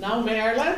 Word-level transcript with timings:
Nou 0.00 0.24
Merle, 0.24 0.74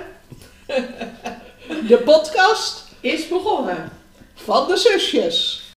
De 1.89 2.03
podcast 2.05 2.97
is 3.01 3.29
begonnen. 3.29 3.91
van 4.35 4.67
de 4.69 4.77
zusjes. 4.77 5.71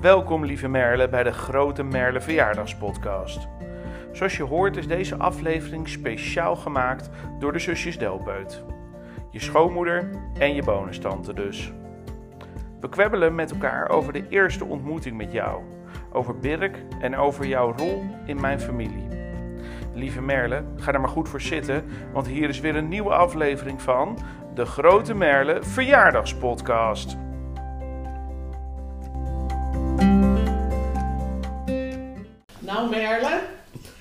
Welkom 0.00 0.44
lieve 0.44 0.68
Merle 0.68 1.08
bij 1.08 1.22
de 1.22 1.32
Grote 1.32 1.82
Merle 1.82 2.20
Verjaardagspodcast. 2.20 3.46
Zoals 4.12 4.36
je 4.36 4.42
hoort 4.42 4.76
is 4.76 4.86
deze 4.86 5.16
aflevering 5.16 5.88
speciaal 5.88 6.56
gemaakt 6.56 7.10
door 7.38 7.52
de 7.52 7.58
zusjes 7.58 7.98
Delpeut. 7.98 8.62
Je 9.30 9.40
schoonmoeder 9.40 10.10
en 10.38 10.54
je 10.54 10.62
bonustante 10.62 11.34
dus. 11.34 11.72
We 12.80 12.88
kwebbelen 12.88 13.34
met 13.34 13.50
elkaar 13.50 13.88
over 13.88 14.12
de 14.12 14.28
eerste 14.28 14.64
ontmoeting 14.64 15.16
met 15.16 15.32
jou, 15.32 15.62
over 16.12 16.38
Birk 16.38 16.82
en 17.00 17.16
over 17.16 17.46
jouw 17.46 17.74
rol 17.76 18.04
in 18.26 18.40
mijn 18.40 18.60
familie. 18.60 19.08
Lieve 19.94 20.20
Merle, 20.20 20.64
ga 20.76 20.92
er 20.92 21.00
maar 21.00 21.08
goed 21.08 21.28
voor 21.28 21.40
zitten, 21.40 21.84
want 22.12 22.26
hier 22.26 22.48
is 22.48 22.60
weer 22.60 22.76
een 22.76 22.88
nieuwe 22.88 23.14
aflevering 23.14 23.82
van 23.82 24.18
de 24.54 24.64
Grote 24.66 25.14
Merle 25.14 25.58
Verjaardagspodcast. 25.62 27.16
Nou 32.58 32.90
Merle, 32.90 33.40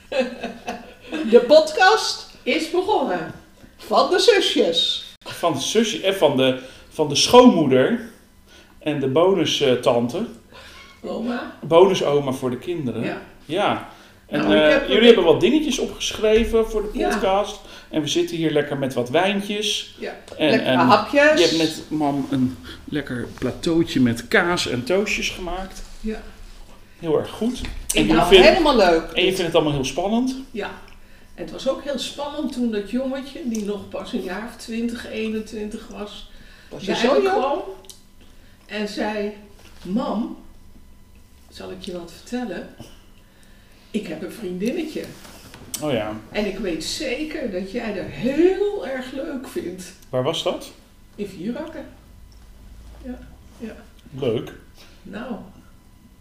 De 1.31 1.43
podcast 1.47 2.37
is 2.43 2.71
begonnen. 2.71 3.33
van 3.77 4.09
de 4.09 4.19
zusjes. 4.19 5.13
van 5.25 5.53
de 5.53 5.59
zusje 5.59 6.01
en 6.01 6.15
van 6.15 6.37
de, 6.37 6.59
van 6.89 7.09
de 7.09 7.15
schoonmoeder 7.15 8.09
en 8.79 8.99
de 8.99 9.07
bonustante. 9.07 10.25
Oma. 11.07 11.57
Bonusoma 11.61 12.31
voor 12.31 12.49
de 12.49 12.57
kinderen. 12.57 13.03
Ja. 13.03 13.17
Ja. 13.45 13.89
En 14.27 14.39
Nou, 14.39 14.53
eh, 14.55 14.69
een- 14.81 14.87
jullie 14.91 15.05
hebben 15.05 15.23
wat 15.23 15.39
dingetjes 15.41 15.79
opgeschreven 15.79 16.69
voor 16.69 16.81
de 16.91 16.97
Ja. 16.99 17.09
podcast. 17.09 17.59
En 17.89 18.01
we 18.01 18.07
zitten 18.07 18.37
hier 18.37 18.51
lekker 18.51 18.77
met 18.77 18.93
wat 18.93 19.09
wijntjes. 19.09 19.95
Ja. 19.99 20.15
En, 20.37 20.49
Lekkere 20.49 20.69
en 20.71 20.77
hapjes. 20.79 21.39
je 21.41 21.45
hebt 21.47 21.57
net, 21.57 21.81
mam, 21.87 22.27
een 22.31 22.57
lekker 22.85 23.27
plateautje 23.39 23.99
met 23.99 24.27
kaas 24.27 24.67
en 24.67 24.83
toastjes 24.83 25.29
gemaakt. 25.29 25.83
Ja. 26.01 26.21
Heel 26.99 27.17
erg 27.19 27.29
goed. 27.29 27.61
En, 27.95 28.01
Ik 28.03 28.11
nou, 28.11 28.27
vinden- 28.27 28.47
helemaal 28.51 28.75
leuk. 28.75 29.11
en 29.11 29.21
je 29.25 29.27
vindt 29.31 29.41
het 29.41 29.55
allemaal 29.55 29.73
heel 29.73 29.85
spannend. 29.85 30.35
Ja. 30.51 30.71
Het 31.33 31.51
was 31.51 31.69
ook 31.69 31.83
heel 31.83 31.99
spannend 31.99 32.53
toen 32.53 32.71
dat 32.71 32.91
jongetje, 32.91 33.39
die 33.45 33.65
nog 33.65 33.89
pas 33.89 34.13
een 34.13 34.23
jaar 34.23 34.47
of 34.49 34.55
20, 34.55 35.07
21 35.11 35.87
was, 35.97 36.31
Was 36.69 36.81
je 36.81 36.91
bij 36.91 36.95
zo 36.95 37.19
kwam 37.21 37.59
en 38.65 38.87
zei: 38.87 39.33
Mam, 39.81 40.37
zal 41.55 41.71
ik 41.71 41.81
je 41.81 41.91
wat 41.91 42.13
vertellen? 42.13 42.67
Ik 43.91 44.07
heb 44.07 44.21
een 44.21 44.31
vriendinnetje. 44.31 45.03
Oh 45.81 45.91
ja. 45.91 46.19
En 46.31 46.45
ik 46.45 46.57
weet 46.57 46.83
zeker 46.83 47.51
dat 47.51 47.71
jij 47.71 47.97
er 47.97 48.09
heel 48.09 48.87
erg 48.87 49.11
leuk 49.11 49.47
vindt. 49.47 49.93
Waar 50.09 50.23
was 50.23 50.43
dat? 50.43 50.71
In 51.15 51.27
Vierakken. 51.27 51.85
Leuk. 54.11 54.53
Nou, 55.03 55.35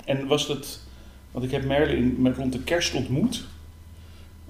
En 0.04 0.26
was 0.26 0.48
het, 0.48 0.80
want 1.30 1.44
ik 1.44 1.50
heb 1.50 1.64
Merle 1.64 1.96
in, 1.96 2.22
met, 2.22 2.36
rond 2.36 2.52
de 2.52 2.62
kerst 2.62 2.94
ontmoet. 2.94 3.44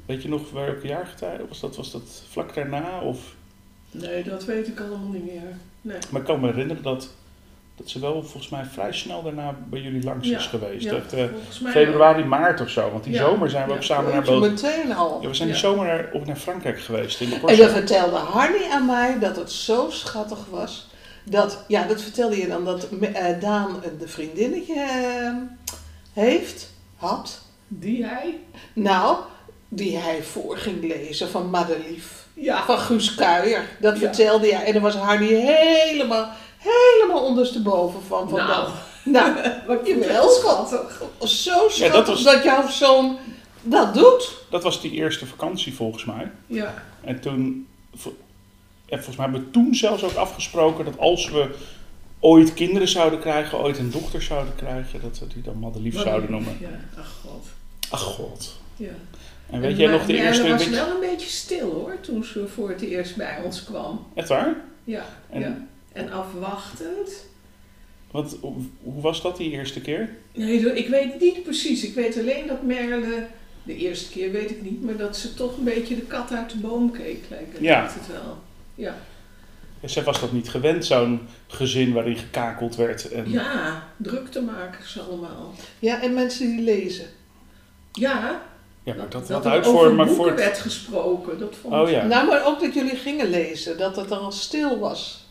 Weet 0.06 0.22
je 0.22 0.28
nog 0.28 0.50
welke 0.50 0.86
jaargetij? 0.86 1.40
Was 1.48 1.60
dat, 1.60 1.76
was 1.76 1.92
dat 1.92 2.22
vlak 2.30 2.54
daarna? 2.54 3.00
Of, 3.00 3.34
nee, 3.90 4.22
dat 4.22 4.44
weet 4.44 4.68
ik 4.68 4.80
allemaal 4.80 5.08
niet 5.08 5.24
meer. 5.24 5.56
Nee. 5.80 5.98
maar 6.10 6.20
ik 6.20 6.26
kan 6.26 6.40
me 6.40 6.46
herinneren 6.46 6.82
dat, 6.82 7.14
dat 7.76 7.88
ze 7.88 8.00
wel 8.00 8.12
volgens 8.22 8.48
mij 8.48 8.64
vrij 8.72 8.92
snel 8.92 9.22
daarna 9.22 9.54
bij 9.70 9.80
jullie 9.80 10.02
langs 10.04 10.28
Ja, 10.28 10.38
is 10.38 10.46
geweest. 10.46 10.84
ja, 10.84 10.90
eh, 10.92 11.24
volgens 11.32 11.60
mij 11.60 11.72
februari, 11.72 12.24
maart 12.24 12.60
of 12.60 12.68
zo. 12.68 12.90
Want 12.90 13.04
die 13.04 13.12
Ja, 13.12 13.18
zomer 13.24 13.50
zijn 13.50 13.64
we 13.64 13.70
ja. 13.70 13.76
ook 13.76 13.82
samen 13.82 14.04
naar 14.12 14.24
Jeetje, 14.24 14.40
Bo- 14.40 14.48
meteen 14.50 14.94
al. 14.94 15.18
ja, 15.22 15.28
We 15.28 15.34
zijn 15.34 15.48
die 15.48 15.56
zomer 15.56 15.86
naar, 15.86 16.08
ook 16.12 16.26
naar 16.26 16.36
Frankrijk 16.36 16.80
geweest. 16.80 17.20
In 17.20 17.28
de 17.28 17.34
En 17.46 17.56
dan 17.56 17.68
vertelde 17.68 18.16
Hardy 18.16 18.64
aan 18.72 18.86
mij 18.86 19.18
dat 19.18 19.36
het 19.36 19.52
zo 19.52 19.86
schattig 19.90 20.38
was. 20.50 20.88
Dat, 21.24 21.64
ja, 21.68 21.86
dat 21.86 22.02
vertelde 22.02 22.36
je 22.40 22.46
dan, 22.48 22.64
dat 22.64 22.88
eh, 23.12 23.40
Daan 23.40 23.80
een 24.00 24.08
vriendinnetje 24.08 24.74
eh, 24.80 25.32
heeft, 26.12 26.70
had. 26.96 27.40
Die 27.68 28.04
hij? 28.04 28.38
Nou, 28.72 29.16
die 29.68 29.96
hij 29.98 30.22
voor 30.22 30.56
ging 30.56 30.80
lezen 30.82 31.28
van 31.28 31.50
Madelief. 31.50 32.26
Ja. 32.34 32.64
Van 32.64 32.78
Guus 32.78 33.14
Kuijer. 33.14 33.64
Dat 33.80 33.94
Ja. 33.94 34.00
vertelde 34.00 34.52
hij. 34.54 34.64
En 34.64 34.72
dan 34.72 34.82
was 34.82 34.94
Hardy 34.94 35.24
helemaal, 35.34 36.30
helemaal 36.64 37.24
ondersteboven 37.24 38.02
van. 38.02 38.28
van 38.28 38.38
Nou. 38.38 38.48
dat. 38.64 38.68
Nou, 39.04 39.34
Wat 39.66 39.86
Jawel. 39.86 40.28
schattig. 40.28 41.02
zo 41.20 41.68
schattig 41.68 41.92
dat 41.92 42.06
was- 42.06 42.22
dat 42.22 42.42
jouw 42.44 42.68
zoon 42.68 43.16
dat 43.62 43.94
doet. 43.94 44.32
Dat 44.50 44.62
was 44.62 44.80
die 44.80 44.90
eerste 44.92 45.26
vakantie 45.26 45.74
volgens 45.74 46.04
mij. 46.04 46.30
Ja. 46.46 46.74
En 47.00 47.20
toen, 47.20 47.66
en 48.86 48.96
volgens 49.02 49.16
mij 49.16 49.24
hebben 49.26 49.44
we 49.44 49.50
toen 49.50 49.74
zelfs 49.74 50.02
ook 50.02 50.14
afgesproken 50.14 50.84
dat 50.84 50.98
als 50.98 51.30
we 51.30 51.54
ooit 52.20 52.54
kinderen 52.54 52.88
zouden 52.88 53.18
krijgen, 53.20 53.58
ooit 53.58 53.78
een 53.78 53.90
dochter 53.90 54.22
zouden 54.22 54.54
krijgen, 54.56 55.00
dat 55.02 55.18
we 55.18 55.26
die 55.26 55.42
dan 55.42 55.58
Madelief 55.58 56.00
zouden 56.00 56.30
noemen. 56.30 56.56
Ja, 56.60 56.68
ach 57.00 57.12
god. 57.22 57.46
Ach 57.90 58.02
god. 58.02 58.54
Ja. 58.76 58.88
En 59.50 59.60
weet 59.60 59.76
jij 59.76 59.90
nog 59.90 60.06
de 60.06 60.16
eerste... 60.16 60.48
was 60.48 60.64
weet- 60.66 60.74
wel 60.74 60.90
een 60.90 61.00
beetje 61.10 61.28
stil 61.28 61.70
hoor, 61.72 62.00
toen 62.00 62.24
ze 62.24 62.48
voor 62.54 62.68
het 62.68 62.80
eerst 62.80 63.16
bij 63.16 63.40
ons 63.44 63.64
kwam. 63.64 64.06
Echt 64.14 64.28
waar? 64.28 64.54
Ja. 64.84 65.04
En- 65.30 65.40
ja. 65.40 65.56
En 65.94 66.12
afwachtend. 66.12 67.26
Wat, 68.10 68.36
hoe, 68.40 68.54
was 68.82 69.22
dat 69.22 69.36
die 69.36 69.50
eerste 69.50 69.80
keer? 69.80 70.10
Nee, 70.32 70.74
ik 70.74 70.88
weet 70.88 71.20
niet 71.20 71.42
precies. 71.42 71.84
Ik 71.84 71.94
weet 71.94 72.18
alleen 72.18 72.46
dat 72.46 72.62
Merle, 72.62 73.26
de 73.62 73.76
eerste 73.76 74.10
keer 74.10 74.32
weet 74.32 74.50
ik 74.50 74.62
niet, 74.62 74.82
maar 74.82 74.96
dat 74.96 75.16
ze 75.16 75.34
toch 75.34 75.56
een 75.56 75.64
beetje 75.64 75.94
de 75.94 76.02
kat 76.02 76.32
uit 76.32 76.50
de 76.50 76.56
boom 76.56 76.90
keek. 76.90 77.24
Lijkt 77.28 77.58
Ja. 77.60 77.82
het 77.82 78.06
wel. 78.06 78.38
Ja. 78.74 78.96
Ja, 79.80 79.88
zij 79.88 80.02
was 80.02 80.20
dat 80.20 80.32
niet 80.32 80.48
gewend, 80.48 80.84
zo'n 80.86 81.20
gezin 81.46 81.92
waarin 81.92 82.16
gekakeld 82.16 82.76
werd. 82.76 83.10
En, 83.10 83.30
ja, 83.30 83.88
druktemakers 83.96 85.00
allemaal. 85.00 85.54
Ja, 85.78 86.02
en 86.02 86.14
mensen 86.14 86.46
die 86.56 86.60
lezen. 86.64 87.06
Ja, 87.92 88.42
Ja, 88.82 88.94
maar 88.94 89.08
dat, 89.08 89.26
dat 89.26 89.44
er 89.44 89.50
uit 89.50 89.66
voor... 89.66 89.94
Maar 89.94 90.06
boeken 90.06 90.24
voor 90.24 90.36
werd 90.36 90.58
gesproken. 90.58 91.38
Dat 91.38 91.56
vond 91.60 91.74
oh 91.74 91.90
ja. 91.90 92.06
Nou, 92.06 92.28
maar 92.28 92.46
ook 92.46 92.60
dat 92.60 92.74
jullie 92.74 92.96
gingen 92.96 93.30
lezen, 93.30 93.78
dat 93.78 93.96
het 93.96 94.08
dan 94.08 94.20
al 94.20 94.32
stil 94.32 94.78
was. 94.78 95.23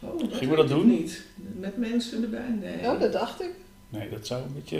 Oh, 0.00 0.20
Gingen 0.32 0.50
we 0.50 0.56
dat 0.56 0.68
doen? 0.68 0.86
Niet. 0.86 1.22
Met 1.34 1.76
mensen 1.76 2.22
erbij? 2.22 2.48
Nee. 2.60 2.90
Oh, 2.92 3.00
dat 3.00 3.12
dacht 3.12 3.42
ik. 3.42 3.50
Nee, 3.88 4.08
dat 4.10 4.26
zou 4.26 4.42
een 4.42 4.52
beetje, 4.54 4.78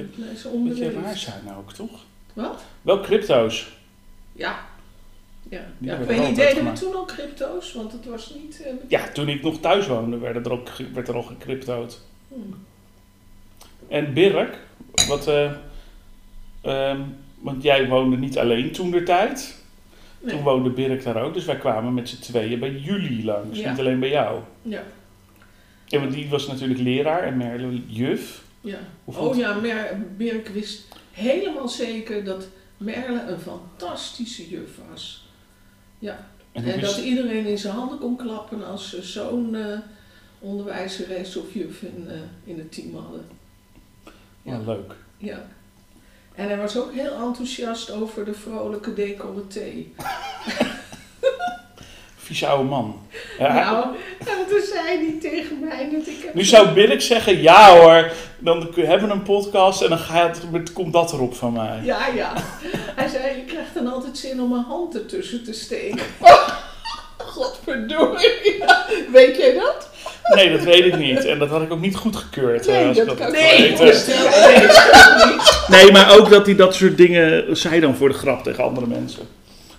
een 0.54 0.68
beetje 0.68 0.90
raar 0.92 1.16
zijn 1.16 1.40
nou 1.44 1.56
ook, 1.58 1.72
toch? 1.72 2.04
Wat? 2.32 2.64
Wel 2.82 3.00
crypto's. 3.00 3.76
Ja. 4.32 4.58
Ja, 5.48 5.64
Die 5.78 5.90
ja 5.90 5.96
ik 5.96 6.06
weet 6.06 6.26
niet, 6.26 6.36
deden 6.36 6.64
we 6.64 6.72
toen 6.72 6.94
al 6.94 7.04
crypto's? 7.04 7.72
Want 7.72 7.92
het 7.92 8.04
was 8.04 8.34
niet... 8.34 8.62
eh, 8.64 8.72
Ja, 8.88 9.08
toen 9.12 9.28
ik 9.28 9.42
nog 9.42 9.60
thuis 9.60 9.86
woonde, 9.86 10.18
werd 10.18 10.46
er, 10.46 10.52
ook, 10.52 10.68
werd 10.92 11.08
er 11.08 11.14
al 11.14 11.22
gecrypto'd. 11.22 12.00
hmm. 12.28 12.54
En 13.88 14.12
Birk, 14.12 14.58
wat... 15.08 15.28
eh, 15.28 15.52
ehm, 16.62 17.00
want 17.38 17.62
jij 17.62 17.88
woonde 17.88 18.16
niet 18.16 18.38
alleen 18.38 18.72
toen 18.72 18.90
de 18.90 19.02
tijd. 19.02 19.56
Nee. 20.20 20.34
Toen 20.34 20.42
woonde 20.42 20.70
Birk 20.70 21.02
daar 21.04 21.22
ook, 21.22 21.34
dus 21.34 21.44
wij 21.44 21.56
kwamen 21.56 21.94
met 21.94 22.08
z'n 22.08 22.20
tweeën 22.20 22.58
bij 22.58 22.70
jullie 22.72 23.24
langs, 23.24 23.58
Ja. 23.58 23.70
niet 23.70 23.78
alleen 23.78 24.00
bij 24.00 24.08
jou. 24.10 24.40
Ja, 24.62 24.82
En 25.88 26.00
want 26.00 26.12
die 26.12 26.28
was 26.28 26.46
natuurlijk 26.46 26.80
leraar 26.80 27.22
en 27.22 27.36
Merle 27.36 27.82
juf. 27.86 28.42
ja. 28.60 28.78
Oh 29.04 29.36
ja, 29.36 29.54
Mer 29.54 30.06
Birk 30.16 30.48
wist 30.48 30.86
helemaal 31.12 31.68
zeker 31.68 32.24
dat 32.24 32.48
Merle 32.76 33.20
een 33.20 33.38
fantastische 33.40 34.48
juf 34.48 34.70
was. 34.90 35.28
Ja, 35.98 36.28
En 36.52 36.80
dat 36.80 36.96
iedereen 36.96 37.46
in 37.46 37.58
zijn 37.58 37.74
handen 37.74 37.98
kon 37.98 38.16
klappen 38.16 38.66
als 38.66 38.90
ze 38.90 39.02
zo'n 39.02 39.54
eh, 39.54 39.78
onderwijzeres 40.38 41.36
of 41.36 41.54
juf 41.54 41.82
in, 41.82 42.04
eh, 42.08 42.16
in 42.44 42.58
het 42.58 42.72
team 42.72 42.94
hadden. 42.94 43.24
Ja, 44.42 44.58
leuk. 44.66 44.94
Ja. 45.16 45.48
En 46.34 46.48
hij 46.48 46.56
was 46.56 46.76
ook 46.76 46.92
heel 46.92 47.14
enthousiast 47.14 47.90
over 47.90 48.24
de 48.24 48.34
vrolijke 48.34 48.94
decolleté. 48.94 49.72
Vieze 52.26 52.46
oude 52.46 52.64
man. 52.68 52.98
Ja, 53.38 53.54
Nou, 53.54 53.84
en 54.18 54.46
toen 54.48 54.60
zei 54.72 54.86
hij 54.86 55.16
tegen 55.30 55.58
mij 55.60 55.88
dat 55.92 56.06
ik... 56.06 56.16
heb- 56.24 56.34
Nu 56.34 56.44
zou 56.44 56.68
Birk 56.68 57.00
zeggen, 57.00 57.42
ja 57.42 57.76
hoor, 57.78 58.10
dan 58.38 58.68
hebben 58.76 59.08
we 59.08 59.14
een 59.14 59.22
podcast 59.22 59.82
en 59.82 59.88
dan 59.88 59.98
gaat, 59.98 60.40
het- 60.52 60.72
komt 60.72 60.92
dat 60.92 61.12
erop 61.12 61.34
van 61.36 61.52
mij. 61.52 61.80
Ja, 61.82 61.98
ja. 62.14 62.32
Hij 62.96 63.08
zei, 63.08 63.36
je 63.36 63.44
krijgt 63.46 63.74
dan 63.74 63.92
altijd 63.92 64.18
zin 64.18 64.40
om 64.40 64.50
mijn 64.50 64.64
hand 64.68 64.94
ertussen 64.94 65.44
te 65.44 65.52
steken. 65.52 66.00
Godverdorie. 67.18 68.64
Weet 69.12 69.36
jij 69.36 69.54
dat? 69.54 69.88
Nee, 70.34 70.50
dat 70.52 70.62
weet 70.64 70.84
ik 70.84 70.98
niet. 70.98 71.24
En 71.24 71.38
dat 71.38 71.48
had 71.48 71.62
ik 71.62 71.72
ook 71.72 71.80
niet 71.80 71.96
goedgekeurd. 71.96 72.66
Nee, 72.66 72.80
eh, 72.82 72.88
als 72.88 72.96
dat 72.96 73.06
ik 73.10 73.16
kan 73.16 73.32
Nee, 73.32 73.70
dat 73.76 74.06
niet. 75.26 75.64
Nee, 75.68 75.92
maar 75.92 76.18
ook 76.18 76.30
dat 76.30 76.46
hij 76.46 76.54
dat 76.54 76.74
soort 76.74 76.96
dingen 76.96 77.56
zei 77.56 77.80
dan 77.80 77.94
voor 77.96 78.08
de 78.08 78.14
grap 78.14 78.42
tegen 78.42 78.64
andere 78.64 78.86
mensen. 78.86 79.28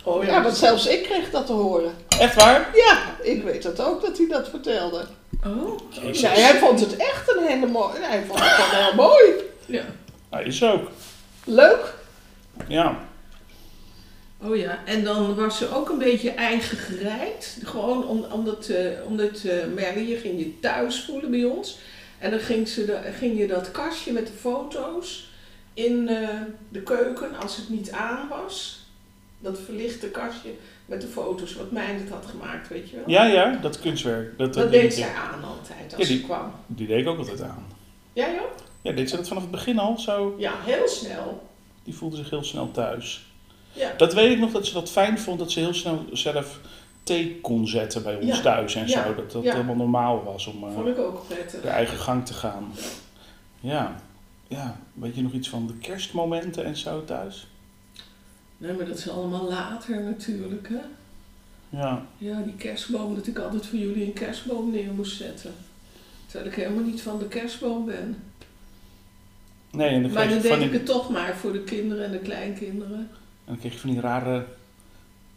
Oh 0.08 0.24
Ja, 0.24 0.44
want 0.44 0.58
zelfs 0.58 0.88
ik 0.88 1.04
kreeg 1.04 1.30
dat 1.30 1.46
te 1.46 1.52
horen. 1.52 1.94
Echt 2.20 2.36
waar? 2.36 2.70
Ja, 2.74 3.16
ik 3.22 3.44
weet 3.44 3.64
dat 3.64 3.82
ook, 3.82 4.02
dat 4.02 4.18
hij 4.18 4.28
dat 4.28 4.50
vertelde. 4.50 5.06
Oh, 5.46 5.80
Jezus. 5.90 6.22
Nee, 6.22 6.40
hij 6.40 6.60
vond 6.60 6.80
het 6.80 6.96
echt 6.96 7.36
een 7.36 7.44
hele 7.44 7.66
mooie. 7.68 8.00
Hij 8.00 8.24
vond 8.28 8.40
het 8.40 8.50
gewoon 8.50 8.84
heel 8.84 8.96
mooi. 8.96 9.32
ja. 9.66 9.84
Hij 10.30 10.44
is 10.44 10.64
ook. 10.64 10.92
Leuk. 11.44 11.94
Ja. 12.68 12.98
Oh 14.44 14.56
ja, 14.56 14.80
en 14.86 15.04
dan 15.04 15.36
was 15.36 15.58
ze 15.58 15.76
ook 15.76 15.90
een 15.90 15.98
beetje 15.98 16.32
eigen 16.32 16.78
gereid. 16.78 17.58
Gewoon 17.64 18.08
om, 18.08 18.26
omdat, 18.32 18.68
eh 18.68 19.06
omdat 19.06 19.44
eh 19.44 19.66
Merle, 19.74 20.08
je 20.08 20.18
ging 20.18 20.40
je 20.40 20.60
thuis 20.60 21.06
voelen 21.06 21.32
bij 21.32 21.44
ons. 21.44 21.80
En 22.20 22.32
dan 22.32 22.40
ging, 22.40 22.68
ze 22.68 22.86
de, 22.86 23.00
ging 23.18 23.38
je 23.38 23.48
dat 23.48 23.72
kastje 23.72 24.12
met 24.12 24.28
de 24.28 24.34
foto's 24.34 25.30
in 25.74 26.10
eh, 26.10 26.28
de 26.70 26.82
keuken 26.82 27.36
als 27.42 27.56
het 27.56 27.70
niet 27.70 27.92
aan 27.92 28.28
was. 28.30 28.86
Dat 29.40 29.60
verlichte 29.60 30.08
kastje 30.08 30.50
met 30.86 31.02
de 31.02 31.08
foto's 31.08 31.56
wat 31.56 31.72
mij 31.72 31.86
het 31.86 32.10
had 32.10 32.26
gemaakt, 32.26 32.68
weet 32.68 32.90
je 32.90 32.96
wel. 32.96 33.10
Ja, 33.10 33.26
ja, 33.26 33.52
dat 33.62 33.80
kunstwerk. 33.80 34.38
Dat, 34.38 34.54
deed 34.54 34.94
zij 34.94 35.14
aan 35.14 35.44
altijd 35.44 35.94
als 35.96 36.02
Ja, 36.08 36.08
die- 36.14 36.18
ze 36.18 36.24
kwam. 36.24 36.52
Die 36.68 36.88
deed 36.88 37.00
ik 37.00 37.08
ook 37.08 37.18
altijd 37.18 37.42
aan. 37.42 37.66
Jij 38.14 38.40
ook? 38.42 38.54
Ja, 38.82 38.92
deed 38.92 39.10
ze 39.10 39.16
dat 39.16 39.28
vanaf 39.28 39.44
het 39.44 39.52
begin 39.52 39.80
al 39.80 40.00
zo? 40.00 40.36
Ja, 40.38 40.54
heel 40.64 40.88
snel. 40.88 41.48
Die 41.84 41.96
voelde 41.96 42.16
zich 42.16 42.30
heel 42.30 42.44
snel 42.44 42.72
thuis. 42.72 43.26
Ja. 43.74 43.94
Dat 43.98 44.14
weet 44.14 44.32
ik 44.32 44.40
nog 44.40 44.52
dat 44.52 44.66
ze 44.66 44.74
dat 44.74 44.92
fijn 44.92 45.20
vond, 45.20 45.40
dat 45.40 45.52
ze 45.52 45.60
heel 45.60 45.74
snel 45.74 46.06
zelf 46.12 46.60
thee 47.04 47.40
kon 47.42 47.68
zetten 47.68 48.04
bij 48.04 48.16
ons 48.16 48.26
Ja. 48.36 48.42
thuis 48.42 48.76
en 48.76 48.88
Ja. 48.88 49.04
zo. 49.06 49.16
Dat 49.16 49.32
dat 49.32 49.44
Ja. 49.44 49.52
helemaal 49.52 49.76
normaal 49.76 50.24
was 50.24 50.48
om 50.48 50.64
eh, 50.68 50.74
Vond 50.74 50.88
ik 50.88 50.98
ook 50.98 51.28
prettig. 51.28 51.62
de 51.62 51.68
eigen 51.68 51.98
gang 51.98 52.26
te 52.26 52.34
gaan. 52.34 52.72
Ja. 53.60 53.96
ja, 54.48 54.80
weet 54.94 55.16
je 55.16 55.22
nog 55.22 55.32
iets 55.32 55.50
van 55.50 55.68
de 55.68 55.74
kerstmomenten 55.74 56.66
en 56.66 56.78
zo 56.78 57.04
thuis? 57.04 57.48
Nee, 58.58 58.74
maar 58.74 58.86
dat 58.86 58.98
is 58.98 59.10
allemaal 59.10 59.50
later 59.50 60.04
natuurlijk, 60.04 60.70
hè. 60.70 60.80
Ja, 61.70 62.06
Ja, 62.18 62.42
die 62.42 62.56
kerstboom, 62.56 63.16
dat 63.16 63.28
ik 63.28 63.38
altijd 63.38 63.66
voor 63.66 63.80
jullie 63.80 64.06
een 64.06 64.14
kerstboom 64.14 64.72
neer 64.72 64.92
moest 64.92 65.18
zetten. 65.18 65.54
Terwijl 66.26 66.50
ik 66.50 66.56
helemaal 66.56 66.84
niet 66.84 67.02
van 67.02 67.20
de 67.20 67.28
kerstboom 67.28 67.86
ben. 67.86 68.24
nee, 69.72 69.90
en 69.90 70.02
dan 70.02 70.12
Maar 70.12 70.30
dan 70.30 70.42
deed 70.42 70.52
ik 70.52 70.60
die, 70.60 70.70
het 70.70 70.86
toch 70.86 71.10
maar 71.10 71.36
voor 71.36 71.52
de 71.52 71.64
kinderen 71.64 72.06
en 72.06 72.12
de 72.12 72.20
kleinkinderen. 72.20 72.98
en 72.98 73.10
dan 73.46 73.60
kreeg 73.60 73.74
je 73.74 73.80
van 73.80 73.90
die 73.90 74.00
rare 74.00 74.46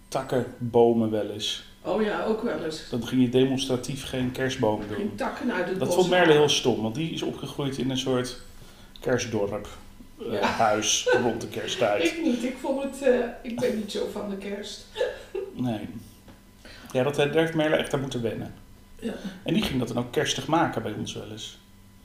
takkenbomen 0.09 1.11
wel 1.11 1.31
eens. 1.31 1.65
Oh 1.83 2.03
ja, 2.03 2.25
ook 2.25 2.43
wel 2.43 2.65
eens. 2.65 2.89
Dan 2.91 3.07
ging 3.07 3.23
je 3.23 3.29
demonstratief 3.29 4.05
geen 4.05 4.33
kerstboom 4.33 4.81
doen. 4.89 4.97
ging 4.97 5.17
takken 5.17 5.53
uit 5.53 5.69
het 5.69 5.79
Dat 5.79 5.89
bos 5.89 5.97
vond 5.97 6.11
Merle 6.11 6.33
heel 6.33 6.49
stom, 6.49 6.83
want 6.83 6.95
die 6.95 7.11
is 7.11 7.23
opgegroeid 7.23 7.79
in 7.79 7.91
een 7.91 7.99
soort 7.99 8.41
kerstdorp. 9.01 9.69
Eh. 10.33 10.43
Huis 10.43 11.09
rond 11.23 11.41
de 11.41 11.49
kersttijd. 11.49 12.05
Ik 12.05 12.23
niet, 12.23 12.45
ik 12.45 12.57
vond 12.61 12.83
het, 12.83 13.03
eh, 13.03 13.19
ik 13.43 13.61
ben 13.61 13.77
niet 13.77 13.93
zo 13.93 14.09
van 14.13 14.31
de 14.31 14.37
kerst. 14.37 14.87
Nee. 15.53 15.89
Ja, 16.93 17.03
dat, 17.03 17.15
daar 17.15 17.35
heeft 17.35 17.55
Merle 17.55 17.77
echt 17.77 17.93
aan 17.95 18.01
moeten 18.01 18.23
wennen. 18.23 18.55
Ja. 18.99 19.13
En 19.43 19.55
die 19.55 19.63
ging 19.63 19.79
dat 19.79 19.89
dan 19.89 19.99
ook 19.99 20.13
kerstig 20.13 20.47
maken 20.47 20.83
bij 20.83 20.93
ons 20.99 21.15
wel 21.15 21.31
eens. 21.31 21.59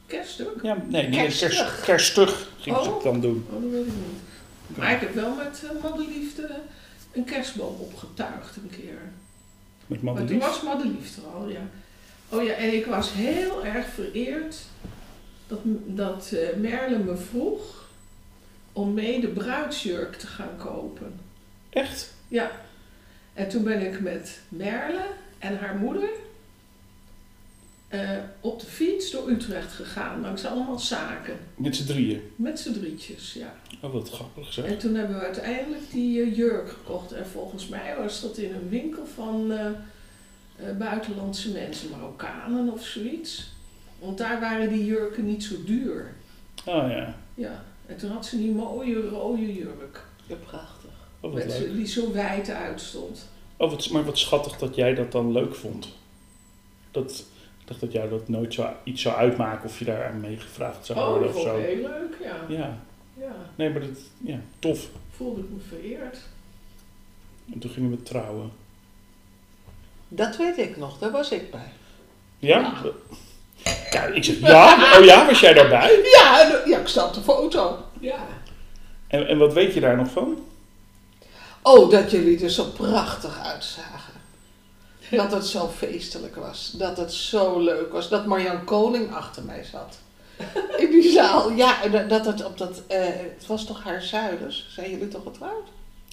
Kerststuk? 0.05 0.59
Ja, 0.63 0.77
nee, 0.87 1.07
niet 1.07 1.19
Kerstig. 1.19 1.49
kerst, 1.57 1.81
kerstig 1.81 2.49
ging 2.59 2.75
ze 2.77 2.81
Oh. 2.89 2.93
het 2.93 3.03
dan 3.03 3.21
doen. 3.21 3.45
Oh, 3.49 3.61
dat 3.61 3.71
weet 3.71 3.85
ik 3.85 3.93
niet. 3.93 4.77
Maar 4.77 4.91
ik 4.93 4.99
heb 4.99 5.13
wel 5.13 5.35
met 5.35 5.61
uh, 5.63 5.83
Madeliefde 5.83 6.49
een 7.11 7.23
kerstboom 7.23 7.75
opgetuigd 7.79 8.55
een 8.55 8.69
keer. 8.69 8.97
Met 9.87 10.01
Maar 10.01 10.25
toen 10.25 10.39
was 10.39 10.61
Madeliefde 10.61 11.21
al, 11.35 11.47
ja. 11.49 11.61
Oh 12.29 12.43
ja, 12.43 12.53
en 12.53 12.73
ik 12.73 12.85
was 12.85 13.13
heel 13.13 13.65
erg 13.65 13.85
vereerd 13.93 14.55
dat, 15.47 15.59
dat 15.85 16.31
eh, 16.31 16.57
Merle 16.57 16.97
me 16.97 17.15
vroeg 17.17 17.84
om 18.75 18.93
mee 18.93 19.21
de 19.21 19.27
bruidsjurk 19.27 20.15
te 20.15 20.27
gaan 20.27 20.57
kopen. 20.57 21.19
Echt? 21.69 22.13
Ja. 22.27 22.51
En 23.33 23.49
toen 23.49 23.63
ben 23.63 23.93
ik 23.93 23.99
met 24.01 24.41
Merle 24.49 25.05
en 25.39 25.57
haar 25.57 25.75
moeder 25.75 26.09
eh, 27.87 28.09
op 28.39 28.59
de 28.59 28.65
fiets 28.65 29.11
door 29.11 29.29
Utrecht 29.29 29.71
gegaan, 29.71 30.21
langs 30.21 30.45
allemaal 30.45 30.79
zaken. 30.79 31.37
Met 31.55 31.75
z'n 31.75 31.85
drieën. 31.85 32.21
Met 32.35 32.59
z'n 32.59 32.73
drietjes, 32.73 33.33
ja. 33.33 33.55
Oh, 33.81 33.93
wat 33.93 34.09
grappig 34.09 34.53
zeg. 34.53 34.65
En 34.65 34.77
toen 34.77 34.95
hebben 34.95 35.15
we 35.15 35.25
uiteindelijk 35.25 35.91
die 35.91 36.21
eh, 36.21 36.35
jurk 36.35 36.69
gekocht. 36.69 37.11
En 37.11 37.27
volgens 37.27 37.67
mij 37.67 37.95
was 37.97 38.21
dat 38.21 38.37
in 38.37 38.53
een 38.53 38.69
winkel 38.69 39.05
van 39.05 39.51
eh, 39.51 39.67
buitenlandse 40.77 41.51
mensen, 41.51 41.89
Marokkanen 41.89 42.71
of 42.71 42.85
zoiets. 42.85 43.51
Want 43.99 44.17
daar 44.17 44.39
waren 44.39 44.69
die 44.69 44.85
jurken 44.85 45.25
niet 45.25 45.43
zo 45.43 45.55
duur. 45.65 46.13
Oh 46.65 46.89
ja. 46.89 47.15
Ja. 47.33 47.63
En 47.85 47.97
toen 47.97 48.11
had 48.11 48.25
ze 48.25 48.37
die 48.37 48.51
mooie 48.51 49.09
rode 49.09 49.53
jurk. 49.53 50.03
Ja, 50.27 50.35
prachtig. 50.35 50.89
Oh, 51.19 51.33
wat 51.33 51.33
Met, 51.33 51.45
leuk. 51.59 51.67
zo- 51.67 51.73
die 51.75 51.85
zo 51.87 52.11
wijd 52.13 52.49
uitstond. 52.49 53.27
Oh, 53.57 53.69
wat, 53.69 53.89
maar 53.89 54.05
wat 54.05 54.17
schattig 54.17 54.57
dat 54.57 54.75
jij 54.75 54.93
dat 54.93 55.11
dan 55.11 55.31
leuk 55.31 55.55
vond. 55.55 55.93
Dat, 56.91 57.25
ik 57.61 57.67
dacht 57.67 57.79
dat 57.79 57.91
jou 57.91 58.09
dat 58.09 58.27
nooit 58.29 58.53
zou, 58.53 58.73
iets 58.83 59.01
zou 59.01 59.15
uitmaken 59.15 59.65
of 59.65 59.79
je 59.79 59.85
daar 59.85 60.05
aan 60.07 60.19
meegevraagd 60.19 60.85
zou 60.85 60.99
Oh, 60.99 61.07
worden 61.09 61.27
dat 61.27 61.35
of 61.35 61.43
vond 61.43 61.57
ik 61.57 61.61
zo. 61.63 61.67
heel 61.67 61.81
leuk, 61.81 62.17
ja. 62.21 62.45
Ja. 62.57 62.77
ja. 63.19 63.35
Nee, 63.55 63.69
maar 63.69 63.81
dat, 63.81 63.97
ja, 64.17 64.39
tof. 64.59 64.89
Voelde 65.15 65.41
ik 65.41 65.49
me 65.49 65.59
vereerd. 65.59 66.17
En 67.53 67.59
toen 67.59 67.71
gingen 67.71 67.89
we 67.91 68.03
trouwen. 68.03 68.51
Dat 70.07 70.37
weet 70.37 70.57
ik 70.57 70.77
nog, 70.77 70.97
daar 70.97 71.11
was 71.11 71.31
ik 71.31 71.51
bij. 71.51 71.71
Ja? 72.39 72.59
Ja, 72.59 72.91
ik 74.03 74.23
zeg 74.23 74.39
ja. 74.39 74.97
Oh 74.99 75.05
ja, 75.05 75.25
was 75.25 75.39
jij 75.39 75.53
daarbij? 75.53 75.99
Ja, 76.03 76.41
en- 76.41 76.69
ja 76.69 76.79
ik 76.79 76.87
sta 76.87 77.05
op 77.05 77.13
de 77.13 77.21
foto. 77.21 77.77
Ja. 77.99 78.17
En, 79.07 79.27
en 79.27 79.37
wat 79.37 79.53
weet 79.53 79.73
je 79.73 79.79
daar 79.79 79.95
nog 79.97 80.09
van? 80.11 80.43
Oh, 81.61 81.89
dat 81.89 82.11
jullie 82.11 82.43
er 82.43 82.49
zo 82.49 82.63
prachtig 82.63 83.39
uitzagen. 83.43 84.13
Dat 85.11 85.31
het 85.31 85.45
zo 85.45 85.71
feestelijk 85.77 86.35
was. 86.35 86.73
Dat 86.77 86.97
het 86.97 87.13
zo 87.13 87.59
leuk 87.59 87.91
was. 87.93 88.09
Dat 88.09 88.25
Marjan 88.25 88.63
Koning 88.63 89.13
achter 89.15 89.43
mij 89.43 89.63
zat. 89.71 89.97
In 90.83 90.89
die 90.91 91.11
zaal. 91.11 91.51
Ja, 91.51 91.87
dat- 92.07 92.25
het 92.25 92.45
op 92.45 92.57
dat... 92.57 92.81
eh, 92.87 92.99
het 93.05 93.45
was 93.47 93.65
toch 93.65 93.83
haar 93.83 94.01
zuiders? 94.01 94.65
Zijn 94.69 94.89
jullie 94.91 95.07
toch 95.07 95.23
getrouwd? 95.23 95.67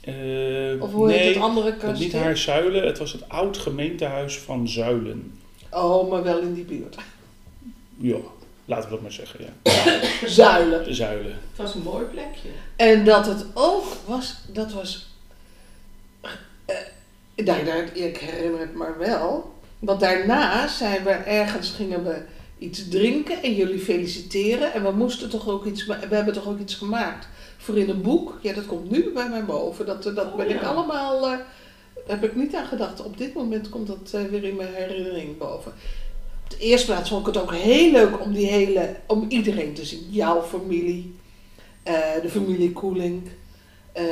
Eh, 0.04 0.82
Of 0.82 0.92
hoe 0.92 1.06
nee, 1.06 1.18
heet 1.18 1.34
het 1.34 1.42
andere 1.44 1.72
kasteel? 1.72 1.92
niet 2.06 2.12
haar 2.12 2.36
Zuilen. 2.36 2.86
Het 2.86 2.98
was 2.98 3.12
het 3.12 3.28
oud 3.28 3.58
gemeentehuis 3.58 4.38
van 4.38 4.68
Zuilen. 4.68 5.40
Oh, 5.70 6.10
maar 6.10 6.22
wel 6.22 6.38
in 6.38 6.54
die 6.54 6.64
buurt. 6.64 6.96
Ja, 8.02 8.16
laten 8.64 8.84
we 8.84 8.90
dat 8.90 9.02
maar 9.02 9.12
zeggen, 9.12 9.40
ja. 9.44 9.72
Zuilen. 10.26 10.94
Zuilen. 10.94 11.32
Het 11.32 11.56
was 11.56 11.74
een 11.74 11.82
mooi 11.82 12.04
plekje. 12.04 12.48
En 12.76 13.04
dat 13.04 13.26
het 13.26 13.46
ook 13.54 13.84
was, 14.06 14.36
dat 14.46 14.72
was, 14.72 15.10
eh, 16.64 16.76
daar, 17.34 17.64
daar, 17.64 17.96
ik 17.96 18.16
herinner 18.16 18.60
het 18.60 18.74
maar 18.74 18.98
wel, 18.98 19.54
want 19.78 20.00
daarna 20.00 20.68
zijn 20.68 21.04
we 21.04 21.10
ergens, 21.10 21.70
gingen 21.70 22.04
we 22.04 22.22
iets 22.58 22.88
drinken 22.88 23.42
en 23.42 23.54
jullie 23.54 23.80
feliciteren 23.80 24.72
en 24.72 24.82
we 24.82 24.90
moesten 24.90 25.30
toch 25.30 25.48
ook 25.48 25.64
iets, 25.66 25.86
we 25.86 25.96
hebben 26.10 26.34
toch 26.34 26.48
ook 26.48 26.58
iets 26.58 26.74
gemaakt 26.74 27.28
voor 27.56 27.78
in 27.78 27.88
een 27.88 28.02
boek. 28.02 28.38
Ja, 28.42 28.52
dat 28.52 28.66
komt 28.66 28.90
nu 28.90 29.10
bij 29.12 29.28
mij 29.28 29.44
boven, 29.44 29.86
dat, 29.86 30.02
dat 30.02 30.26
Oh, 30.26 30.36
ben 30.36 30.50
ik 30.50 30.62
allemaal, 30.62 31.30
eh, 31.30 31.38
heb 32.06 32.24
ik 32.24 32.34
niet 32.34 32.54
aan 32.54 32.66
gedacht. 32.66 33.04
Op 33.04 33.18
dit 33.18 33.34
moment 33.34 33.68
komt 33.68 33.86
dat 33.86 34.10
eh, 34.12 34.22
weer 34.22 34.44
in 34.44 34.56
mijn 34.56 34.74
herinnering 34.74 35.38
boven. 35.38 35.72
De 36.58 36.64
eerste 36.64 36.86
plaats 36.86 37.08
vond 37.08 37.26
ik 37.26 37.34
het 37.34 37.42
ook 37.42 37.54
heel 37.54 37.90
leuk 37.92 38.20
om 38.20 38.32
die 38.32 38.46
hele, 38.46 38.96
om 39.06 39.24
iedereen 39.28 39.74
te 39.74 39.84
zien. 39.84 40.06
Jouw 40.10 40.42
familie, 40.42 41.14
eh, 41.82 41.94
de 42.22 42.28
familie 42.28 42.72
Koeling, 42.72 43.28
eh, 43.92 44.04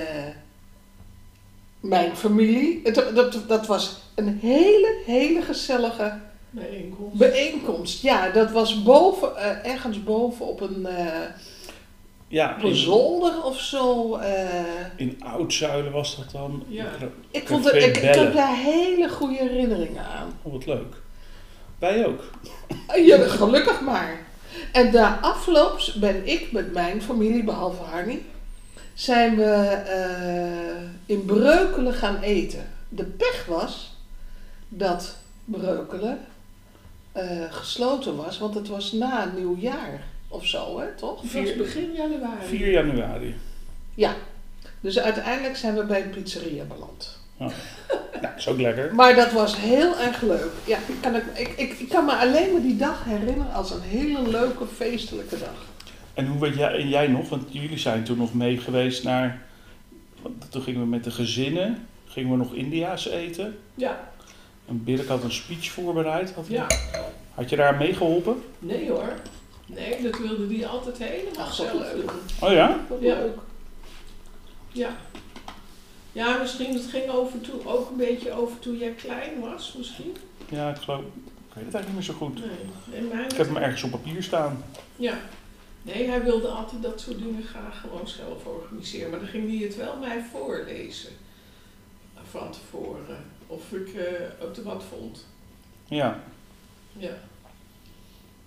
mijn 1.80 2.16
familie. 2.16 2.80
Het, 2.85 2.94
dat, 3.14 3.42
dat 3.49 3.66
was 3.66 4.00
een 4.14 4.38
hele, 4.42 5.02
hele 5.06 5.42
gezellige 5.42 6.18
Bijeenkomst. 6.50 7.16
bijeenkomst. 7.18 8.02
Ja, 8.02 8.30
dat 8.30 8.50
was 8.50 8.82
boven, 8.82 9.37
eh, 9.37 9.70
ergens 9.73 10.02
boven 10.02 10.47
op 10.47 10.61
een, 10.61 10.87
eh, 10.87 11.06
Ja, 12.28 12.54
op 12.56 12.62
een 12.62 12.68
in, 12.68 12.76
zolder 12.76 13.44
of 13.44 13.61
zo. 13.61 14.14
eh. 14.16 14.54
in 14.97 15.16
Oud-Zuilen 15.23 15.92
was 15.92 16.16
dat 16.16 16.30
dan. 16.30 16.62
Ja. 16.68 16.88
ik, 17.30 17.49
vond 17.49 17.64
het, 17.64 17.75
ik, 17.75 17.97
heb 17.97 18.35
daar 18.35 18.56
hele 18.56 19.09
goede 19.09 19.35
herinneringen 19.37 20.04
aan. 20.04 20.38
Oh, 20.42 20.52
wat 20.52 20.66
leuk. 20.66 20.94
Wij 21.81 22.07
ook. 22.07 22.21
Ja, 23.07 23.29
gelukkig 23.29 23.81
maar. 23.81 24.19
En 24.73 24.93
na 24.93 25.21
afloop 25.21 25.81
ben 26.01 26.27
ik 26.29 26.53
met 26.53 26.73
mijn 26.73 27.03
familie, 27.03 27.45
behalve 27.45 27.83
Harnie, 27.83 28.23
zijn 28.95 29.37
we 29.37 29.45
eh, 29.45 30.89
in 31.07 31.25
Breukelen 31.25 31.95
gaan 31.95 32.21
eten. 32.21 32.67
De 32.89 33.05
pech 33.05 33.45
was 33.49 33.97
dat 34.69 35.17
Breukelen 35.45 36.19
eh, 37.13 37.53
gesloten 37.53 38.17
was, 38.17 38.39
want 38.39 38.55
het 38.55 38.69
was 38.69 38.93
na 38.93 39.33
nieuwjaar 39.37 40.03
of 40.29 40.47
zo, 40.47 40.81
hè, 40.81 40.87
toch? 40.97 41.23
Het 41.23 41.33
was 41.33 41.57
begin 41.57 41.93
januari. 41.93 42.47
4 42.47 42.71
januari. 42.71 43.35
Ja. 43.95 44.15
Dus 44.81 44.99
uiteindelijk 44.99 45.57
zijn 45.57 45.75
we 45.75 45.85
bij 45.85 46.03
een 46.03 46.11
pizzeria 46.11 46.65
beland. 46.65 47.20
Nou, 47.40 47.52
is 48.37 48.49
ook 48.49 48.61
lekker. 48.61 48.94
Maar 48.94 49.14
dat 49.14 49.32
was 49.32 49.56
heel 49.56 49.97
erg 49.99 50.23
leuk. 50.23 50.50
Ja, 50.66 50.76
ik 50.87 50.94
kan, 51.00 51.14
ik, 51.14 51.49
ik, 51.56 51.73
ik 51.78 51.88
kan 51.88 52.04
me 52.04 52.12
alleen 52.12 52.52
maar 52.52 52.62
die 52.62 52.76
dag 52.76 53.04
herinneren 53.04 53.52
als 53.52 53.70
een 53.70 53.80
hele 53.80 54.28
leuke, 54.28 54.66
feestelijke 54.76 55.38
dag. 55.38 55.64
En 56.14 56.26
hoe 56.26 56.40
weet 56.40 56.54
jij, 56.54 56.73
en 56.78 56.88
jij 56.88 57.06
nog? 57.06 57.28
Want 57.28 57.42
jullie 57.50 57.78
zijn 57.78 58.04
toen 58.04 58.18
nog 58.18 58.35
mee 58.35 58.59
geweest 58.59 59.04
naar. 59.04 59.42
Toen 60.49 60.62
gingen 60.62 60.80
we 60.80 60.87
met 60.87 61.04
de 61.04 61.11
gezinnen. 61.11 61.87
Gingen 62.06 62.30
we 62.30 62.37
nog 62.37 62.54
India's 62.54 63.09
eten. 63.09 63.59
Ja. 63.75 64.09
En 64.68 64.85
Birk 64.85 65.09
had 65.09 65.23
een 65.23 65.32
speech 65.32 65.70
voorbereid. 65.70 66.32
Had, 66.32 66.47
Ja. 66.49 66.66
had 67.35 67.50
je 67.50 67.56
daar 67.56 67.76
mee 67.76 67.94
geholpen? 67.94 68.42
Nee 68.59 68.90
hoor. 68.90 69.12
Nee, 69.66 70.02
dat 70.02 70.18
wilde 70.18 70.47
die 70.49 70.66
altijd 70.66 70.99
helemaal 70.99 71.47
Ach, 71.47 71.54
zo 71.54 71.62
zelf 71.64 71.78
leuk. 71.82 71.92
doen. 72.06 72.11
Oh 72.40 72.52
ja? 72.52 72.76
Ja. 73.00 73.14
leuk. 73.14 73.37
Ja. 74.73 74.88
Ja, 76.12 76.38
misschien 76.38 76.75
het 76.75 76.87
ging 76.87 77.11
over 77.11 77.40
toen, 77.40 77.67
ook 77.67 77.90
een 77.90 77.97
beetje 77.97 78.33
over 78.33 78.59
toen 78.59 78.79
jij 78.79 78.90
klein 78.90 79.40
was, 79.40 79.75
misschien. 79.79 80.17
Ja, 80.49 80.71
ik 80.71 80.76
geloof... 80.76 81.00
Ik 81.00 81.57
weet 81.57 81.64
het 81.64 81.75
eigenlijk 81.75 81.87
niet 81.87 81.95
meer 81.95 82.02
zo 82.02 82.12
goed. 82.12 82.38
Nee, 82.93 83.02
mijn 83.02 83.31
Ik 83.31 83.37
heb 83.37 83.47
hem 83.47 83.57
ergens 83.57 83.83
op 83.83 83.90
papier 83.90 84.23
staan. 84.23 84.64
Ja. 84.97 85.19
Nee, 85.83 86.09
hij 86.09 86.23
wilde 86.23 86.49
altijd 86.49 86.83
dat 86.83 87.00
soort 87.00 87.19
dingen 87.19 87.43
graag 87.43 87.81
gewoon 87.81 88.09
zelf 88.09 88.45
organiseren. 88.45 89.11
Maar 89.11 89.19
dan 89.19 89.29
ging 89.29 89.49
hij 89.49 89.67
het 89.67 89.76
wel 89.76 89.97
mij 89.97 90.25
voorlezen. 90.33 91.11
Van 92.31 92.50
tevoren. 92.50 93.25
Of 93.47 93.73
ik 93.73 93.88
eh 93.88 94.45
ook 94.47 94.57
er 94.57 94.62
wat 94.62 94.85
vond. 94.88 95.26
Ja. 95.88 96.23
Ja. 96.93 97.19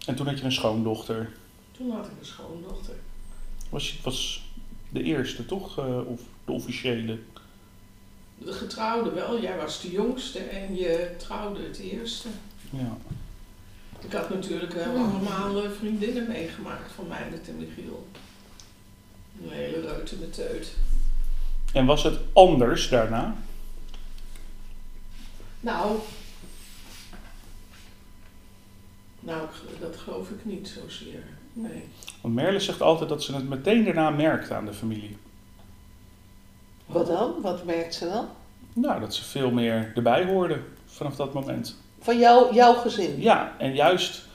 En 0.05 0.15
toen 0.15 0.27
had 0.27 0.39
je 0.39 0.45
een 0.45 0.51
schoondochter. 0.51 1.31
Toen 1.71 1.91
had 1.91 2.05
ik 2.05 2.11
een 2.19 2.25
schoondochter. 2.25 2.95
Was, 3.69 3.99
was 4.03 4.43
de 4.89 5.03
eerste, 5.03 5.45
toch? 5.45 5.77
Eh, 5.77 6.07
of 6.07 6.21
de 6.45 6.51
officiële. 6.51 7.19
De 8.45 8.53
getrouwde 8.53 9.11
wel. 9.11 9.41
Jij 9.41 9.57
was 9.57 9.81
de 9.81 9.91
jongste 9.91 10.39
en 10.39 10.75
je 10.75 11.15
trouwde 11.17 11.63
het 11.63 11.79
eerste. 11.79 12.27
Ja. 12.69 12.97
Ik 13.99 14.13
had 14.13 14.29
natuurlijk 14.29 14.73
wel 14.73 14.95
allemaal 14.95 15.63
eh, 15.63 15.69
vriendinnen 15.79 16.27
meegemaakt 16.27 16.91
van 16.91 17.07
mij 17.07 17.27
en 17.47 17.57
Michiel. 17.57 18.07
Een 19.43 19.49
hele 19.49 19.81
reute 19.81 20.15
met 20.15 20.33
teut. 20.33 20.75
En 21.73 21.85
was 21.85 22.03
het 22.03 22.19
anders 22.33 22.89
daarna? 22.89 23.35
Nou. 25.59 25.99
Nou, 29.19 29.47
dat 29.79 29.97
geloof 29.97 30.29
ik 30.29 30.45
niet 30.45 30.67
zozeer. 30.67 31.23
Nee. 31.53 31.83
Want 32.21 32.33
Merle 32.33 32.59
zegt 32.59 32.81
altijd 32.81 33.09
dat 33.09 33.23
ze 33.23 33.35
het 33.35 33.49
meteen 33.49 33.83
daarna 33.83 34.09
merkt 34.09 34.51
aan 34.51 34.65
de 34.65 34.73
familie. 34.73 35.17
Wat 36.85 37.07
dan? 37.07 37.33
Wat 37.41 37.65
merkt 37.65 37.95
ze 37.95 38.05
dan? 38.09 38.27
Nou, 38.73 38.99
dat 38.99 39.13
ze 39.13 39.23
veel 39.23 39.51
meer 39.51 39.91
erbij 39.95 40.25
hoorden 40.25 40.63
vanaf 40.85 41.15
dat 41.15 41.33
moment. 41.33 41.75
Van 41.99 42.19
jou, 42.19 42.53
jouw 42.53 42.73
gezin? 42.73 43.21
Ja, 43.21 43.55
en 43.57 43.75
juist 43.75 44.25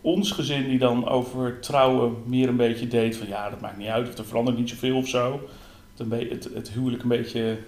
ons 0.00 0.30
gezin 0.30 0.68
die 0.68 0.78
dan 0.78 1.08
over 1.08 1.60
trouwen 1.60 2.22
meer 2.26 2.48
een 2.48 2.56
beetje 2.56 2.88
deed 2.88 3.16
van 3.16 3.28
ja, 3.28 3.50
dat 3.50 3.60
maakt 3.60 3.76
niet 3.76 3.88
uit 3.88 4.08
of 4.08 4.18
er 4.18 4.24
verandert 4.24 4.58
niet 4.58 4.68
zoveel 4.68 4.96
of 4.96 5.08
zo. 5.08 5.40
Het, 5.96 6.30
het, 6.30 6.48
het 6.54 6.70
huwelijk 6.70 7.02
een 7.02 7.08
beetje 7.08 7.58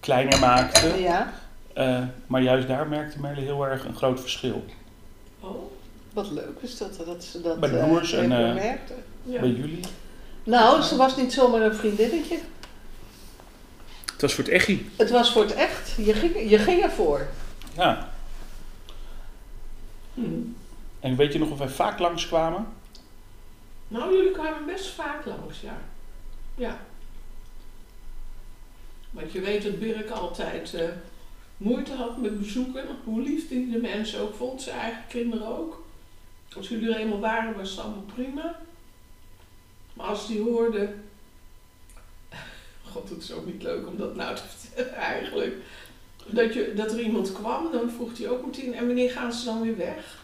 kleiner 0.00 0.38
maakte. 0.38 1.00
Ja. 1.00 1.32
Eh, 1.72 2.02
maar 2.26 2.42
juist 2.42 2.68
daar 2.68 2.88
merkte 2.88 3.20
Merle 3.20 3.40
heel 3.40 3.66
erg 3.66 3.84
een 3.84 3.96
groot 3.96 4.20
verschil. 4.20 4.64
Oh, 5.40 5.70
Wat 6.12 6.30
leuk 6.30 6.58
is 6.60 6.78
dat, 6.78 7.02
dat 7.06 7.24
ze 7.24 7.40
dat 7.40 7.60
Bij 7.60 7.70
de 7.70 7.78
eh, 7.78 7.86
broers 7.86 8.12
en, 8.12 8.32
eh, 8.32 8.72
ja. 9.24 9.40
Bij 9.40 9.50
jullie? 9.50 9.80
Nou, 10.44 10.82
ze 10.82 10.96
was 10.96 11.16
niet 11.16 11.32
zomaar 11.32 11.60
een 11.60 11.74
vriendinnetje. 11.74 12.38
Het 14.18 14.26
was 14.26 14.36
voor 14.36 14.44
het 14.44 14.52
echi. 14.52 14.90
Het 14.96 15.10
was 15.10 15.32
voor 15.32 15.42
het 15.42 15.54
echt. 15.54 15.94
Je 15.96 16.14
ging, 16.14 16.50
je 16.50 16.58
ging 16.58 16.82
ervoor. 16.82 17.26
Ja. 17.74 18.12
Hm. 20.14 20.22
En 21.00 21.16
weet 21.16 21.32
je 21.32 21.38
nog 21.38 21.50
of 21.50 21.58
wij 21.58 21.68
vaak 21.68 21.98
langskwamen? 21.98 22.66
Nou, 23.88 24.16
jullie 24.16 24.30
kwamen 24.30 24.66
best 24.66 24.86
vaak 24.88 25.24
langs, 25.24 25.60
ja. 25.60 25.78
Ja. 26.54 26.80
Want 29.10 29.32
je 29.32 29.40
weet 29.40 29.62
dat 29.62 29.78
Birk 29.78 30.10
altijd 30.10 30.74
eh, 30.74 30.88
moeite 31.56 31.94
had 31.94 32.16
met 32.16 32.38
bezoeken. 32.38 32.84
Hoe 33.04 33.22
lief 33.22 33.48
die 33.48 33.70
de 33.70 33.78
mensen 33.78 34.20
ook 34.20 34.34
vond, 34.34 34.62
zijn 34.62 34.78
eigen 34.78 35.04
kinderen 35.08 35.46
ook. 35.46 35.86
Als 36.56 36.68
jullie 36.68 36.94
er 36.94 37.00
eenmaal 37.00 37.20
waren, 37.20 37.56
was 37.56 37.70
het 37.70 37.80
allemaal 37.80 38.04
prima. 38.14 38.58
Maar 39.92 40.06
als 40.06 40.26
die 40.26 40.40
hoorde... 40.40 40.94
God, 42.92 43.08
het 43.10 43.22
is 43.22 43.32
ook 43.32 43.46
niet 43.46 43.62
leuk 43.62 43.86
om 43.86 43.94
dat 43.98 44.16
nou 44.16 44.34
te 44.36 44.42
vertellen 44.56 44.94
eigenlijk. 44.94 45.52
Dat, 46.26 46.54
je, 46.54 46.72
dat 46.76 46.92
er 46.92 47.00
iemand 47.00 47.32
kwam, 47.32 47.68
dan 47.72 47.90
vroeg 47.96 48.10
hij 48.18 48.28
ook 48.28 48.46
meteen... 48.46 48.74
En 48.74 48.86
wanneer 48.86 49.10
gaan 49.10 49.32
ze 49.32 49.44
dan 49.44 49.62
weer 49.62 49.76
weg? 49.76 50.16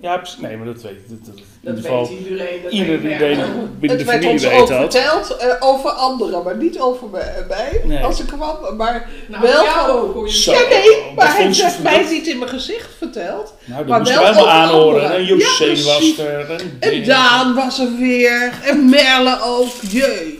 Ja, 0.00 0.22
nee, 0.38 0.56
maar 0.56 0.66
dat 0.66 0.82
weet 0.82 1.08
dat, 1.08 1.18
dat, 1.26 1.34
Dat 1.60 1.76
geval 1.76 2.08
weet 2.08 2.18
iedereen. 2.18 2.62
Dat 2.62 2.72
iedereen 2.72 3.18
weet 3.18 3.36
binnen 3.80 3.80
de 3.80 3.86
het 3.88 4.04
werd 4.04 4.08
familie 4.08 4.30
ons 4.32 4.42
weet 4.42 4.60
ook 4.60 4.68
dat. 4.68 4.80
verteld 4.92 5.36
eh, 5.36 5.54
over 5.60 5.90
anderen, 5.90 6.42
maar 6.44 6.56
niet 6.56 6.78
over 6.80 7.08
mij, 7.08 7.44
mij 7.48 7.80
Nee. 7.84 7.98
als 8.04 8.20
ik 8.20 8.26
kwam. 8.26 8.76
Maar, 8.76 9.10
Nou, 9.28 9.42
Wel 9.42 9.64
jou 9.64 10.12
van- 10.12 10.52
ja, 10.54 10.60
nee, 10.68 10.82
dat 11.04 11.14
maar 11.14 11.36
hij 11.36 11.46
heeft 11.46 11.82
mij 11.82 12.06
niet 12.10 12.26
in 12.26 12.38
mijn 12.38 12.50
gezicht 12.50 12.88
verteld. 12.98 13.54
Nou, 13.64 13.78
dat 13.78 13.88
Maar 13.88 13.98
moesten 13.98 14.20
wel 14.22 14.34
wij 14.34 14.44
aanhoren. 14.44 15.14
En 15.14 15.24
José 15.24 15.64
Ja, 15.64 15.70
was 15.84 16.18
er. 16.18 16.50
En. 16.80 17.04
Daan 17.04 17.54
was 17.54 17.78
er 17.78 17.96
weer. 17.98 18.52
En 18.64 18.88
Merle 18.88 19.38
ook. 19.42 19.68
Jeetje. 19.90 20.39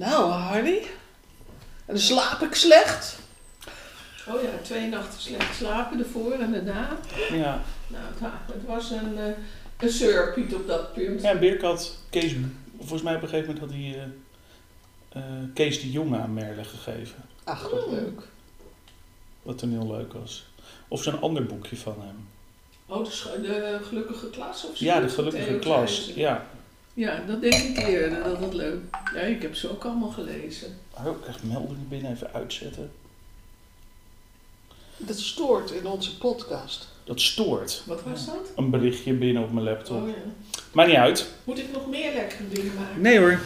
Nou, 0.00 0.30
Hardy. 0.30 0.78
En 1.86 1.94
dan 1.94 1.98
slaap 1.98 2.40
ik 2.40 2.54
slecht. 2.54 3.18
Oh 4.28 4.42
ja, 4.42 4.48
twee 4.62 4.88
nachten 4.88 5.20
slecht 5.20 5.56
slapen, 5.56 5.98
ervoor 5.98 6.32
en 6.32 6.52
daarna. 6.52 6.88
Ja. 7.32 7.62
Nou, 7.86 8.04
het, 8.18 8.32
het 8.52 8.66
was 8.66 8.90
een, 8.90 9.18
eh 9.18 9.32
een 9.78 9.90
surpiet 9.90 10.54
op 10.54 10.66
dat 10.66 10.92
punt. 10.92 11.22
ja, 11.22 11.58
had 11.60 11.96
Kees... 12.10 12.34
Volgens 12.78 13.02
mij 13.02 13.14
op 13.14 13.22
een 13.22 13.28
gegeven 13.28 13.54
moment 13.54 13.72
had 13.72 13.80
hij 13.80 14.10
eh, 15.12 15.22
eh, 15.22 15.48
Kees 15.54 15.80
de 15.80 15.90
Jonge 15.90 16.18
aan 16.18 16.34
Merle 16.34 16.64
gegeven. 16.64 17.24
Ach, 17.44 17.70
wat 17.70 17.84
Hmm. 17.84 17.94
leuk. 17.94 18.22
Wat 19.42 19.58
toen 19.58 19.70
heel 19.70 19.86
leuk 19.96 20.12
was. 20.12 20.46
Of 20.88 21.02
zo'n 21.02 21.20
ander 21.20 21.46
boekje 21.46 21.76
van 21.76 21.96
hem. 22.00 22.28
Oh, 22.86 23.04
de, 23.04 23.40
de 23.42 23.78
gelukkige 23.82 24.30
klas 24.30 24.64
of 24.66 24.76
zo? 24.76 24.84
Ja, 24.84 25.00
de 25.00 25.08
gelukkige 25.08 25.58
klas. 25.58 26.12
Ja. 26.14 26.46
Ja, 26.94 27.22
dat 27.26 27.40
denk 27.40 27.54
ik 27.54 27.78
eerder, 27.86 28.22
dat 28.24 28.38
was 28.38 28.54
leuk. 28.54 28.80
Ja, 29.14 29.20
ik 29.20 29.42
heb 29.42 29.54
ze 29.54 29.70
ook 29.70 29.84
allemaal 29.84 30.10
gelezen. 30.10 30.78
Oh, 30.90 31.06
ik 31.06 31.20
krijg 31.22 31.42
meldingen 31.42 31.88
binnen. 31.88 32.12
Even 32.12 32.32
uitzetten. 32.32 32.90
Dat 34.96 35.18
stoort 35.18 35.70
in 35.70 35.86
onze 35.86 36.18
podcast. 36.18 36.88
Dat 37.04 37.20
stoort. 37.20 37.82
Wat 37.86 38.02
was 38.02 38.26
dat? 38.26 38.52
Een 38.56 38.70
berichtje 38.70 39.12
binnen 39.12 39.42
op 39.42 39.52
mijn 39.52 39.64
laptop. 39.64 40.02
Oh 40.02 40.08
ja. 40.08 40.14
Maakt 40.72 40.88
niet 40.88 40.98
uit. 40.98 41.26
Moet 41.44 41.58
ik 41.58 41.72
nog 41.72 41.88
meer 41.88 42.14
lekkere 42.14 42.48
dingen 42.48 42.74
maken? 42.74 43.00
Nee 43.00 43.18
hoor. 43.18 43.40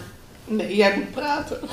Nee, 0.44 0.76
jij 0.76 0.96
moet 0.96 1.10
praten. 1.10 1.60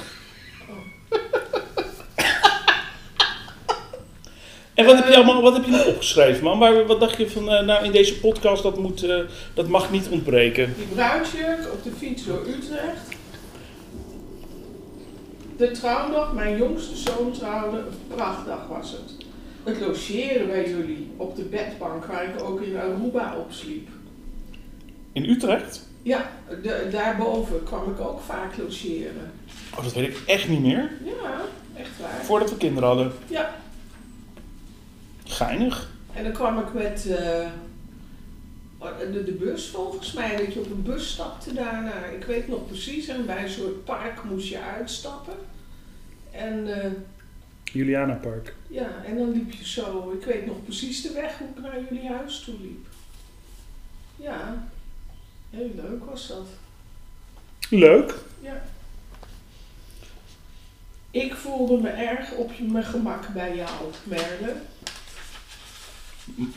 En 4.82 4.88
wat 4.88 4.96
heb 4.96 5.08
je 5.08 5.16
allemaal 5.16 5.42
wat 5.42 5.54
heb 5.54 5.66
je 5.66 5.72
nog 5.72 5.88
opgeschreven, 5.88 6.44
man? 6.44 6.60
Waar, 6.60 6.86
wat 6.86 7.00
dacht 7.00 7.18
je 7.18 7.30
van, 7.30 7.50
eh, 7.50 7.66
nou 7.66 7.86
in 7.86 7.92
deze 7.92 8.20
podcast, 8.20 8.64
dat, 8.64 8.78
moet, 8.78 9.04
eh, 9.04 9.20
dat 9.54 9.68
mag 9.68 9.92
niet 9.92 10.08
ontbreken. 10.10 10.74
Die 10.78 10.86
bruidsjurk 10.86 11.60
op 11.74 11.84
de 11.84 11.92
fiets 11.98 12.26
door 12.26 12.46
Utrecht. 12.48 13.08
De 15.58 15.72
trouwdag, 15.72 16.34
mijn 16.34 16.58
jongste 16.58 16.96
zoon 16.96 17.32
trouwde, 17.32 17.78
een 17.78 18.16
prachtdag 18.16 18.68
was 18.68 18.92
het. 18.92 19.26
Het 19.64 19.80
logeren 19.80 20.48
bij 20.48 20.70
jullie 20.70 21.12
op 21.18 21.36
de 21.36 21.44
bedbank 21.44 22.06
waar 22.06 22.24
ik 22.24 22.44
ook 22.44 22.62
in 22.62 22.78
Aruba 22.78 23.36
op 23.38 23.52
sliep. 23.52 23.88
In 25.12 25.30
Utrecht? 25.30 25.90
Ja, 26.02 26.32
de, 26.62 26.88
daarboven 26.92 27.64
kwam 27.64 27.92
ik 27.92 28.00
ook 28.00 28.20
vaak 28.22 28.58
logeren. 28.58 29.32
Oh, 29.78 29.84
dat 29.84 29.94
weet 29.94 30.08
ik 30.08 30.22
echt 30.26 30.48
niet 30.48 30.62
meer. 30.62 30.92
Ja, 31.04 31.42
echt 31.78 31.90
waar. 32.00 32.26
Voordat 32.26 32.50
we 32.50 32.58
kinderen 32.58 32.88
hadden. 32.88 33.12
Ja, 33.28 33.61
Geinig. 35.46 35.90
en 36.14 36.24
dan 36.24 36.32
kwam 36.32 36.60
ik 36.60 36.74
met 36.74 37.08
eh, 37.08 37.48
de, 39.12 39.24
de 39.24 39.32
bus 39.32 39.68
volgens 39.68 40.14
mij, 40.14 40.38
dat 40.38 40.54
je 40.54 40.60
op 40.60 40.72
een 40.72 40.84
bus 40.84 41.12
stapte 41.12 41.54
daarna. 41.54 42.06
Ik 42.06 42.24
weet 42.24 42.48
nog 42.48 42.68
precies, 42.68 43.08
en 43.08 43.26
bij 43.26 43.44
een 43.44 43.50
soort 43.50 43.84
park 43.84 44.24
moest 44.24 44.48
je 44.48 44.60
uitstappen. 44.62 45.34
En 46.32 46.82
eh, 46.84 46.92
Juliana 47.64 48.14
Park. 48.14 48.56
Ja, 48.68 49.04
en 49.06 49.18
dan 49.18 49.32
liep 49.32 49.52
je 49.52 49.68
zo, 49.68 50.12
ik 50.20 50.26
weet 50.26 50.46
nog 50.46 50.64
precies 50.64 51.02
de 51.02 51.14
weg 51.14 51.38
hoe 51.38 51.48
ik 51.56 51.62
naar 51.62 51.84
jullie 51.90 52.10
huis 52.10 52.40
toe 52.44 52.56
liep. 52.62 52.86
Ja, 54.16 54.68
heel 55.50 55.72
leuk 55.76 56.06
was 56.06 56.28
dat. 56.28 56.48
Leuk. 57.70 58.16
Ja. 58.42 58.62
Ik 61.12 61.34
voelde 61.34 61.82
me 61.82 61.90
erg 61.90 62.32
op 62.32 62.52
mijn 62.60 62.84
gemak 62.84 63.28
bij 63.34 63.56
jou, 63.56 63.92
Merle. 64.04 64.56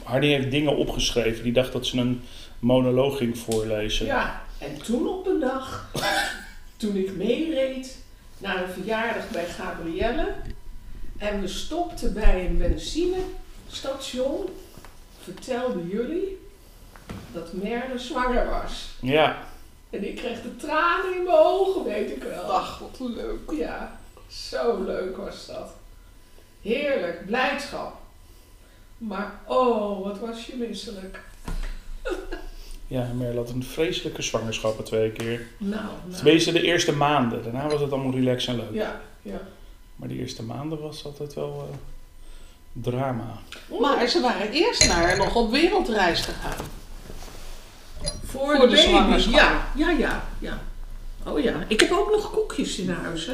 Hardy 0.03 0.27
heeft 0.27 0.51
dingen 0.51 0.77
opgeschreven. 0.77 1.43
Die 1.43 1.53
dacht 1.53 1.73
dat 1.73 1.87
ze 1.87 1.99
een 1.99 2.23
monoloog 2.59 3.17
ging 3.17 3.39
voorlezen. 3.39 4.07
Ja, 4.07 4.43
en 4.59 4.83
toen 4.83 5.09
op 5.09 5.27
een 5.27 5.41
dag, 5.41 5.91
toen 6.77 6.97
ik 6.97 7.17
meereed 7.17 7.99
naar 8.39 8.63
een 8.63 8.73
verjaardag 8.73 9.31
bij 9.31 9.47
Gabrielle 9.47 10.33
en 11.19 11.41
we 11.41 11.49
stopten 11.49 12.15
bij 12.15 12.47
een 12.47 12.59
benzinestation, 12.59 14.49
vertelden 15.23 15.89
jullie 15.89 16.39
dat 17.33 17.53
Merle 17.53 17.99
zwanger 17.99 18.47
was. 18.47 18.89
Ja. 19.01 19.39
En 19.91 20.09
ik 20.09 20.17
kreeg 20.17 20.43
de 20.43 20.57
tranen 20.57 21.17
in 21.17 21.23
mijn 21.23 21.37
ogen, 21.37 21.85
weet 21.85 22.11
ik 22.11 22.23
wel. 22.23 22.53
Ach, 22.53 22.79
wat 22.79 23.09
leuk. 23.09 23.51
Ja, 23.51 24.01
zo 24.29 24.85
leuk 24.85 25.17
was 25.17 25.47
dat. 25.47 25.73
Heerlijk, 26.63 27.27
blijdschap. 27.27 28.04
Maar 28.99 29.41
oh, 29.47 30.05
wat 30.05 30.19
was 30.19 30.47
je 30.47 30.57
misselijk. 30.57 31.21
Ja, 32.87 33.11
Merle 33.15 33.37
had 33.37 33.49
een 33.51 33.65
vreselijke 33.65 34.23
zwangerschappen 34.23 34.85
twee 34.85 35.11
keer. 35.11 35.47
Nou, 35.59 35.83
nou. 35.83 36.15
Tenminste 36.15 36.53
de 36.53 36.63
eerste 36.63 36.93
maanden. 36.93 37.43
Daarna 37.43 37.69
was 37.69 37.81
het 37.81 37.93
allemaal 37.93 38.13
relaxed 38.13 38.49
en 38.49 38.57
leuk. 38.57 38.73
Ja, 38.73 39.01
ja. 39.23 39.41
Maar 39.97 40.09
de 40.09 40.15
eerste 40.15 40.43
maanden 40.43 40.81
was 40.81 41.05
altijd 41.05 41.35
wel 41.35 41.69
eh, 41.71 41.77
drama. 42.83 43.39
Maar 43.81 44.09
ze 44.09 44.21
waren 44.21 44.51
eerst 44.51 44.89
naar 44.89 45.17
nog 45.17 45.35
op 45.35 45.51
wereldreis 45.51 46.21
gegaan. 46.21 46.67
Voor, 48.25 48.41
Voor 48.41 48.55
de, 48.55 48.61
de 48.61 48.77
baby. 48.77 48.89
zwangerschap. 48.89 49.35
Ja, 49.35 49.67
ja, 49.77 49.91
ja, 49.91 50.25
ja. 50.39 50.63
Oh 51.27 51.41
ja, 51.41 51.53
ik 51.69 51.81
heb 51.81 51.93
ook 51.93 52.11
nog 52.11 52.31
koekjes 52.31 52.79
in 52.79 52.91
huis. 52.91 53.27
Hè, 53.27 53.33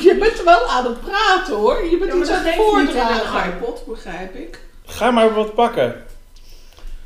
je 0.00 0.16
bent 0.18 0.42
wel 0.42 0.66
aan 0.66 0.84
het 0.84 1.00
praten 1.00 1.56
hoor. 1.56 1.84
Je 1.90 1.98
bent 1.98 2.12
Ja, 2.12 2.18
iets 2.18 2.30
aan 2.30 2.44
het 2.44 2.54
voordragen. 2.54 3.52
een 3.52 3.56
iPod, 3.56 3.86
begrijp 3.86 4.34
ik. 4.34 4.60
Ga 4.84 5.10
maar 5.10 5.34
wat 5.34 5.54
pakken. 5.54 6.04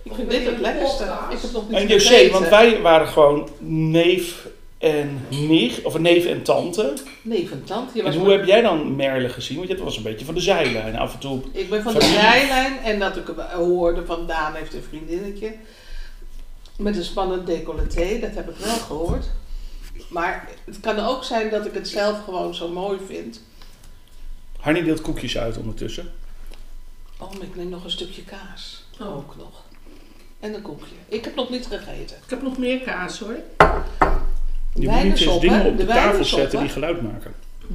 Ik 0.02 0.12
vind 0.14 0.30
dit 0.30 0.46
het 0.46 0.60
lekkerste. 0.60 1.04
Ik 1.30 1.38
heb 1.40 1.52
nog 1.52 1.68
niet 1.68 1.78
En 1.78 1.86
José, 1.86 2.30
want 2.30 2.48
wij 2.48 2.80
waren 2.80 3.08
gewoon 3.08 3.48
neef 3.58 4.46
en 4.78 5.26
nicht, 5.28 5.82
of 5.82 5.98
neef 5.98 6.26
en 6.26 6.42
tante. 6.42 6.92
Nee, 7.22 7.48
van 7.48 7.64
tante. 7.64 8.02
En 8.02 8.14
hoe 8.14 8.30
heb 8.30 8.44
jij 8.44 8.60
dan 8.60 8.96
Merle 8.96 9.28
gezien? 9.28 9.56
Want 9.56 9.68
je 9.68 9.84
was 9.84 9.96
een 9.96 10.02
beetje 10.02 10.24
van 10.24 10.34
de 10.34 10.40
zijlijn 10.40 10.98
af 10.98 11.12
en 11.12 11.18
toe. 11.18 11.40
Ik 11.52 11.70
ben 11.70 11.82
van 11.82 11.94
de 11.94 12.02
zijlijn 12.02 12.78
en 12.78 12.98
dat 12.98 13.16
ik 13.16 13.26
hoorde 13.52 14.06
van 14.06 14.26
Daan 14.26 14.54
heeft 14.54 14.74
een 14.74 14.84
vriendinnetje 14.88 15.54
met 16.76 16.96
een 16.96 17.04
spannend 17.04 17.46
decolleté. 17.46 18.18
Dat 18.20 18.34
heb 18.34 18.50
ik 18.50 18.56
wel 18.56 18.74
gehoord. 18.74 19.26
Maar 20.14 20.48
het 20.64 20.80
kan 20.80 20.98
ook 20.98 21.24
zijn 21.24 21.50
dat 21.50 21.66
ik 21.66 21.74
het 21.74 21.88
zelf 21.88 22.24
gewoon 22.24 22.54
zo 22.54 22.68
mooi 22.68 22.98
vind. 23.06 23.42
Harnie 24.60 24.84
deelt 24.84 25.00
koekjes 25.00 25.38
uit 25.38 25.56
ondertussen. 25.56 26.12
Oh, 27.18 27.32
maar 27.32 27.42
ik 27.42 27.56
neem 27.56 27.68
nog 27.68 27.84
een 27.84 27.90
stukje 27.90 28.22
kaas. 28.24 28.84
Oh. 29.00 29.16
Ook 29.16 29.36
nog. 29.36 29.62
En 30.40 30.54
een 30.54 30.62
koekje. 30.62 30.94
Ik 31.08 31.24
heb 31.24 31.34
nog 31.34 31.50
niet 31.50 31.66
gegeten. 31.66 32.16
Ik 32.16 32.30
heb 32.30 32.42
nog 32.42 32.58
meer 32.58 32.80
kaas 32.80 33.18
hoor. 33.18 33.36
Je 34.74 34.88
moet 34.88 35.02
niet 35.02 35.20
eens 35.20 35.40
dingen 35.40 35.64
op 35.64 35.76
de, 35.76 35.84
De 35.84 35.92
tafel 35.92 36.24
zetten 36.24 36.60
die 36.60 36.68
geluid 36.68 37.02
maken. 37.02 37.34
Hm. 37.66 37.74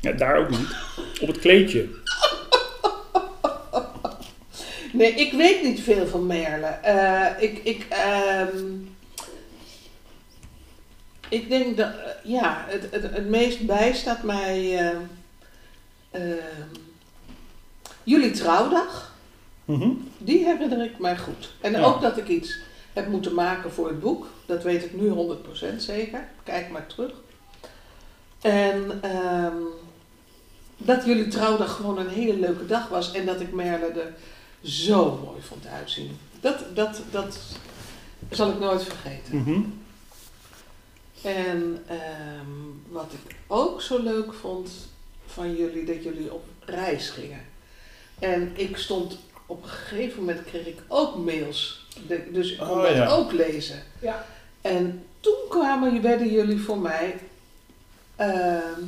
Ja, 0.00 0.12
daar 0.12 0.38
ook 0.38 0.50
niet. 0.50 0.76
Op 1.20 1.28
het 1.28 1.38
kleedje. 1.38 1.88
Nee, 4.92 5.12
ik 5.14 5.32
weet 5.32 5.62
niet 5.62 5.80
veel 5.80 6.06
van 6.06 6.26
Merle. 6.26 6.66
Eh, 6.66 7.42
ik, 7.42 7.60
ik, 7.64 7.86
ehm, 7.88 8.58
ik 11.30 11.48
denk 11.48 11.76
dat, 11.76 11.88
eh, 11.88 12.30
ja, 12.30 12.64
het, 12.68 12.86
het, 12.90 13.02
het 13.02 13.28
meest 13.28 13.66
bij 13.66 13.92
staat 13.92 14.22
mij 14.22 14.78
ehm, 14.78 14.96
ehm, 16.10 16.34
jullie 18.02 18.30
trouwdag. 18.30 19.14
Mhm. 19.64 19.90
Die 20.18 20.44
herinner 20.44 20.84
ik 20.84 20.98
mij 20.98 21.18
goed. 21.18 21.52
En 21.60 21.72
Ja. 21.72 21.80
ook 21.82 22.00
dat 22.00 22.16
ik 22.16 22.28
iets 22.28 22.58
heb 22.92 23.08
moeten 23.08 23.34
maken 23.34 23.72
voor 23.72 23.88
het 23.88 24.00
boek. 24.00 24.26
Dat 24.46 24.62
weet 24.62 24.84
ik 24.84 25.00
nu 25.00 25.08
100% 25.08 25.82
zeker. 25.82 26.28
Kijk 26.42 26.70
maar 26.70 26.86
terug. 26.86 27.12
En 28.40 28.98
ehm, 29.02 29.56
dat 30.76 31.04
jullie 31.04 31.28
trouwdag 31.28 31.76
gewoon 31.76 31.98
een 31.98 32.08
hele 32.08 32.38
leuke 32.38 32.66
dag 32.66 32.88
was. 32.88 33.12
En 33.12 33.26
dat 33.26 33.40
ik 33.40 33.52
Merle 33.52 33.86
er 33.86 34.12
zo 34.62 35.20
mooi 35.24 35.40
vond 35.42 35.66
uitzien. 35.66 36.18
Dat, 36.40 36.64
dat, 36.74 37.02
dat 37.10 37.38
zal 38.30 38.50
ik 38.50 38.58
nooit 38.58 38.82
vergeten. 38.82 39.36
Mhm. 39.36 39.60
En 41.22 41.84
ehm, 41.86 42.48
wat 42.88 43.12
ik 43.12 43.34
ook 43.46 43.82
zo 43.82 44.02
leuk 44.02 44.32
vond 44.32 44.70
van 45.26 45.56
jullie, 45.56 45.84
dat 45.84 46.02
jullie 46.02 46.32
op 46.32 46.44
reis 46.64 47.08
gingen. 47.10 47.44
En 48.18 48.52
ik 48.54 48.76
stond 48.76 49.18
op 49.46 49.62
een 49.62 49.68
gegeven 49.68 50.18
moment 50.18 50.44
kreeg 50.44 50.66
ik 50.66 50.78
ook 50.88 51.16
mails. 51.16 51.86
De- 52.06 52.28
dus 52.32 52.52
ik 52.52 52.58
kon 52.58 52.68
Oh, 52.68 52.82
dat 52.82 52.94
ja. 52.96 53.06
ook 53.08 53.32
lezen. 53.32 53.82
Ja. 54.00 54.26
En 54.60 55.04
toen 55.20 55.38
kwamen, 55.48 56.02
werden 56.02 56.28
jullie 56.32 56.60
voor 56.60 56.78
mij, 56.78 57.18
ehm, 58.16 58.80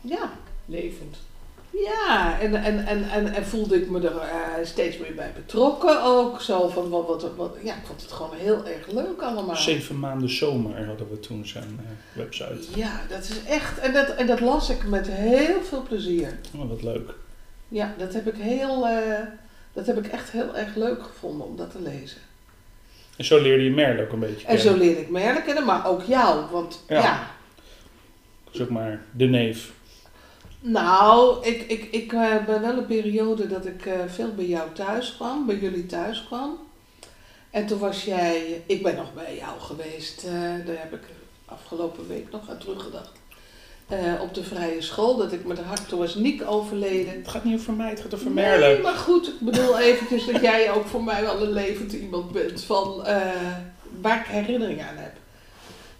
ja, 0.00 0.32
Levend. 0.68 1.16
Ja, 1.84 2.40
en, 2.40 2.54
en, 2.54 2.86
en, 2.86 3.10
en, 3.10 3.34
en 3.34 3.46
voelde 3.46 3.76
ik 3.76 3.90
me 3.90 4.00
er 4.00 4.16
eh, 4.16 4.64
steeds 4.64 4.98
meer 4.98 5.14
bij 5.14 5.32
betrokken 5.34 6.02
ook. 6.02 6.40
Zo 6.40 6.68
van, 6.68 6.88
wat, 6.88 7.06
wat, 7.06 7.34
wat, 7.36 7.56
ja, 7.62 7.74
ik 7.74 7.86
vond 7.86 8.02
het 8.02 8.12
gewoon 8.12 8.36
heel 8.36 8.66
erg 8.66 8.86
leuk 8.86 9.22
allemaal. 9.22 9.56
Zeven 9.56 9.98
maanden 9.98 10.30
zomer 10.30 10.86
hadden 10.86 11.10
we 11.10 11.20
toen 11.20 11.46
zijn 11.46 11.80
eh, 11.80 12.18
website. 12.22 12.78
Ja, 12.78 13.00
dat 13.08 13.22
is 13.22 13.44
echt, 13.48 13.78
en 13.78 13.92
dat, 13.92 14.08
en 14.08 14.26
dat 14.26 14.40
las 14.40 14.70
ik 14.70 14.84
met 14.84 15.08
heel 15.10 15.62
veel 15.62 15.82
plezier. 15.82 16.38
Oh, 16.56 16.68
wat 16.68 16.82
leuk. 16.82 17.10
Ja, 17.68 17.94
dat 17.98 18.12
heb 18.12 18.26
ik 18.26 18.36
heel, 18.36 18.86
eh, 18.86 19.20
dat 19.72 19.86
heb 19.86 19.98
ik 19.98 20.06
echt 20.06 20.30
heel 20.30 20.56
erg 20.56 20.74
leuk 20.74 21.02
gevonden 21.02 21.46
om 21.46 21.56
dat 21.56 21.70
te 21.70 21.80
lezen. 21.80 22.20
En 23.16 23.24
zo 23.24 23.40
leerde 23.40 23.64
je 23.64 23.70
Merle 23.70 24.02
ook 24.02 24.12
een 24.12 24.18
beetje 24.18 24.46
En 24.46 24.58
zo 24.58 24.76
leerde 24.76 25.00
ik 25.00 25.10
Merle 25.10 25.42
kennen, 25.42 25.64
maar 25.64 25.86
ook 25.86 26.02
jou, 26.02 26.50
want 26.50 26.84
Ja. 26.88 27.00
ja, 27.00 27.30
Zeg 28.50 28.68
maar, 28.68 29.00
de 29.12 29.26
neef. 29.26 29.72
Nou, 30.66 31.46
ik, 31.46 31.62
ik, 31.62 31.88
ik 31.90 32.12
eh, 32.12 32.44
ben 32.46 32.60
wel 32.60 32.76
een 32.76 32.86
periode 32.86 33.46
dat 33.46 33.66
ik 33.66 33.86
eh, 33.86 33.94
veel 34.06 34.34
bij 34.34 34.46
jou 34.46 34.72
thuis 34.72 35.16
kwam, 35.16 35.46
bij 35.46 35.56
jullie 35.56 35.86
thuis 35.86 36.24
kwam. 36.26 36.58
En 37.50 37.66
toen 37.66 37.78
was 37.78 38.04
jij, 38.04 38.62
ik 38.66 38.82
ben 38.82 38.96
nog 38.96 39.14
bij 39.14 39.36
jou 39.36 39.60
geweest, 39.60 40.24
eh, 40.24 40.32
daar 40.66 40.78
heb 40.78 40.92
ik 40.92 41.02
afgelopen 41.44 42.08
week 42.08 42.30
nog 42.30 42.50
aan 42.50 42.58
teruggedacht. 42.58 43.12
Op 44.20 44.34
de 44.34 44.44
vrije 44.44 44.82
school, 44.82 45.16
dat 45.16 45.32
ik 45.32 45.44
met 45.44 45.58
hart, 45.58 45.88
toen 45.88 45.98
was 45.98 46.14
Niek 46.14 46.42
overleden. 46.46 47.12
Het 47.16 47.28
gaat 47.28 47.44
niet 47.44 47.58
over 47.58 47.72
mij, 47.72 47.90
het 47.90 48.00
gaat 48.00 48.14
over 48.14 48.30
Nee, 48.30 48.44
Merle. 48.44 48.82
maar 48.82 48.94
goed, 48.94 49.28
ik 49.28 49.40
bedoel 49.40 49.78
eventjes 49.78 50.26
dat 50.26 50.40
jij 50.40 50.72
ook 50.72 50.86
voor 50.86 51.04
mij 51.04 51.22
wel 51.22 51.42
een 51.42 51.52
levend 51.52 51.92
iemand 51.92 52.32
bent 52.32 52.62
van 52.62 53.02
waar 54.00 54.20
ik 54.20 54.26
herinnering 54.26 54.82
aan 54.82 54.96
heb. 54.96 55.12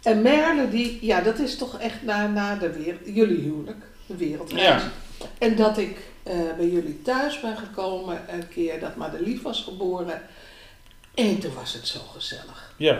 En 0.02 0.22
Merle, 0.22 0.68
die, 0.68 0.98
ja, 1.00 1.20
dat 1.20 1.38
is 1.38 1.56
toch 1.56 1.78
echt 1.78 2.02
na, 2.02 2.26
na 2.26 2.56
de 2.56 2.72
wereld, 2.72 3.00
jullie 3.04 3.40
huwelijk, 3.40 3.84
de 4.06 4.16
wereldreis. 4.16 4.82
Ja. 4.82 4.90
En 5.38 5.56
dat 5.56 5.78
ik 5.78 5.98
eh, 6.22 6.34
bij 6.56 6.68
jullie 6.68 7.02
thuis 7.02 7.40
ben 7.40 7.56
gekomen 7.56 8.20
een 8.28 8.48
keer 8.48 8.80
dat 8.80 8.96
Madelief 8.96 9.42
was 9.42 9.62
geboren. 9.62 10.22
En 11.14 11.38
toen 11.38 11.54
was 11.54 11.72
het 11.72 11.86
zo 11.86 12.00
gezellig. 12.14 12.74
Ja. 12.76 12.98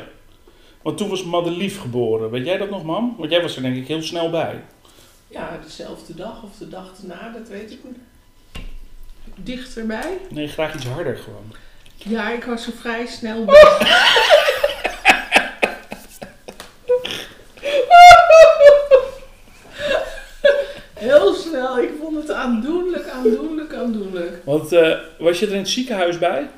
Want 0.83 0.99
toen 0.99 1.09
was 1.09 1.25
Madelief 1.25 1.81
geboren. 1.81 2.31
Weet 2.31 2.45
jij 2.45 2.57
dat 2.57 2.71
nog, 2.71 2.85
mam? 2.85 3.15
Want 3.19 3.31
jij 3.31 3.43
was 3.43 3.57
er 3.57 3.63
denk 3.63 3.77
ik 3.77 3.87
heel 3.87 4.03
snel 4.03 4.31
bij. 4.31 4.65
Ja, 5.29 5.59
dezelfde 5.65 6.15
dag 6.15 6.43
of 6.43 6.57
de 6.59 6.69
dag 6.69 6.93
erna, 7.03 7.33
dat 7.39 7.49
weet 7.49 7.71
ik 7.71 7.81
niet. 7.85 7.99
Dichterbij? 9.35 10.19
Nee, 10.31 10.49
graag 10.49 10.75
iets 10.75 10.87
harder 10.87 11.17
gewoon. 11.17 11.53
Ja, 11.97 12.31
ik 12.31 12.45
was 12.45 12.67
er 12.67 12.73
vrij 12.73 13.07
snel 13.07 13.45
bij. 13.45 13.77
Heel 20.95 21.35
snel, 21.35 21.79
ik 21.79 21.91
vond 22.01 22.17
het 22.17 22.31
aandoenlijk, 22.31 23.09
aandoenlijk, 23.09 23.75
aandoenlijk. 23.75 24.36
Want 24.47 24.73
eh, 24.73 24.99
was 25.19 25.39
je 25.39 25.47
er 25.47 25.53
in 25.53 25.59
het 25.59 25.69
ziekenhuis 25.69 26.19
bij? 26.19 26.49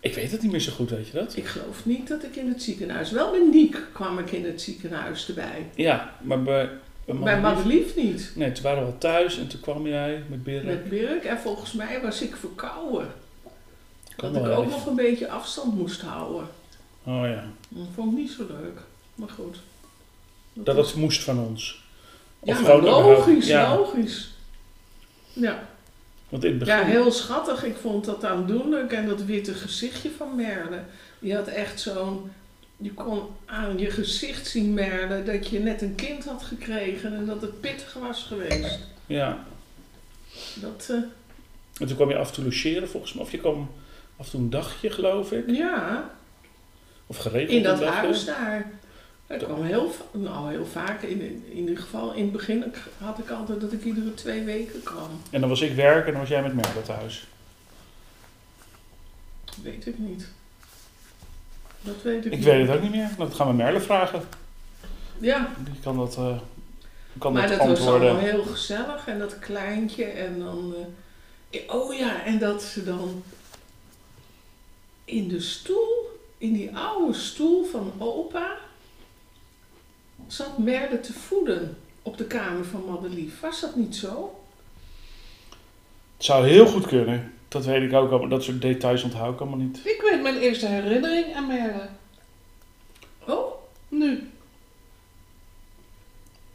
Ik 0.00 0.14
weet 0.14 0.30
het 0.30 0.42
niet 0.42 0.50
meer 0.50 0.60
zo 0.60 0.72
goed, 0.72 0.90
weet 0.90 1.06
je 1.06 1.12
dat? 1.12 1.36
Ik 1.36 1.46
geloof 1.46 1.84
niet 1.86 2.08
dat 2.08 2.22
ik 2.24 2.36
in 2.36 2.48
het 2.48 2.62
ziekenhuis, 2.62 3.10
wel 3.10 3.30
bij 3.30 3.48
Niek 3.52 3.76
kwam 3.92 4.18
ik 4.18 4.32
in 4.32 4.44
het 4.44 4.62
ziekenhuis 4.62 5.28
erbij. 5.28 5.66
Ja, 5.74 6.14
maar 6.20 6.42
bij, 6.42 6.68
bij 7.04 7.40
Madelief- 7.40 7.96
niet. 7.96 8.32
Nee, 8.34 8.52
toen 8.52 8.62
waren 8.62 8.86
we 8.86 8.92
al 8.92 8.98
thuis 8.98 9.38
en 9.38 9.46
toen 9.48 9.60
kwam 9.60 9.86
jij 9.86 10.22
met 10.28 10.42
Birk. 10.42 10.64
Met 10.64 10.88
Birk 10.88 11.24
en 11.24 11.38
volgens 11.38 11.72
mij 11.72 12.00
was 12.02 12.22
ik 12.22 12.36
verkouden. 12.36 13.12
Dat 14.16 14.36
ik 14.36 14.42
ook 14.46 14.58
even. 14.58 14.70
nog 14.70 14.86
een 14.86 14.94
beetje 14.96 15.28
afstand 15.28 15.74
moest 15.74 16.00
houden. 16.00 16.48
Oh 17.04 17.22
ja. 17.26 17.44
Dat 17.68 17.86
vond 17.94 18.12
ik 18.12 18.18
niet 18.18 18.30
zo 18.30 18.46
leuk. 18.48 18.80
Maar 19.14 19.28
goed. 19.28 19.56
Dat 20.52 20.76
was- 20.76 20.86
het 20.90 20.96
moest 20.96 21.22
van 21.22 21.38
ons. 21.38 21.84
Ja, 22.42 22.52
Of 22.52 22.62
maar 22.62 22.76
überhaupt- 22.78 23.06
logisch, 23.26 23.46
ja. 23.46 23.76
logisch. 23.76 24.30
Ja. 25.32 25.68
Want 26.32 26.44
in 26.44 26.50
het 26.50 26.58
begin... 26.58 26.74
ja, 26.74 26.84
heel 26.84 27.12
schattig. 27.12 27.64
Ik 27.64 27.76
vond 27.76 28.04
dat 28.04 28.24
aandoenlijk. 28.24 28.92
En 28.92 29.06
dat 29.06 29.24
witte 29.24 29.54
gezichtje 29.54 30.10
van 30.16 30.36
Merle. 30.36 30.82
Die 31.18 31.34
had 31.34 31.48
echt 31.48 31.80
zo'n... 31.80 32.30
Je 32.76 32.92
kon 32.92 33.22
aan 33.46 33.78
je 33.78 33.90
gezicht 33.90 34.46
zien, 34.46 34.74
Merle, 34.74 35.22
dat 35.22 35.48
je 35.48 35.58
net 35.58 35.82
een 35.82 35.94
kind 35.94 36.24
had 36.24 36.42
gekregen 36.42 37.14
en 37.14 37.26
dat 37.26 37.40
het 37.40 37.60
pittig 37.60 37.94
was 38.00 38.22
geweest. 38.22 38.78
Ja. 39.06 39.44
Dat, 40.54 40.86
eh, 40.90 40.96
En 41.80 41.86
toen 41.86 41.96
kwam 41.96 42.08
je 42.08 42.16
af 42.16 42.28
en 42.28 42.34
toe 42.34 42.44
logeren 42.44 42.88
volgens 42.88 43.12
mij. 43.12 43.24
Of 43.24 43.30
je 43.30 43.38
kwam 43.38 43.70
af 44.16 44.24
en 44.24 44.30
toe 44.30 44.40
een 44.40 44.50
dagje, 44.50 44.90
geloof 44.90 45.32
ik. 45.32 45.50
ja, 45.50 46.10
Of 47.06 47.16
geregeld 47.16 47.50
in 47.50 47.62
dat 47.62 47.84
huis 47.84 48.24
daar. 48.24 48.70
Ik 49.32 49.38
kwam 49.38 49.62
heel, 49.62 49.90
nou, 50.12 50.50
heel 50.50 50.66
vaak, 50.66 51.02
in, 51.02 51.20
in 51.50 51.56
ieder 51.56 51.76
geval 51.78 52.12
in 52.12 52.22
het 52.22 52.32
begin 52.32 52.72
had 52.98 53.18
ik 53.18 53.30
altijd 53.30 53.60
dat 53.60 53.72
ik 53.72 53.84
iedere 53.84 54.14
twee 54.14 54.42
weken 54.44 54.82
kwam. 54.82 55.08
En 55.30 55.40
dan 55.40 55.48
was 55.48 55.60
ik 55.60 55.74
werken 55.74 56.06
en 56.06 56.10
dan 56.10 56.20
was 56.20 56.28
jij 56.30 56.42
met 56.42 56.54
Merle 56.54 56.82
thuis. 56.82 57.26
Weet 59.62 59.86
ik 59.86 59.98
niet. 59.98 60.26
Dat 61.80 62.02
weet 62.02 62.24
ik, 62.26 62.32
Ik 62.32 62.38
niet. 62.38 62.44
weet 62.48 62.66
het 62.68 62.76
ook 62.76 62.82
niet 62.82 62.90
meer. 62.90 63.10
Dat 63.18 63.34
gaan 63.34 63.46
we 63.46 63.52
Merle 63.52 63.80
vragen. 63.80 64.22
Ja, 65.18 65.50
Die 65.64 65.80
kan 65.82 65.96
dat, 65.96 66.16
eh, 66.16 66.38
kan 67.18 67.32
maar 67.32 67.48
dat 67.48 67.58
dat 67.58 67.68
was 67.68 67.86
allemaal 67.86 68.16
heel 68.18 68.42
gezellig 68.44 69.06
en 69.06 69.18
dat 69.18 69.38
kleintje 69.38 70.04
en 70.04 70.38
dan... 70.38 70.74
eh, 71.50 71.60
oh 71.74 71.94
ja, 71.94 72.24
en 72.24 72.38
dat 72.38 72.62
ze 72.62 72.84
dan... 72.84 73.22
in 75.04 75.28
de 75.28 75.40
stoel, 75.40 76.20
in 76.38 76.52
die 76.52 76.76
oude 76.76 77.12
stoel 77.14 77.64
van 77.64 77.92
opa, 77.98 78.56
zat 80.32 80.58
Merle 80.58 81.00
te 81.00 81.12
voeden 81.12 81.76
op 82.02 82.18
de 82.18 82.24
kamer 82.24 82.64
van 82.64 82.84
Madelief. 82.88 83.40
Was 83.40 83.60
dat 83.60 83.76
niet 83.76 83.96
zo? 83.96 84.34
Het 86.16 86.24
zou 86.24 86.46
heel 86.48 86.66
goed 86.66 86.86
kunnen. 86.86 87.32
Dat 87.48 87.64
weet 87.64 87.82
ik 87.82 87.92
ook 87.92 88.10
al, 88.12 88.18
maar 88.18 88.28
dat 88.28 88.42
soort 88.42 88.62
details 88.62 89.02
onthoud 89.02 89.34
ik 89.34 89.40
allemaal 89.40 89.58
niet. 89.58 89.80
Ik 89.84 90.02
weet 90.10 90.22
mijn 90.22 90.38
eerste 90.38 90.66
herinnering 90.66 91.34
aan 91.34 91.46
Merle. 91.46 91.88
Oh, 93.26 93.52
Nu. 93.88 94.30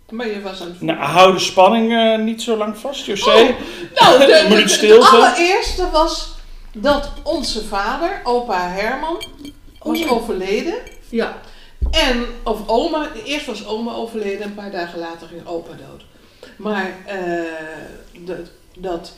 Maar 0.09 0.27
je 0.27 0.41
was 0.41 0.61
aan 0.61 0.67
het 0.67 0.81
Nou, 0.81 0.99
hou 0.99 1.33
de 1.33 1.39
spanning 1.39 1.93
eh, 1.93 2.17
niet 2.19 2.41
zo 2.41 2.57
lang 2.57 2.77
vast, 2.77 3.05
José. 3.05 3.29
Oh, 3.29 3.49
Nou, 4.01 4.19
de- 4.49 4.63
stilte. 4.67 5.05
het 5.05 5.13
allereerste 5.15 5.89
was 5.89 6.35
dat 6.73 7.11
onze 7.23 7.63
vader, 7.65 8.21
opa 8.23 8.69
Herman, 8.69 9.23
was 9.79 10.03
Oh. 10.05 10.11
overleden. 10.11 10.75
ja. 11.09 11.41
En, 11.91 12.25
of 12.43 12.67
oma, 12.67 13.11
eerst 13.25 13.45
was 13.45 13.65
oma 13.65 13.93
overleden, 13.93 14.47
een 14.47 14.53
paar 14.53 14.71
dagen 14.71 14.99
later 14.99 15.27
ging 15.27 15.47
opa 15.47 15.73
dood. 15.73 16.05
Maar 16.55 17.05
eh, 17.05 17.43
dat, 18.19 18.49
dat 18.77 19.13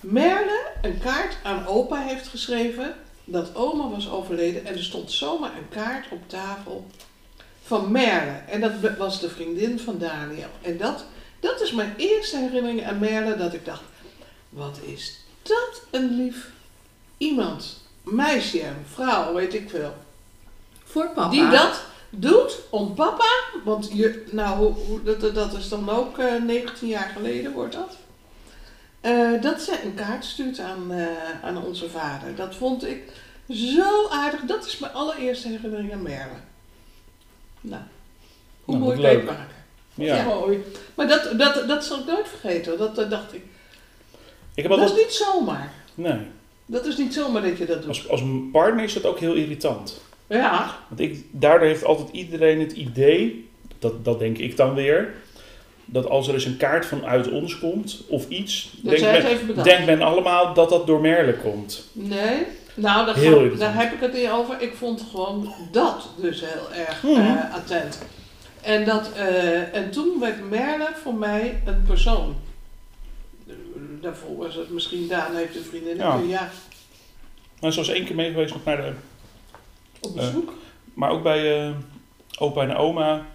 Merle 0.00 0.60
een 0.82 0.98
kaart 0.98 1.36
aan 1.42 1.66
opa 1.66 2.00
heeft 2.00 2.28
geschreven 2.28 2.94
dat 3.24 3.54
oma 3.54 3.88
was 3.88 4.10
overleden. 4.10 4.66
En 4.66 4.74
er 4.74 4.84
stond 4.84 5.12
zomaar 5.12 5.56
een 5.56 5.68
kaart 5.68 6.06
op 6.10 6.28
tafel 6.28 6.86
van 7.62 7.90
Merle. 7.90 8.40
En 8.48 8.60
dat 8.60 8.72
was 8.98 9.20
de 9.20 9.30
vriendin 9.30 9.78
van 9.78 9.98
Daniel. 9.98 10.48
En 10.62 10.76
dat, 10.76 11.04
dat 11.40 11.60
is 11.60 11.72
mijn 11.72 11.94
eerste 11.96 12.38
herinnering 12.38 12.86
aan 12.86 12.98
Merle, 12.98 13.36
dat 13.36 13.54
ik 13.54 13.64
dacht, 13.64 13.82
wat 14.48 14.78
is 14.84 15.24
dat 15.42 15.82
een 15.90 16.16
lief 16.16 16.50
iemand. 17.16 17.82
Meisje, 18.02 18.72
vrouw, 18.92 19.34
weet 19.34 19.54
ik 19.54 19.70
veel. 19.70 19.94
Voor 20.84 21.10
papa. 21.14 21.30
Die 21.30 21.48
dat 21.48 21.82
doet 22.16 22.58
om 22.70 22.94
papa, 22.94 23.28
want 23.64 23.90
je, 23.92 24.24
nou, 24.30 24.56
hoe, 24.56 24.72
hoe- 24.72 25.02
dat, 25.02 25.34
dat 25.34 25.52
is 25.52 25.68
dan 25.68 25.88
ook 25.90 26.18
eh 26.18 26.42
19 26.42 26.88
jaar 26.88 27.10
geleden, 27.16 27.52
wordt 27.52 27.72
dat. 27.74 27.96
Eh, 29.00 29.42
dat 29.42 29.60
ze 29.60 29.80
een 29.84 29.94
kaart 29.94 30.24
stuurt 30.24 30.58
aan, 30.58 30.92
eh, 30.92 31.06
aan 31.42 31.64
onze 31.64 31.90
vader. 31.90 32.34
Dat 32.34 32.54
vond 32.54 32.86
ik 32.86 33.02
zo 33.50 34.08
aardig. 34.08 34.40
Dat 34.40 34.66
is 34.66 34.78
mijn 34.78 34.92
allereerste 34.92 35.48
herinnering 35.48 35.92
aan 35.92 36.02
Merle. 36.02 36.36
Nou, 37.60 37.82
hoe 38.64 38.74
Nou, 38.76 38.86
mooi 38.86 39.00
leuk. 39.00 39.24
maken. 39.24 39.46
Ja. 39.94 40.24
Mooi. 40.24 40.64
Maar 40.94 41.08
dat, 41.08 41.38
dat, 41.38 41.68
dat 41.68 41.84
zal 41.84 41.98
ik 41.98 42.06
nooit 42.06 42.28
vergeten. 42.28 42.78
Dat, 42.78 42.94
dat 42.96 43.10
dacht 43.10 43.34
ik. 43.34 43.42
Ik 44.54 44.62
heb 44.62 44.72
Dat 44.78 44.90
is 44.90 44.96
niet 45.04 45.12
zomaar. 45.12 45.72
Nee. 45.94 46.18
Dat 46.66 46.86
is 46.86 46.96
niet 46.96 47.14
zomaar 47.14 47.42
dat 47.42 47.58
je 47.58 47.66
dat 47.66 47.78
doet. 47.78 47.88
Als, 47.88 48.08
als 48.08 48.22
partner 48.52 48.84
is 48.84 48.92
dat 48.92 49.04
ook 49.04 49.18
heel 49.18 49.34
irritant. 49.34 50.00
Ja, 50.28 50.76
Want 50.88 51.00
ik, 51.00 51.24
daardoor 51.30 51.68
heeft 51.68 51.84
altijd 51.84 52.08
iedereen 52.12 52.60
het 52.60 52.72
idee, 52.72 53.48
dat, 53.78 54.04
dat 54.04 54.18
denk 54.18 54.38
ik 54.38 54.56
dan 54.56 54.74
weer, 54.74 55.14
dat 55.84 56.08
als 56.08 56.28
er 56.28 56.34
eens 56.34 56.44
een 56.44 56.56
kaart 56.56 56.86
vanuit 56.86 57.30
ons 57.30 57.58
komt, 57.58 58.02
of 58.08 58.28
iets, 58.28 58.70
denkt 58.82 59.46
men, 59.54 59.64
denkt 59.86 60.02
allemaal 60.02 60.54
dat 60.54 60.68
dat 60.68 60.86
door 60.86 61.00
Merle 61.00 61.34
komt. 61.34 61.88
Nee, 61.92 62.42
nou 62.74 63.06
daar, 63.06 63.14
ga- 63.14 63.56
daar 63.58 63.74
heb 63.74 63.92
ik 63.92 64.00
het 64.00 64.12
niet 64.12 64.28
over. 64.30 64.60
Ik 64.62 64.74
vond 64.74 65.04
gewoon 65.10 65.52
dat 65.72 66.08
dus 66.16 66.40
heel 66.40 66.72
erg 66.86 67.02
Mhm. 67.02 67.20
eh, 67.20 67.54
attent. 67.54 68.02
En, 68.62 68.84
dat, 68.84 69.12
eh, 69.16 69.74
en 69.76 69.90
toen 69.90 70.20
werd 70.20 70.50
Merle 70.50 70.88
voor 71.02 71.14
mij 71.14 71.62
een 71.66 71.82
persoon. 71.86 72.36
Daarvoor 74.00 74.36
was 74.36 74.54
het 74.54 74.70
misschien 74.70 75.08
Daan 75.08 75.34
heeft 75.36 75.56
een 75.56 75.62
vriendin. 75.64 75.96
Ja. 75.96 76.14
Ja. 76.14 76.20
ja, 76.28 76.50
Nou, 77.60 77.72
ze 77.72 77.78
was 77.78 77.88
één 77.88 78.04
keer 78.04 78.14
mee 78.16 78.30
geweest 78.30 78.52
nog 78.54 78.64
naar 78.64 78.76
de, 78.76 78.92
op 80.06 80.14
bezoek. 80.16 80.52
maar 80.94 81.10
ook 81.10 81.22
bij 81.22 81.66
eh, 81.68 81.74
opa 82.38 82.62
en 82.62 82.76
oma, 82.76 83.26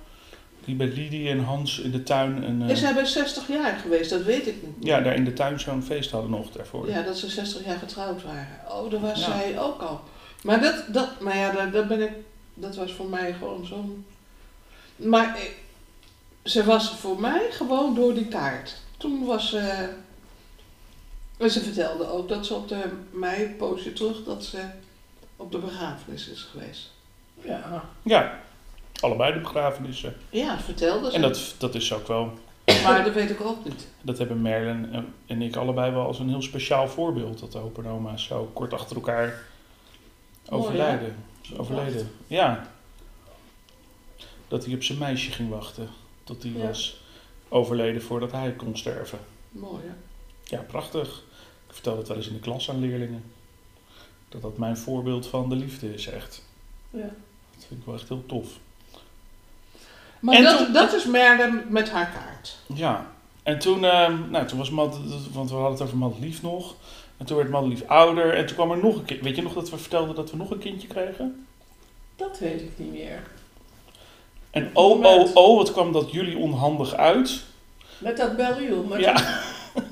die 0.66 0.76
bij 0.76 0.88
Lidie 0.88 1.30
en 1.30 1.44
Hans 1.44 1.80
in 1.80 1.92
de 1.92 2.04
tuin, 2.04 2.44
een, 2.44 2.62
eh, 2.62 2.70
Is 2.70 2.82
hij 2.82 2.94
bij 2.94 3.06
60 3.06 3.48
jaar 3.48 3.78
geweest? 3.78 4.10
Dat 4.10 4.24
weet 4.24 4.48
ik 4.48 4.56
niet. 4.64 4.76
ja, 4.88 5.02
daar 5.02 5.16
in 5.16 5.26
de 5.26 5.34
tuin 5.34 5.60
zo'n 5.60 5.84
feest 5.84 6.12
hadden 6.12 6.32
nog 6.32 6.52
daarvoor. 6.52 6.90
Ja, 6.90 7.02
dat 7.02 7.18
ze 7.18 7.30
60 7.30 7.66
jaar 7.66 7.78
getrouwd 7.78 8.24
waren. 8.24 8.60
Oh, 8.72 8.92
daar 8.92 9.00
was 9.00 9.20
Ja. 9.20 9.26
zij 9.26 9.60
ook 9.60 9.82
al. 9.82 10.02
Maar 10.44 10.62
dat, 10.62 10.84
dat 10.88 11.20
maar 11.20 11.38
ja, 11.38 11.52
daar, 11.52 11.72
daar 11.72 11.88
ben 11.88 12.02
ik, 12.02 12.12
dat 12.54 12.76
was 12.76 12.92
voor 12.94 13.10
mij 13.10 13.34
gewoon 13.34 13.66
zo'n... 13.66 14.06
Maar 14.96 15.38
ik- 15.40 15.58
ze 16.44 16.64
was 16.64 16.90
voor 16.90 17.20
mij 17.20 17.42
gewoon 17.52 17.96
door 17.96 18.14
die 18.14 18.28
kaart. 18.28 18.76
Toen 18.98 19.26
was 19.26 19.50
ze... 19.50 19.90
En 21.38 21.52
ze 21.52 21.60
vertelde 21.62 22.10
ook 22.12 22.30
dat 22.30 22.46
ze 22.46 22.54
op 22.54 22.68
de 22.68 22.84
mei, 23.12 23.44
een 23.44 23.56
poosje 23.56 23.94
terug, 23.94 24.24
dat 24.24 24.44
ze 24.44 24.58
op 25.40 25.52
de 25.52 25.58
begrafenis 25.58 26.28
is 26.28 26.42
geweest. 26.52 26.92
Ja. 27.42 27.84
Ja, 28.02 28.40
allebei 29.00 29.34
de 29.34 29.40
begrafenissen. 29.40 30.16
Ja, 30.30 30.60
vertelde 30.60 31.10
ze. 31.10 31.16
En 31.16 31.22
dat, 31.22 31.56
dat 31.58 31.76
is 31.76 31.94
ook 31.94 32.08
wel, 32.08 32.32
Maar 32.84 33.04
dat 33.04 33.14
weet 33.14 33.30
ik 33.30 33.42
ook 33.42 33.66
niet. 33.66 33.88
dat 34.02 34.18
hebben 34.18 34.42
Merlin 34.42 34.94
en- 34.94 35.14
en 35.26 35.42
ik 35.42 35.56
allebei 35.56 35.92
wel 35.92 36.06
als 36.06 36.20
een 36.20 36.30
heel 36.30 36.42
speciaal 36.42 36.88
voorbeeld, 36.88 37.40
dat 37.40 37.52
de 37.52 37.58
opa 37.60 37.90
oma 37.90 38.18
zo 38.18 38.50
kort 38.54 38.74
achter 38.74 38.96
elkaar 38.96 39.44
Mooi, 40.50 40.64
overlijden. 40.64 41.16
overleden. 41.58 42.12
Ja. 42.28 42.68
Dat 44.48 44.66
hij 44.66 44.74
op 44.74 44.84
zijn 44.84 44.98
meisje 44.98 45.32
ging 45.32 45.50
wachten. 45.50 45.90
Tot 46.24 46.44
hij 46.44 46.52
Ja. 46.52 46.66
was 46.68 47.02
overleden 47.50 48.02
voordat 48.02 48.32
hij 48.32 48.52
kon 48.52 48.78
sterven. 48.78 49.20
Mooi, 49.52 49.82
hè? 49.84 49.94
Ja, 50.56 50.62
prachtig. 50.62 51.24
Ik 51.68 51.74
vertel 51.76 51.98
het 51.98 52.08
wel 52.08 52.18
eens 52.18 52.28
in 52.28 52.34
de 52.34 52.40
klas 52.40 52.70
aan 52.70 52.80
leerlingen. 52.80 53.24
Dat 54.30 54.42
dat 54.42 54.58
mijn 54.58 54.78
voorbeeld 54.78 55.28
van 55.28 55.50
de 55.50 55.56
liefde 55.56 55.94
is, 55.94 56.08
echt. 56.08 56.42
Ja. 56.90 57.00
Dat 57.56 57.66
vind 57.68 57.80
ik 57.80 57.86
wel 57.86 57.96
echt 57.96 58.08
heel 58.10 58.24
tof. 58.26 58.48
Maar 60.20 60.36
En 60.36 60.44
dat, 60.44 60.58
toen- 60.58 60.74
dat 60.74 60.94
is 60.94 61.06
Merle 61.06 61.64
met 61.70 61.90
haar 61.90 62.10
kaart. 62.10 62.58
Ja. 62.74 63.12
En 63.44 63.60
toen, 63.60 63.86
ehm, 63.86 64.30
nou, 64.30 64.46
toen 64.48 64.58
was 64.58 64.70
Mad, 64.70 65.00
want 65.32 65.50
we 65.50 65.56
hadden 65.56 65.72
het 65.74 65.82
over 65.82 65.98
Madelief 65.98 66.42
nog. 66.42 66.76
En 67.18 67.26
toen 67.26 67.38
werd 67.38 67.50
Madelief 67.50 67.84
ouder. 67.88 68.34
En 68.34 68.46
toen 68.46 68.56
kwam 68.56 68.72
er 68.72 68.78
nog 68.78 68.96
een 68.96 69.06
kind. 69.06 69.22
Weet 69.22 69.36
je 69.36 69.42
nog 69.42 69.54
dat 69.54 69.70
we 69.70 69.78
vertelden 69.78 70.16
dat 70.16 70.32
we 70.32 70.38
nog 70.38 70.52
een 70.52 70.60
kindje 70.60 70.88
kregen? 70.88 71.46
Dat 72.16 72.40
weet 72.40 72.62
ik 72.62 72.72
niet 72.76 72.92
meer. 72.92 73.22
En 74.50 74.70
oh, 74.74 75.04
oh, 75.06 75.36
oh, 75.36 75.58
wat 75.58 75.72
kwam 75.72 75.92
dat 75.92 76.12
jullie 76.12 76.38
onhandig 76.38 76.94
uit. 76.94 77.44
Met 77.98 78.18
dat 78.18 78.36
Beliel. 78.36 78.84
Maar 78.84 79.00
Ja. 79.00 79.14
toen- 79.74 79.84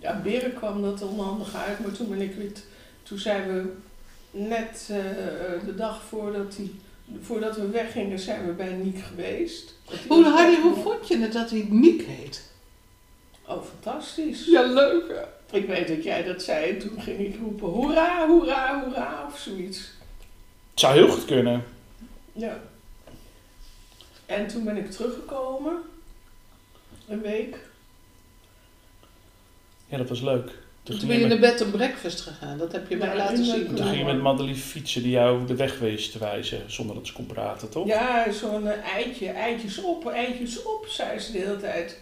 ja, 0.00 0.20
Beren 0.22 0.54
kwam 0.54 0.82
dat 0.82 1.02
onhandig 1.02 1.54
uit, 1.54 1.78
maar 1.80 1.92
toen 1.92 2.08
ben 2.08 2.20
ik 2.20 2.34
weer... 2.34 2.52
Toen 3.06 3.18
zijn 3.18 3.46
we 3.52 3.72
net 4.30 4.88
eh, 4.90 4.98
de 5.64 5.74
dag 5.76 6.02
voordat, 6.02 6.56
die, 6.56 6.80
voordat 7.20 7.56
we 7.56 7.68
weggingen, 7.68 8.18
zijn 8.18 8.46
we 8.46 8.52
bij 8.52 8.72
Niek 8.72 8.98
geweest. 8.98 9.74
Hoe, 10.08 10.22
was 10.24 10.32
Harry, 10.32 10.60
hoe 10.60 10.76
vond 10.76 11.08
je 11.08 11.18
het 11.18 11.32
dat 11.32 11.50
hij 11.50 11.66
Niek 11.70 12.02
heet? 12.02 12.50
Oh, 13.44 13.64
fantastisch. 13.64 14.46
Ja, 14.46 14.62
leuk 14.62 15.08
hè? 15.08 15.56
Ik 15.58 15.66
weet 15.66 15.88
dat 15.88 16.02
jij 16.04 16.22
dat 16.22 16.42
zei 16.42 16.70
en 16.70 16.78
toen 16.78 17.00
ging 17.00 17.18
ik 17.18 17.36
roepen 17.40 17.68
hoera, 17.68 18.26
hoera, 18.26 18.84
hoera 18.84 19.26
of 19.26 19.38
zoiets. 19.38 19.78
Het 20.70 20.80
zou 20.80 20.94
heel 20.94 21.08
goed 21.08 21.24
kunnen. 21.24 21.64
Ja. 22.32 22.60
En 24.26 24.46
toen 24.46 24.64
ben 24.64 24.76
ik 24.76 24.90
teruggekomen. 24.90 25.82
Een 27.08 27.20
week. 27.20 27.58
Ja, 29.86 29.96
dat 29.96 30.08
was 30.08 30.20
leuk. 30.20 30.64
Toen, 30.86 31.08
ben 31.08 31.18
je 31.18 31.26
naar 31.26 31.38
bed 31.38 31.62
and 31.62 31.70
breakfast 31.72 32.20
gegaan. 32.20 32.58
Dat 32.58 32.72
heb 32.72 32.88
je 32.88 32.96
mij 32.96 33.08
Ja, 33.08 33.16
laten 33.16 33.44
zien. 33.44 33.66
toen 33.74 33.86
ging 33.86 33.98
je 33.98 34.04
met 34.04 34.20
Madelief 34.20 34.64
fietsen 34.64 35.02
die 35.02 35.10
jou 35.10 35.46
de 35.46 35.54
weg 35.56 35.78
wees 35.78 36.10
te 36.10 36.18
wijzen. 36.18 36.62
Zonder 36.66 36.94
dat 36.96 37.06
ze 37.06 37.12
kon 37.12 37.26
praten, 37.26 37.68
toch? 37.70 37.86
Ja, 37.86 38.32
zo'n 38.32 38.66
eh, 38.68 38.94
eitje, 38.94 39.28
eitjes 39.28 39.82
op, 39.82 40.06
eitjes 40.08 40.62
op, 40.62 40.86
zei 40.88 41.18
ze 41.18 41.32
de 41.32 41.38
hele 41.38 41.56
tijd. 41.56 41.98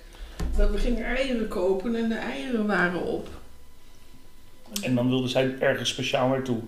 Dat 0.57 0.70
we 0.70 0.79
gingen 0.79 1.05
eieren 1.05 1.49
kopen 1.49 1.97
en 1.97 2.09
de 2.09 2.14
eieren 2.14 2.66
waren 2.66 3.03
op. 3.03 3.29
En 4.83 4.94
dan 4.94 5.09
wilde 5.09 5.29
zij 5.29 5.57
ergens 5.59 5.88
speciaal 5.88 6.29
naartoe. 6.29 6.61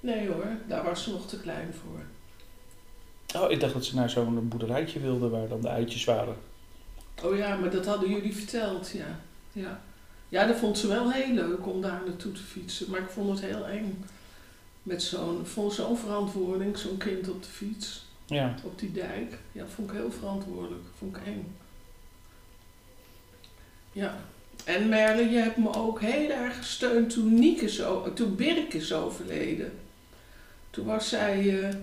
Nee 0.00 0.28
hoor, 0.28 0.46
daar 0.68 0.84
was 0.84 1.02
ze 1.02 1.10
nog 1.10 1.26
te 1.26 1.40
klein 1.40 1.74
voor. 1.82 2.00
Oh, 3.42 3.50
ik 3.50 3.60
dacht 3.60 3.72
dat 3.72 3.84
ze 3.84 3.94
naar 3.94 4.10
zo'n 4.10 4.48
boerderijtje 4.48 5.00
wilde 5.00 5.28
waar 5.28 5.48
dan 5.48 5.60
de 5.60 5.68
eitjes 5.68 6.04
waren. 6.04 6.36
Oh 7.22 7.36
ja, 7.36 7.56
maar 7.56 7.70
dat 7.70 7.86
hadden 7.86 8.10
jullie 8.10 8.36
verteld, 8.36 8.90
ja. 8.90 9.20
Ja, 9.52 9.80
ja 10.30 10.46
dat 10.46 10.56
vond 10.56 10.78
ze 10.78 10.86
wel 10.86 11.10
heel 11.12 11.34
leuk 11.34 11.66
om 11.66 11.80
daar 11.82 12.02
naartoe 12.06 12.32
te 12.32 12.40
fietsen. 12.42 12.90
Maar 12.90 13.00
ik 13.00 13.08
vond 13.10 13.40
het 13.40 13.50
heel 13.50 13.66
eng. 13.66 14.04
Met 14.82 15.02
zo'n, 15.02 15.46
vond 15.46 15.72
zo'n 15.72 15.96
verantwoording, 15.98 16.78
zo'n 16.78 16.96
kind 16.96 17.28
op 17.28 17.42
de 17.42 17.48
fiets, 17.48 18.04
Ja. 18.26 18.54
op 18.64 18.78
die 18.78 18.92
dijk. 18.92 19.38
Ja, 19.52 19.62
dat 19.62 19.70
vond 19.72 19.90
ik 19.90 19.96
heel 19.96 20.10
verantwoordelijk. 20.12 20.84
Vond 20.98 21.16
ik 21.16 21.22
eng. 21.26 21.54
Ja. 23.92 24.18
En 24.64 24.88
Merle, 24.88 25.30
je 25.30 25.38
hebt 25.38 25.56
me 25.56 25.74
ook 25.74 26.00
heel 26.00 26.30
erg 26.30 26.56
gesteund 26.56 27.10
toen, 27.12 27.34
Niek 27.34 27.60
is, 27.60 27.82
o- 27.82 28.12
toen 28.12 28.34
Birk 28.36 28.74
is 28.74 28.92
overleden. 28.92 29.72
Toen 30.70 30.86
was 30.86 31.08
zij 31.08 31.60
eh, 31.62 31.74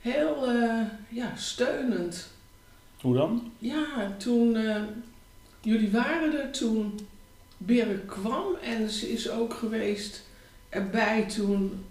heel 0.00 0.46
eh, 0.48 0.80
ja, 1.08 1.36
steunend. 1.36 2.28
Hoe 3.00 3.14
dan? 3.16 3.52
Ja, 3.58 4.14
toen 4.18 4.56
eh, 4.56 4.82
jullie 5.60 5.90
waren 5.90 6.40
er 6.40 6.50
toen 6.50 7.08
Birk 7.64 8.06
kwam 8.06 8.44
en 8.62 8.90
ze 8.90 9.12
is 9.12 9.30
ook 9.30 9.54
geweest 9.54 10.24
erbij 10.68 11.22
toen, 11.28 11.84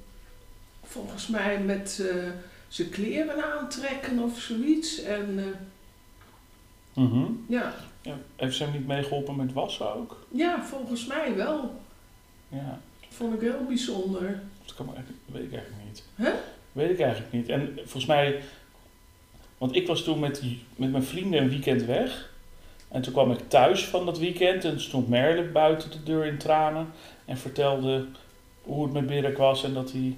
volgens 0.83 1.27
mij 1.27 1.59
met 1.59 2.05
eh, 2.09 2.27
zijn 2.67 2.89
kleren 2.89 3.43
aantrekken 3.53 4.19
of 4.19 4.39
zoiets. 4.39 5.01
En 5.01 5.39
eh, 5.39 5.45
Mhm. 7.03 7.25
ja, 7.47 7.73
Ja, 8.01 8.17
Heeft 8.35 8.55
ze 8.55 8.63
hem 8.63 8.71
niet 8.73 8.87
meegeholpen 8.87 9.35
met 9.35 9.53
wassen 9.53 9.95
ook? 9.95 10.25
ja, 10.31 10.63
volgens 10.65 11.05
mij 11.05 11.35
wel. 11.35 11.81
Ja, 12.47 12.79
Vond 13.09 13.33
ik 13.33 13.41
heel 13.41 13.65
bijzonder. 13.67 14.41
dat 14.65 14.75
kan 14.75 14.85
eigenlijk, 14.95 15.17
weet 15.25 15.43
ik 15.43 15.51
eigenlijk 15.53 15.83
niet. 15.85 16.03
Hè? 16.15 16.31
Weet 16.71 16.89
ik 16.89 16.99
eigenlijk 16.99 17.33
niet. 17.33 17.49
En 17.49 17.73
volgens 17.75 18.05
mij, 18.05 18.41
want 19.57 19.75
ik 19.75 19.87
was 19.87 20.03
toen 20.03 20.19
met, 20.19 20.39
die- 20.41 20.63
met 20.75 20.91
mijn 20.91 21.03
vrienden 21.03 21.41
een 21.41 21.49
weekend 21.49 21.83
weg. 21.83 22.28
En 22.89 23.01
toen 23.01 23.13
kwam 23.13 23.31
ik 23.31 23.39
thuis 23.47 23.85
van 23.85 24.05
dat 24.05 24.19
weekend 24.19 24.65
en 24.65 24.81
stond 24.81 25.07
Merle 25.07 25.43
buiten 25.43 25.91
de 25.91 26.03
deur 26.03 26.25
in 26.25 26.37
tranen. 26.37 26.87
En 27.25 27.37
vertelde 27.37 28.05
hoe 28.61 28.83
het 28.83 28.93
met 28.93 29.07
Birk 29.07 29.37
was 29.37 29.63
en 29.63 29.73
dat 29.73 29.91
hij 29.91 30.17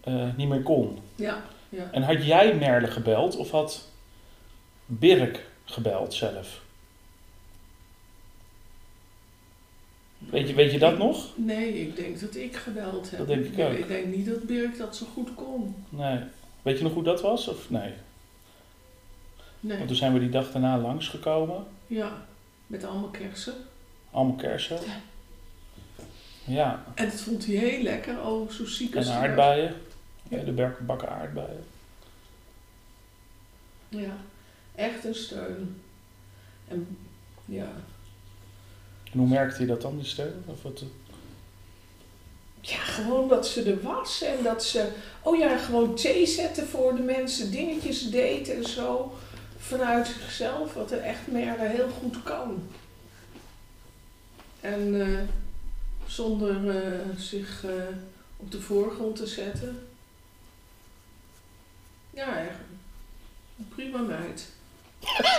eh, 0.00 0.36
niet 0.36 0.48
meer 0.48 0.62
kon. 0.62 0.98
Ja, 1.14 1.42
ja. 1.68 1.88
En 1.92 2.02
had 2.02 2.24
jij 2.24 2.54
Merle 2.54 2.86
gebeld 2.86 3.36
of 3.36 3.50
had 3.50 3.88
Birk 4.86 5.46
gebeld 5.64 6.14
zelf? 6.14 6.64
Weet 10.18 10.48
je, 10.48 10.54
weet 10.54 10.72
je 10.72 10.78
dat 10.78 10.98
nog? 10.98 11.26
Nee, 11.34 11.80
ik 11.80 11.96
denk 11.96 12.20
dat 12.20 12.36
ik 12.36 12.56
gebeld 12.56 13.10
heb. 13.10 13.18
Dat 13.18 13.28
denk 13.28 13.44
ik 13.44 13.66
ook. 13.66 13.72
Ik 13.72 13.88
denk 13.88 14.06
niet 14.06 14.26
dat 14.26 14.42
Birk 14.42 14.78
dat 14.78 14.96
zo 14.96 15.06
goed 15.14 15.34
kon. 15.34 15.74
Nee. 15.88 16.18
Weet 16.62 16.78
je 16.78 16.84
nog 16.84 16.94
hoe 16.94 17.02
dat 17.02 17.20
was? 17.20 17.48
Of 17.48 17.70
nee? 17.70 17.92
Nee. 19.66 19.76
Want 19.76 19.88
toen 19.88 19.96
zijn 19.96 20.12
we 20.12 20.18
die 20.18 20.28
dag 20.28 20.52
daarna 20.52 20.78
langsgekomen. 20.78 21.64
Ja, 21.86 22.26
met 22.66 22.84
allemaal 22.84 23.08
kersen. 23.08 23.54
Allemaal 24.10 24.36
kersen. 24.36 24.78
Ja, 26.44 26.84
En 26.94 27.08
dat 27.08 27.20
vond 27.20 27.46
hij 27.46 27.54
heel 27.54 27.82
lekker. 27.82 28.20
Oh, 28.26 28.50
zo 28.50 28.66
ziek 28.66 28.96
als 28.96 29.08
en 29.08 29.12
aardbeien. 29.12 29.74
Ja, 30.28 30.42
de 30.42 30.52
berken 30.52 30.86
bakken 30.86 31.08
aardbeien. 31.08 31.64
Ja, 33.88 34.16
echt 34.74 35.04
een 35.04 35.14
steun. 35.14 35.82
En 36.68 36.98
ja, 37.44 37.72
En 39.12 39.18
hoe 39.18 39.28
merkte 39.28 39.60
je 39.60 39.66
dat 39.66 39.82
dan, 39.82 39.96
die 39.96 40.06
steun? 40.06 40.42
Of 40.46 40.62
wat, 40.62 40.80
eh? 40.80 40.86
ja, 42.60 42.78
gewoon 42.78 43.28
dat 43.28 43.46
ze 43.46 43.62
er 43.62 43.82
was 43.82 44.22
en 44.22 44.42
dat 44.42 44.64
ze, 44.64 44.88
oh 45.22 45.36
ja, 45.38 45.56
gewoon 45.56 45.94
thee 45.94 46.26
zetten 46.26 46.66
voor 46.66 46.96
de 46.96 47.02
mensen, 47.02 47.50
dingetjes 47.50 48.10
deed 48.10 48.48
en 48.48 48.64
zo. 48.64 49.14
Vanuit 49.66 50.06
zichzelf, 50.06 50.74
wat 50.74 50.90
er 50.92 51.00
echt 51.02 51.26
Merle 51.26 51.68
heel 51.68 51.88
goed 51.88 52.22
kan. 52.22 52.68
En 54.60 55.00
eh, 55.00 55.18
zonder 56.06 56.82
eh, 56.84 57.16
zich 57.16 57.64
eh, 57.64 57.70
op 58.36 58.50
de 58.50 58.60
voorgrond 58.60 59.16
te 59.16 59.26
zetten. 59.26 59.88
Ja, 62.10 62.38
echt. 62.38 62.58
Een 63.58 63.68
prima 63.68 63.98
meid. 63.98 64.48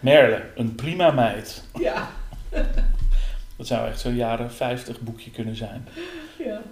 Merle, 0.00 0.50
een 0.54 0.74
prima 0.74 1.10
meid. 1.10 1.62
Ja, 1.78 2.10
Dat 3.56 3.66
zou 3.66 3.88
echt 3.88 4.00
zo'n 4.00 4.14
jaren 4.14 4.52
50 4.52 5.00
boekje 5.00 5.30
kunnen 5.30 5.56
zijn. 5.56 5.88
ja. 6.38 6.62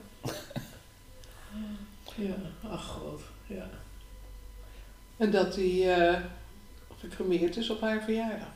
Ja, 2.14 2.34
ach 2.68 2.84
god, 2.84 3.22
ja. 3.46 3.70
En 5.22 5.30
dat 5.30 5.54
hij 5.56 5.96
eh 5.98 6.18
gecremeerd 7.00 7.56
is 7.56 7.70
op 7.70 7.80
haar 7.80 8.02
verjaardag. 8.04 8.48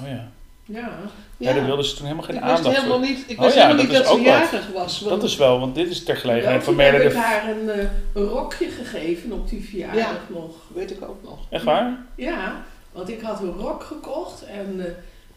Oh 0.00 0.08
ja. 0.08 0.28
Ja, 0.64 0.98
Ja, 1.36 1.52
daar 1.52 1.64
wilden 1.64 1.84
ze 1.84 1.94
toen 1.94 2.02
helemaal 2.04 2.24
geen 2.24 2.34
ik 2.36 2.42
wist 2.42 2.54
aandacht 2.56 2.76
helemaal 2.76 2.98
voor. 2.98 3.08
niet, 3.08 3.24
ik 3.26 3.38
Oh 3.38 3.44
wist 3.44 3.56
ja, 3.56 3.62
helemaal 3.66 3.84
dat 3.86 3.92
niet 3.92 4.02
dat 4.02 4.06
ze 4.06 4.16
wat. 4.16 4.24
jarig 4.24 4.68
was. 4.72 5.00
want- 5.00 5.20
Dat 5.20 5.30
is 5.30 5.36
wel, 5.36 5.60
want 5.60 5.74
dit 5.74 5.88
is 5.88 6.04
ter 6.04 6.16
gelegenheid 6.16 6.64
van 6.64 6.78
heb 6.78 6.92
Merle 6.92 7.06
ik 7.06 7.12
de... 7.12 7.18
haar 7.18 7.48
een, 7.48 7.68
eh, 7.70 7.86
een 8.14 8.24
rokje 8.26 8.68
gegeven 8.70 9.32
op 9.32 9.48
die 9.48 9.64
verjaardag 9.68 9.98
Ja. 10.02 10.18
nog. 10.28 10.54
Weet 10.74 10.90
ik 10.90 11.02
ook 11.02 11.22
nog. 11.22 11.38
Echt 11.50 11.64
waar? 11.64 11.98
Ja, 12.14 12.64
want 12.92 13.08
ik 13.08 13.20
had 13.20 13.40
een 13.40 13.52
rok 13.52 13.82
gekocht 13.84 14.42
en 14.44 14.86
eh, 14.86 14.92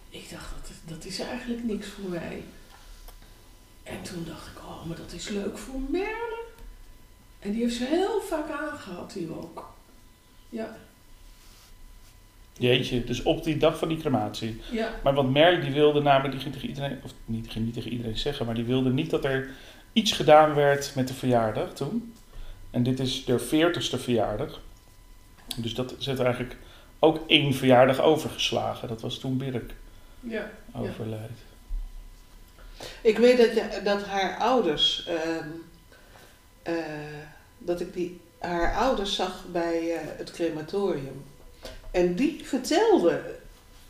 ik 0.09 0.29
dacht, 0.31 0.51
dat, 0.61 0.97
dat 0.97 1.05
is 1.05 1.19
eigenlijk 1.19 1.63
niks 1.63 1.87
voor 1.87 2.09
mij. 2.09 2.43
En 3.83 4.01
toen 4.01 4.23
dacht 4.27 4.47
ik, 4.47 4.57
oh, 4.67 4.85
maar 4.85 4.97
dat 4.97 5.11
is 5.13 5.29
leuk 5.29 5.57
voor 5.57 5.79
Merle. 5.89 6.38
En 7.39 7.51
die 7.51 7.61
heeft 7.61 7.75
ze 7.75 7.85
heel 7.85 8.21
vaak 8.21 8.49
aangehad, 8.49 9.13
die 9.13 9.27
rok. 9.27 9.73
Ja, 10.49 10.77
Jeetje, 12.59 13.03
dus 13.03 13.23
op 13.23 13.43
die 13.43 13.57
dag 13.57 13.77
van 13.77 13.87
die 13.87 13.97
crematie. 13.97 14.61
ja, 14.71 14.89
Maar 15.03 15.13
want 15.13 15.31
Merle 15.31 15.59
die 15.59 15.71
wilde 15.71 16.01
namelijk, 16.01 16.33
die 16.33 16.41
ging 16.41 16.53
tegen 16.53 16.67
iedereen, 16.67 16.99
of 17.03 17.11
niet, 17.25 17.51
ging 17.51 17.65
niet 17.65 17.73
tegen 17.73 17.91
iedereen 17.91 18.17
zeggen, 18.17 18.45
maar 18.45 18.55
die 18.55 18.63
wilde 18.63 18.89
niet 18.89 19.09
dat 19.09 19.25
er 19.25 19.49
iets 19.93 20.11
gedaan 20.11 20.53
werd 20.53 20.91
met 20.95 21.07
de 21.07 21.13
verjaardag 21.13 21.73
toen. 21.73 22.13
En 22.71 22.83
dit 22.83 22.99
is 22.99 23.25
de 23.25 23.39
veertigste 23.39 23.97
verjaardag. 23.97 24.61
Dus 25.55 25.73
dat 25.73 25.95
zit 25.97 26.19
eigenlijk 26.19 26.55
ook 26.99 27.19
één 27.27 27.53
verjaardag 27.53 28.01
overgeslagen. 28.01 28.87
Dat 28.87 29.01
was 29.01 29.17
toen 29.17 29.37
Birk 29.37 29.73
ja. 30.19 30.51
overleed. 30.73 31.29
Ik 33.01 33.17
weet 33.17 33.37
dat, 33.37 33.53
je, 33.53 33.81
dat 33.83 34.03
haar 34.03 34.37
ouders, 34.37 35.05
ehm, 35.07 35.47
eh, 36.77 36.83
dat 37.57 37.79
ik 37.79 37.93
die, 37.93 38.19
haar 38.39 38.75
ouders 38.75 39.15
zag 39.15 39.45
bij 39.51 39.95
eh, 39.95 40.01
het 40.17 40.31
crematorium. 40.31 41.23
En 41.91 42.15
die 42.15 42.41
vertelde, 42.45 43.35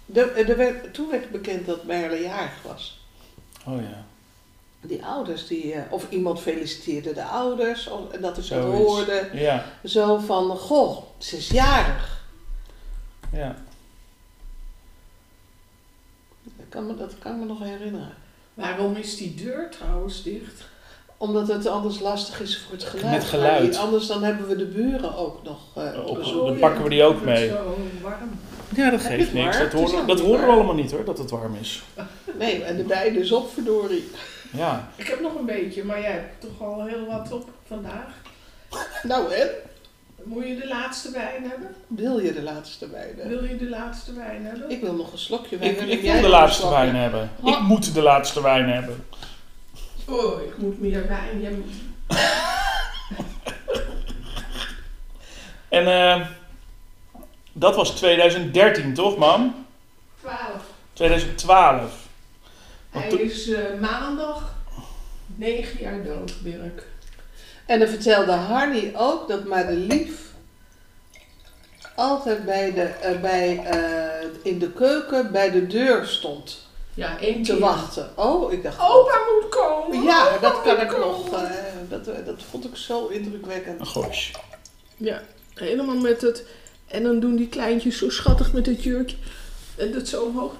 de, 0.05 0.21
er 0.21 0.57
werd, 0.57 0.93
toen 0.93 1.09
werd 1.09 1.29
bekend 1.31 1.65
dat 1.65 1.83
Merle 1.83 2.21
jarig 2.21 2.61
was. 2.63 3.05
Oh 3.65 3.81
ja. 3.81 4.05
Die 4.81 5.05
ouders, 5.05 5.47
die, 5.47 5.73
eh, 5.73 5.91
of 5.91 6.09
iemand 6.09 6.39
feliciteerde 6.41 7.13
de 7.13 7.23
ouders, 7.23 7.87
of, 7.87 8.11
en 8.11 8.21
dat 8.21 8.29
ik 8.29 8.35
dat 8.35 8.45
Zoiets. 8.45 8.77
hoorde. 8.77 9.29
Ja, 9.33 9.65
Zo 9.83 10.17
van, 10.17 10.57
goh, 10.57 11.03
ze 11.17 11.37
is 11.37 11.49
jarig. 11.49 12.23
ja. 13.31 13.55
Dat 16.43 16.65
kan 16.69 16.87
me, 16.87 16.95
dat 16.95 17.17
kan 17.19 17.31
ik 17.33 17.37
me 17.39 17.45
nog 17.45 17.59
herinneren. 17.59 18.13
Waarom 18.53 18.95
is 18.95 19.17
die 19.17 19.35
deur 19.35 19.69
trouwens 19.69 20.23
dicht? 20.23 20.63
Omdat 21.19 21.47
het 21.47 21.67
anders 21.67 21.99
lastig 21.99 22.41
is 22.41 22.57
voor 22.57 22.71
het 22.71 22.83
geluid. 22.83 23.11
Met 23.11 23.23
geluid. 23.23 23.71
Maar 23.73 23.81
Anders 23.81 24.07
dan 24.07 24.23
hebben 24.23 24.47
we 24.47 24.55
de 24.55 24.65
buren 24.65 25.17
ook 25.17 25.43
nog 25.43 25.59
eh, 25.75 26.05
Op- 26.05 26.17
bezoek. 26.17 26.45
dan 26.45 26.59
pakken 26.59 26.83
we 26.83 26.89
die 26.89 27.03
ook 27.03 27.15
het 27.15 27.23
mee. 27.25 27.47
Zo 27.49 27.77
warm. 28.01 28.39
Ja, 28.75 28.89
dat 28.89 29.01
geeft 29.01 29.33
niks. 29.33 29.57
Dat 29.57 29.71
horen, 29.71 30.07
dat 30.07 30.19
horen 30.19 30.45
we 30.45 30.51
allemaal 30.51 30.73
niet 30.75 30.91
hoor, 30.91 31.03
dat 31.05 31.17
het 31.17 31.29
warm 31.29 31.55
is. 31.61 31.83
Nee, 32.37 32.63
en 32.63 32.77
de 32.77 32.83
beide 32.83 33.19
is 33.19 33.31
op, 33.31 33.53
verdorie. 33.53 34.11
Ja. 34.51 34.89
Ik 34.95 35.07
heb 35.07 35.19
nog 35.21 35.35
een 35.39 35.45
beetje, 35.45 35.83
maar 35.83 36.01
jij 36.01 36.11
hebt 36.11 36.41
toch 36.41 36.67
al 36.67 36.85
heel 36.85 37.05
wat 37.05 37.31
op 37.31 37.49
vandaag. 37.67 38.07
Nou 39.03 39.33
en? 39.33 39.47
Moet 40.23 40.47
je 40.47 40.55
de 40.57 40.67
laatste 40.67 41.11
wijn 41.11 41.43
hebben? 41.49 41.75
Wil 41.87 42.19
je 42.19 42.33
de 42.33 42.41
laatste 42.41 42.89
wijn 42.89 43.15
hebben? 43.17 43.39
Wil 43.39 43.49
je 43.49 43.57
de 43.57 43.69
laatste 43.69 44.13
wijn 44.13 44.45
hebben? 44.45 44.69
Ik 44.69 44.81
wil 44.81 44.93
nog 44.93 45.11
een 45.11 45.17
slokje 45.17 45.57
wijn 45.57 45.71
Ik, 45.71 45.77
hebben. 45.77 45.95
ik 45.97 46.03
Jij 46.03 46.13
wil 46.13 46.21
de 46.21 46.27
laatste 46.29 46.69
wijn 46.69 46.95
hebben. 46.95 47.29
Ik 47.45 47.59
moet 47.59 47.93
de 47.93 48.01
laatste 48.01 48.41
wijn 48.41 48.69
hebben. 48.69 49.03
Oh, 50.09 50.41
ik 50.41 50.57
moet 50.57 50.81
meer 50.81 51.07
wijn. 51.07 51.63
En 55.69 55.87
eh, 55.87 56.27
dat 57.51 57.75
was 57.75 57.91
2013, 57.91 58.93
toch, 58.93 59.17
mam? 59.17 59.65
12. 60.21 60.37
2012. 60.93 62.07
Want 62.91 63.05
Hij 63.05 63.21
is 63.21 63.49
eh, 63.49 63.79
maandag 63.79 64.55
9 65.25 65.79
jaar 65.79 66.03
dood, 66.03 66.41
Birk. 66.41 66.87
En 67.65 67.79
dan 67.79 67.87
vertelde 67.87 68.31
Harnie 68.31 68.97
ook 68.97 69.27
dat 69.27 69.45
Madelief 69.45 70.29
altijd 71.95 72.45
bij 72.45 72.73
de, 72.73 72.81
eh, 72.81 73.19
bij, 73.21 73.57
eh, 73.65 74.27
in 74.43 74.59
de 74.59 74.71
keuken 74.71 75.31
bij 75.31 75.51
de 75.51 75.67
deur 75.67 76.05
stond 76.05 76.68
Ja, 76.99 77.19
één 77.19 77.43
te 77.43 77.51
keer. 77.51 77.59
wachten. 77.61 78.09
Oh, 78.15 78.51
ik 78.51 78.63
dacht... 78.63 78.79
Opa 78.79 79.17
moet 79.41 79.49
komen. 79.49 80.03
Ja, 80.03 80.27
opa 80.27 80.37
dat 80.39 80.61
kan 80.61 80.79
ik 80.81 80.97
nog. 80.97 81.33
eh, 81.33 81.41
dat, 81.89 82.07
eh, 82.07 82.25
dat 82.25 82.43
vond 82.49 82.65
ik 82.65 82.75
zo 82.75 83.07
indrukwekkend. 83.07 83.87
Gosh. 83.87 84.31
Ja, 84.97 85.21
helemaal 85.53 85.95
met 85.95 86.21
het... 86.21 86.43
En 86.87 87.03
dan 87.03 87.19
doen 87.19 87.35
die 87.35 87.47
kleintjes 87.49 87.97
zo 87.97 88.09
schattig 88.09 88.53
met 88.53 88.65
het 88.65 88.83
jurkje. 88.83 89.15
En 89.77 89.91
dat 89.91 90.07
zo 90.07 90.23
omhoog. 90.23 90.53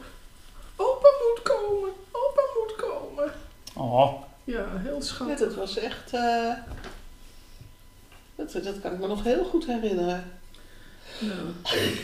Opa 0.76 1.08
moet 1.28 1.42
komen. 1.44 1.90
Opa 2.12 2.42
moet 2.56 2.76
komen. 2.76 3.32
Oh, 3.76 4.14
Ja, 4.44 4.66
heel 4.78 4.96
Ja, 4.96 5.02
schattig. 5.02 5.40
dat 5.40 5.56
was 5.56 5.78
echt... 5.78 6.14
eh, 6.14 6.52
dat, 8.36 8.52
dat 8.64 8.80
kan 8.82 8.92
ik 8.94 9.00
me 9.00 9.08
nog 9.08 9.24
heel 9.24 9.44
goed 9.44 9.66
herinneren. 9.66 10.39
Nou, 11.20 11.40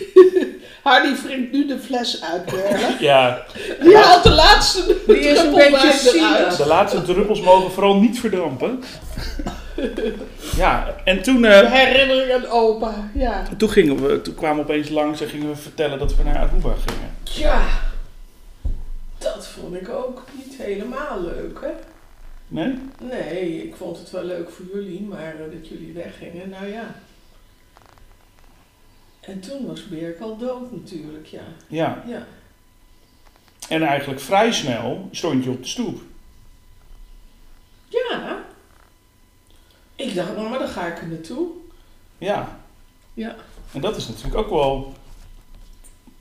Hardy 0.84 1.16
wringt 1.24 1.52
nu 1.52 1.68
de 1.68 1.80
fles 1.80 2.24
uit, 2.24 2.52
ja. 3.00 3.46
Die 3.82 3.98
haalt 3.98 4.24
de 4.24 4.32
laatste 4.32 4.98
Die 5.08 5.18
is 5.18 5.40
een 5.40 5.54
beetje 5.54 6.12
eruit. 6.18 6.58
De 6.58 6.66
laatste 6.66 7.02
druppels 7.02 7.42
mogen 7.42 7.72
vooral 7.72 8.00
niet 8.00 8.20
verdampen. 8.20 8.84
Ja, 10.56 10.96
en 11.04 11.22
toen, 11.22 11.46
eh, 11.46 11.72
herinnering 11.72 12.34
aan 12.34 12.48
opa, 12.48 13.10
ja. 13.14 13.44
toen, 13.58 13.70
gingen 13.70 14.08
we, 14.08 14.22
toen 14.22 14.36
kwamen 14.36 14.66
we 14.66 14.72
opeens 14.72 14.90
langs 14.90 15.22
en 15.22 15.28
gingen 15.28 15.50
we 15.50 15.56
vertellen 15.56 16.00
dat 16.00 16.16
we 16.16 16.24
naar 16.24 16.38
Aruba 16.38 16.74
gingen. 16.86 17.10
ja. 17.24 17.62
vond 19.40 19.76
ik 19.76 19.90
ook 19.90 20.24
niet 20.34 20.56
helemaal 20.58 21.22
leuk, 21.22 21.60
hè? 21.62 21.72
Nee? 22.48 22.80
Nee, 23.02 23.64
ik 23.64 23.76
vond 23.76 23.98
het 23.98 24.12
wel 24.12 24.24
leuk 24.24 24.50
voor 24.50 24.66
jullie, 24.74 25.02
maar 25.02 25.34
eh, 25.34 25.52
dat 25.54 25.68
jullie 25.68 25.94
weggingen, 25.94 26.50
nou 26.50 26.66
ja. 26.66 26.96
En 29.28 29.40
toen 29.40 29.66
was 29.66 29.88
Birk 29.88 30.20
al 30.20 30.38
dood 30.38 30.72
natuurlijk, 30.72 31.26
ja. 31.26 31.44
Ja. 31.68 32.04
Ja, 32.08 32.28
En 33.70 33.84
eigenlijk 33.84 34.22
vrij 34.22 34.52
snel 34.52 35.08
stond 35.12 35.44
je 35.44 35.50
op 35.50 35.62
de 35.62 35.68
stoep. 35.70 36.02
ja. 37.88 38.44
Ik 39.96 40.16
dacht, 40.16 40.36
nou, 40.36 40.50
maar 40.50 40.60
dan 40.60 40.68
ga 40.68 40.86
ik 40.88 41.02
er 41.02 41.08
naartoe. 41.08 41.48
Ja. 42.18 42.60
Ja. 43.14 43.36
En 43.74 43.82
dat 43.82 43.98
is 43.98 44.08
natuurlijk 44.08 44.36
ook 44.36 44.50
wel, 44.50 44.94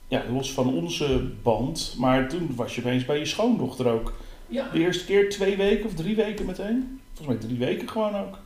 ja, 0.07 0.23
los 0.29 0.51
van 0.53 0.73
onze 0.73 1.31
band, 1.43 1.95
maar 1.97 2.29
toen 2.29 2.55
was 2.55 2.75
je 2.75 2.81
opeens 2.81 3.05
bij 3.05 3.19
je 3.19 3.25
schoondochter 3.25 3.87
ook. 3.87 4.13
Ja, 4.47 4.69
De 4.69 4.79
eerste 4.79 5.05
keer 5.05 5.29
twee 5.29 5.57
weken 5.57 5.85
of 5.85 5.93
drie 5.93 6.15
weken 6.15 6.45
meteen? 6.45 7.01
Volgens 7.13 7.37
mij 7.37 7.47
drie 7.47 7.59
weken 7.59 7.89
gewoon 7.89 8.15
ook. 8.15 8.37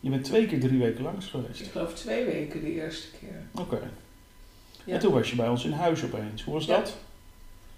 Je 0.00 0.10
bent 0.10 0.24
twee 0.24 0.46
keer 0.46 0.60
drie 0.60 0.78
weken 0.78 1.02
langs 1.02 1.26
geweest. 1.26 1.60
ik 1.60 1.70
geloof 1.70 1.94
twee 1.94 2.24
weken 2.24 2.60
de 2.60 2.72
eerste 2.72 3.06
keer. 3.20 3.42
Oké. 3.62 3.90
Ja. 4.84 4.94
En 4.94 5.00
toen 5.00 5.12
was 5.12 5.30
je 5.30 5.36
bij 5.36 5.48
ons 5.48 5.64
in 5.64 5.72
huis 5.72 6.04
opeens. 6.04 6.44
Hoe 6.44 6.54
was 6.54 6.64
Ja. 6.64 6.76
dat? 6.78 6.96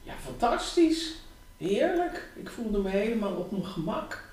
Ja, 0.03 0.13
fantastisch. 0.25 1.15
Heerlijk. 1.57 2.29
Ik 2.37 2.49
voelde 2.51 2.79
me 2.79 2.89
helemaal 2.89 3.35
op 3.35 3.51
mijn 3.51 3.65
gemak. 3.67 4.29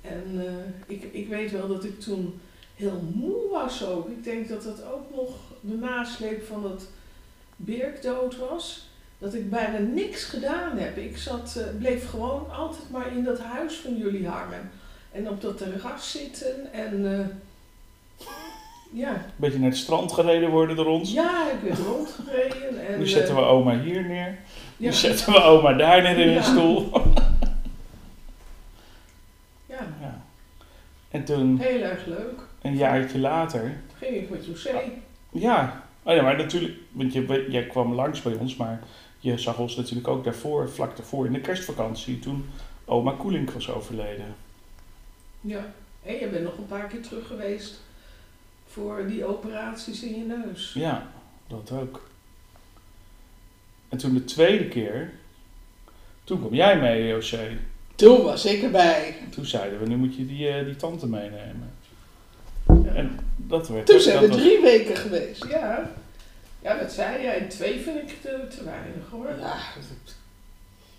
En 0.00 0.24
eh, 0.46 0.94
ik, 0.96 1.02
ik 1.12 1.28
weet 1.28 1.50
wel 1.50 1.68
dat 1.68 1.84
ik 1.84 2.00
toen 2.00 2.40
heel 2.74 3.02
moe 3.14 3.48
was 3.50 3.84
ook. 3.84 4.08
Ik 4.08 4.24
denk 4.24 4.48
dat 4.48 4.62
dat 4.62 4.84
ook 4.84 5.14
nog 5.16 5.30
de 5.60 5.74
nasleep 5.74 6.46
van 6.46 6.62
dat 6.62 6.86
Birk 7.56 8.02
dood 8.02 8.36
was. 8.36 8.88
Dat 9.18 9.34
ik 9.34 9.50
bijna 9.50 9.78
niks 9.78 10.24
gedaan 10.24 10.78
heb. 10.78 10.96
Ik 10.96 11.16
zat, 11.18 11.56
eh, 11.56 11.64
bleef 11.78 12.08
gewoon 12.10 12.50
altijd 12.50 12.90
maar 12.90 13.16
in 13.16 13.24
dat 13.24 13.38
huis 13.40 13.74
van 13.76 13.96
jullie 13.96 14.28
hangen. 14.28 14.70
En 15.14 15.28
op 15.28 15.40
dat 15.40 15.58
terras 15.58 16.10
zitten. 16.10 16.72
En 16.72 17.20
eh, 17.20 17.26
ja. 18.92 19.10
Een 19.12 19.20
beetje 19.36 19.58
naar 19.58 19.68
het 19.68 19.78
strand 19.78 20.12
gereden 20.12 20.50
worden 20.50 20.76
door 20.76 20.86
ons. 20.86 21.12
ja, 21.12 21.50
ik 21.50 21.60
werd 21.60 21.78
rondgereden. 21.78 22.86
En, 22.86 22.98
Nu 22.98 23.06
zetten 23.06 23.34
we 23.34 23.40
eh, 23.40 23.48
oma 23.50 23.78
hier 23.80 24.04
neer. 24.04 24.38
ja, 24.76 24.86
Nu 24.86 24.92
zetten 24.92 25.32
we 25.32 25.42
oma 25.42 25.72
daar 25.72 26.02
neer 26.02 26.18
in 26.18 26.30
Ja. 26.30 26.36
een 26.36 26.42
stoel. 26.44 26.90
ja, 29.66 29.86
Ja. 30.00 30.22
En 31.10 31.24
toen, 31.24 31.58
heel 31.58 31.80
erg 31.82 32.06
leuk. 32.06 32.40
een 32.62 32.76
jaartje 32.76 33.18
later, 33.18 33.80
ging 33.98 34.16
ik 34.16 34.30
met 34.30 34.46
José. 34.46 34.80
Ja, 35.30 35.82
oh 36.02 36.14
ja, 36.14 36.22
maar 36.22 36.36
natuurlijk, 36.36 36.74
want 36.92 37.12
je, 37.12 37.46
jij 37.48 37.66
kwam 37.66 37.94
langs 37.94 38.22
bij 38.22 38.34
ons, 38.34 38.56
maar 38.56 38.82
je 39.18 39.38
zag 39.38 39.58
ons 39.58 39.76
natuurlijk 39.76 40.08
ook 40.08 40.24
daarvoor, 40.24 40.68
vlak 40.70 40.96
daarvoor 40.96 41.26
in 41.26 41.32
de 41.32 41.40
kerstvakantie, 41.40 42.18
toen 42.18 42.46
oma 42.84 43.12
Koelink 43.12 43.50
was 43.50 43.70
overleden. 43.70 44.34
Ja, 45.46 45.72
en 46.02 46.14
je 46.14 46.26
bent 46.28 46.44
nog 46.44 46.58
een 46.58 46.66
paar 46.66 46.86
keer 46.86 47.00
terug 47.02 47.26
geweest 47.26 47.74
voor 48.66 49.06
die 49.06 49.24
operaties 49.24 50.02
in 50.02 50.18
je 50.18 50.24
neus. 50.24 50.72
Ja, 50.72 51.06
dat 51.46 51.70
ook. 51.72 52.08
En 53.88 53.98
toen 53.98 54.14
de 54.14 54.24
tweede 54.24 54.68
keer, 54.68 55.12
toen 56.24 56.38
kwam 56.38 56.54
jij 56.54 56.78
mee, 56.80 57.06
José. 57.06 57.56
Toen 57.94 58.22
was 58.22 58.44
ik 58.44 58.62
erbij. 58.62 59.16
Toen 59.30 59.44
zeiden 59.46 59.78
we, 59.80 59.86
nu 59.86 59.96
moet 59.96 60.16
je 60.16 60.26
die, 60.26 60.48
eh, 60.48 60.64
die 60.64 60.76
tante 60.76 61.06
meenemen. 61.06 61.72
En 62.94 63.18
dat 63.36 63.68
werd 63.68 63.86
Toen 63.86 64.00
zijn 64.00 64.20
we 64.20 64.28
was- 64.28 64.36
drie 64.36 64.60
weken 64.60 64.96
geweest. 64.96 65.44
Ja, 65.48 65.90
ja 66.62 66.74
dat 66.78 66.92
zei 66.92 67.22
jij. 67.22 67.38
En 67.38 67.48
twee 67.48 67.80
vind 67.80 68.10
ik 68.10 68.20
te, 68.20 68.46
te 68.56 68.64
weinig 68.64 69.10
hoor. 69.10 69.28
Ja. 69.38 69.56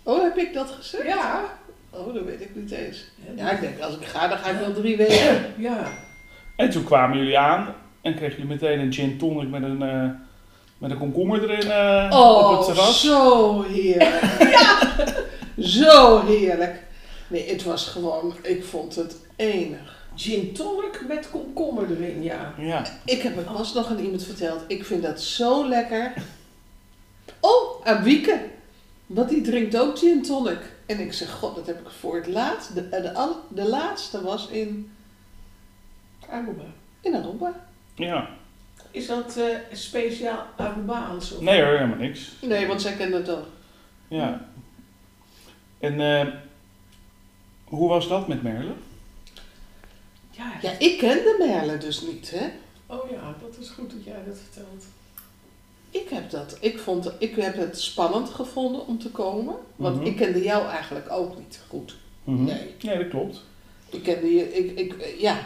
Oh, 0.02 0.22
heb 0.22 0.36
ik 0.36 0.52
dat 0.54 0.70
gezegd? 0.70 1.04
Ja. 1.06 1.58
Oh, 1.98 2.14
dat 2.14 2.24
weet 2.24 2.40
ik 2.40 2.54
niet 2.54 2.70
eens. 2.70 3.04
Ja, 3.36 3.50
ik 3.50 3.60
denk, 3.60 3.80
als 3.80 3.96
ik 3.96 4.04
ga, 4.04 4.28
dan 4.28 4.38
ga 4.38 4.50
ik 4.50 4.58
wel 4.58 4.72
drie 4.72 4.96
weken. 4.96 5.44
ja. 5.58 5.88
En 6.56 6.70
toen 6.70 6.84
kwamen 6.84 7.18
jullie 7.18 7.38
aan 7.38 7.74
en 8.02 8.14
kregen 8.14 8.36
jullie 8.36 8.50
meteen 8.52 8.78
een 8.80 8.92
gin 8.92 9.18
tonic 9.18 9.48
met 9.48 9.62
een, 9.62 9.82
eh, 9.82 10.08
met 10.78 10.90
een 10.90 10.98
komkommer 10.98 11.50
erin 11.50 11.70
eh, 11.70 12.18
Oh, 12.18 12.50
op 12.50 12.56
het 12.56 12.66
terras. 12.66 13.00
zo 13.00 13.62
heerlijk. 13.62 14.22
ja, 14.56 14.78
zo 15.62 16.26
heerlijk. 16.26 16.82
Nee, 17.28 17.48
het 17.50 17.62
was 17.64 17.86
gewoon, 17.88 18.34
ik 18.42 18.64
vond 18.64 18.94
het 18.96 19.16
enig. 19.36 19.94
Gin 20.16 20.52
tonic 20.52 21.00
met 21.08 21.30
komkommer 21.30 21.84
erin, 21.90 22.22
ja. 22.22 22.52
Ja. 22.58 22.82
Ik 23.04 23.22
heb 23.22 23.36
het 23.36 23.52
pas 23.52 23.74
nog 23.74 23.88
aan 23.90 23.98
iemand 23.98 24.24
verteld. 24.24 24.64
Ik 24.66 24.84
vind 24.84 25.02
dat 25.02 25.20
zo 25.20 25.68
lekker. 25.68 26.12
Oh, 27.40 27.86
aan 27.86 28.02
Wieke. 28.02 28.40
Want 29.06 29.28
die 29.28 29.40
drinkt 29.42 29.78
ook 29.78 29.98
gin 29.98 30.22
tonic. 30.22 30.58
En 30.86 31.00
ik 31.00 31.12
zeg, 31.12 31.30
god, 31.30 31.54
dat 31.56 31.66
heb 31.66 31.80
ik 31.80 31.90
voor 31.90 32.16
het 32.16 32.26
laatst. 32.26 32.74
De, 32.74 32.88
de, 32.88 33.14
al- 33.14 33.42
de 33.48 33.68
laatste 33.68 34.22
was 34.22 34.48
in, 34.48 34.92
Aruba. 36.28 36.64
in 37.00 37.14
Aruba. 37.14 37.52
ja. 37.94 38.28
Is 38.90 39.06
dat 39.06 39.36
eh, 39.36 39.56
speciaal 39.72 40.46
Arubaans? 40.56 41.32
Of? 41.32 41.40
Nee 41.40 41.62
hoor, 41.62 41.72
helemaal 41.72 41.96
niks. 41.96 42.32
Nee, 42.42 42.66
want 42.66 42.82
zij 42.82 42.92
kende 42.96 43.16
het 43.16 43.28
ook. 43.30 43.46
Ja. 44.08 44.48
En 45.78 46.00
eh, 46.00 46.32
hoe 47.64 47.88
was 47.88 48.08
dat 48.08 48.28
met 48.28 48.42
Merle? 48.42 48.72
Ja. 50.30 50.52
Ja, 50.62 50.70
ik 50.78 50.98
kende 50.98 51.36
Merle 51.38 51.78
dus 51.78 52.00
niet, 52.00 52.30
hè. 52.30 52.46
Oh 52.86 53.10
ja, 53.10 53.34
dat 53.40 53.56
is 53.58 53.68
goed 53.68 53.90
dat 53.90 54.04
jij 54.04 54.24
dat 54.26 54.38
vertelt. 54.38 54.84
Ik 56.04 56.08
heb 56.10 56.30
dat. 56.30 56.56
Ik, 56.60 56.78
vond, 56.78 57.12
ik 57.18 57.36
heb 57.36 57.56
het 57.56 57.80
spannend 57.80 58.28
gevonden 58.28 58.86
om 58.86 58.98
te 58.98 59.08
komen. 59.10 59.54
Want 59.76 59.96
Mhm. 59.96 60.06
ik 60.06 60.16
kende 60.16 60.42
jou 60.42 60.66
eigenlijk 60.68 61.06
ook 61.12 61.36
niet 61.38 61.60
goed. 61.68 61.96
Mhm. 62.24 62.44
Nee. 62.44 62.74
Nee, 62.82 62.98
dat 62.98 63.08
klopt. 63.08 63.42
Ik 63.90 64.02
kende 64.02 64.34
je, 64.34 64.54
ik, 64.54 64.78
ik, 64.78 65.14
ja. 65.18 65.36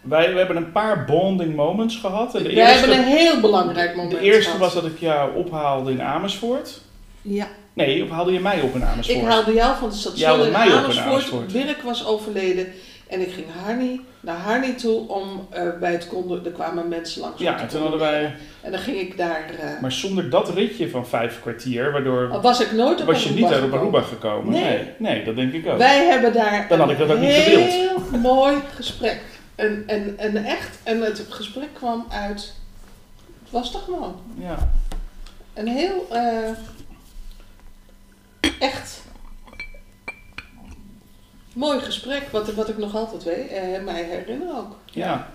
Wij 0.00 0.32
we 0.32 0.38
hebben 0.38 0.56
een 0.56 0.72
paar 0.72 1.04
bonding 1.04 1.54
moments 1.56 1.96
gehad. 1.96 2.32
De 2.32 2.42
Wij 2.42 2.52
eerste, 2.52 2.78
hebben 2.86 2.98
een 2.98 3.16
heel 3.16 3.40
belangrijk 3.40 3.96
moment 3.96 4.18
de 4.18 4.20
eerste 4.26 4.42
gehad. 4.50 4.58
was 4.60 4.74
dat 4.74 4.84
ik 4.84 4.98
jou 4.98 5.36
ophaalde 5.36 5.90
in 5.90 6.02
Amersfoort. 6.02 6.80
Ja, 7.22 7.48
Nee, 7.72 8.02
of 8.04 8.08
haalde 8.10 8.32
je 8.32 8.40
mij 8.40 8.60
op 8.60 8.74
in 8.74 8.84
Amersfoort? 8.84 9.18
ik 9.18 9.24
haalde 9.24 9.52
jou 9.52 9.76
van 9.76 9.88
Jij 9.90 9.98
station 9.98 10.46
in 10.46 10.52
mij 10.52 10.66
op 10.66 10.72
in 10.72 10.78
Amersfoort. 10.78 11.32
Amersfoort. 11.32 11.82
Was 11.82 12.06
overleden. 12.06 12.66
En 13.14 13.20
ik 13.20 13.32
ging 13.32 13.46
Harnie, 13.64 14.04
naar 14.20 14.36
Harnie 14.36 14.74
toe 14.74 15.08
om 15.08 15.46
eh, 15.50 15.62
bij 15.80 15.92
het 15.92 16.08
konden... 16.08 16.44
Er 16.44 16.50
kwamen 16.50 16.88
mensen 16.88 17.20
langs. 17.20 17.40
Ja, 17.40 17.60
en 17.60 17.68
toen 17.68 17.80
hadden 17.80 17.98
wij... 17.98 18.34
En 18.60 18.70
dan 18.70 18.80
ging 18.80 18.96
ik 18.98 19.16
daar... 19.16 19.50
eh, 19.60 19.80
Maar 19.80 19.92
zonder 19.92 20.30
dat 20.30 20.48
ritje 20.48 20.90
van 20.90 21.06
vijf 21.06 21.40
kwartier, 21.40 21.92
waardoor 21.92 22.30
al 22.30 22.40
was 22.40 22.60
ik 22.60 22.72
nooit 22.72 23.00
op 23.00 23.06
was 23.06 23.24
je 23.24 23.30
niet 23.30 23.44
uit 23.44 23.54
op 23.54 23.60
gekomen. 23.60 23.78
Aruba 23.80 24.00
gekomen. 24.00 24.52
Nee. 24.52 24.62
Nee. 24.62 24.86
nee, 24.98 25.24
dat 25.24 25.36
denk 25.36 25.52
ik 25.52 25.66
ook. 25.66 25.78
Wij 25.78 26.04
hebben 26.06 26.32
daar 26.32 26.66
Dan 26.68 26.78
had 26.78 26.90
ik 26.90 26.98
dat 26.98 27.08
ook 27.10 27.14
een 27.16 27.20
niet 27.20 27.32
gewild. 27.32 27.70
heel 27.70 27.98
mooi 28.32 28.56
gesprek. 28.74 29.20
En, 29.54 29.84
en, 29.86 30.14
en 30.18 30.36
echt, 30.44 30.78
en 30.82 31.00
het 31.00 31.26
gesprek 31.28 31.68
kwam 31.72 32.06
uit, 32.10 32.54
het 33.42 33.50
was 33.50 33.74
er 33.74 33.80
gewoon. 33.80 34.16
Ja. 34.38 34.72
Een 35.54 35.68
heel, 35.68 36.06
eh, 36.10 36.50
echt 38.58 39.02
mooi 41.54 41.80
gesprek, 41.80 42.28
wat, 42.30 42.54
wat 42.54 42.68
ik 42.68 42.78
nog 42.78 42.94
altijd 42.94 43.22
weet, 43.22 43.50
eh, 43.50 43.82
mij 43.84 44.02
herinner 44.02 44.56
ook. 44.56 44.76
ja. 44.84 45.28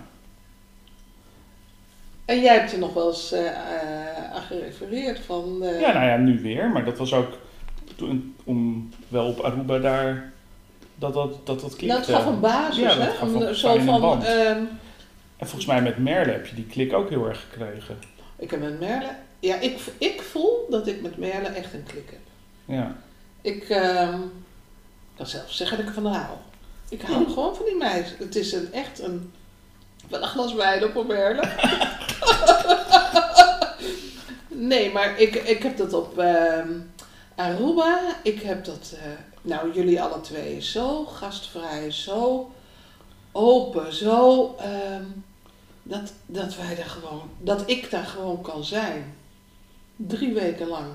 En 2.24 2.40
jij 2.40 2.58
hebt 2.58 2.72
er 2.72 2.78
nog 2.78 2.94
wel 2.94 3.08
eens 3.08 3.32
eh, 3.32 4.32
aan 4.32 4.42
gerefereerd 4.42 5.18
van... 5.18 5.58
Ja, 5.60 5.92
nou 5.92 6.06
ja, 6.06 6.16
nu 6.16 6.40
weer. 6.40 6.68
Maar 6.68 6.84
dat 6.84 6.98
was 6.98 7.12
ook 7.12 7.38
toen, 7.96 8.36
om 8.44 8.90
wel 9.08 9.26
op 9.26 9.40
Aruba 9.40 9.78
daar... 9.78 10.32
Dat 10.94 11.14
dat, 11.14 11.46
dat, 11.46 11.60
dat 11.60 11.76
klikte. 11.76 11.86
nou, 11.86 11.98
het 12.00 12.10
gaf 12.10 12.26
een 12.26 12.40
basis, 12.40 12.76
Ja, 12.76 12.94
dat 12.94 12.98
hè? 12.98 13.10
gaf 13.10 13.34
Om, 13.34 13.42
een 13.42 13.54
zo 13.54 13.78
van, 13.78 14.24
ehm, 14.24 14.64
En 15.36 15.46
volgens 15.46 15.66
mij 15.66 15.82
met 15.82 15.98
Merle 15.98 16.32
heb 16.32 16.46
je 16.46 16.54
die 16.54 16.66
klik 16.66 16.92
ook 16.92 17.08
heel 17.08 17.28
erg 17.28 17.40
gekregen. 17.50 17.98
ik 18.36 18.50
heb 18.50 18.60
met 18.60 18.80
Merle, 18.80 19.08
ja, 19.40 19.56
ik, 19.56 19.78
ik 19.98 20.22
voel 20.22 20.66
dat 20.70 20.86
ik 20.86 21.02
met 21.02 21.16
Merle 21.16 21.48
echt 21.48 21.74
een 21.74 21.84
klik 21.86 22.10
heb. 22.10 22.20
Ja. 22.76 22.96
Ik 23.40 23.68
ehm, 23.68 24.18
kan 25.20 25.28
zelf 25.28 25.52
zeggen 25.52 25.76
dat 25.76 25.86
ik 25.86 25.94
ervan 25.96 26.12
hou. 26.12 26.36
Ik 26.88 27.02
hou 27.02 27.28
gewoon 27.28 27.56
van 27.56 27.64
die 27.64 27.76
meid. 27.76 28.14
Het 28.18 28.36
is 28.36 28.52
een, 28.52 28.72
echt 28.72 28.98
een... 28.98 29.32
Wel 30.08 30.22
een 30.22 30.28
glas 30.28 30.54
wijn 30.54 30.84
op 30.84 30.96
een 30.96 31.48
nee, 34.68 34.92
maar 34.92 35.20
ik, 35.20 35.34
ik 35.34 35.62
heb 35.62 35.76
dat 35.76 35.92
op 35.92 36.18
ehm, 36.18 36.78
Aruba. 37.34 37.98
Ik 38.22 38.42
heb 38.42 38.64
dat... 38.64 38.94
eh, 38.94 39.10
nou, 39.42 39.72
jullie 39.72 40.02
alle 40.02 40.20
twee 40.20 40.62
zo 40.62 41.04
gastvrij, 41.04 41.90
zo 41.90 42.50
open, 43.32 43.94
zo... 43.94 44.54
ehm, 44.58 45.04
dat, 45.82 46.12
dat 46.26 46.56
wij 46.56 46.74
daar 46.74 46.90
gewoon... 46.90 47.30
Dat 47.38 47.70
ik 47.70 47.90
daar 47.90 48.06
gewoon 48.06 48.40
kan 48.40 48.64
zijn. 48.64 49.16
Drie 49.96 50.32
weken 50.32 50.66
lang. 50.66 50.86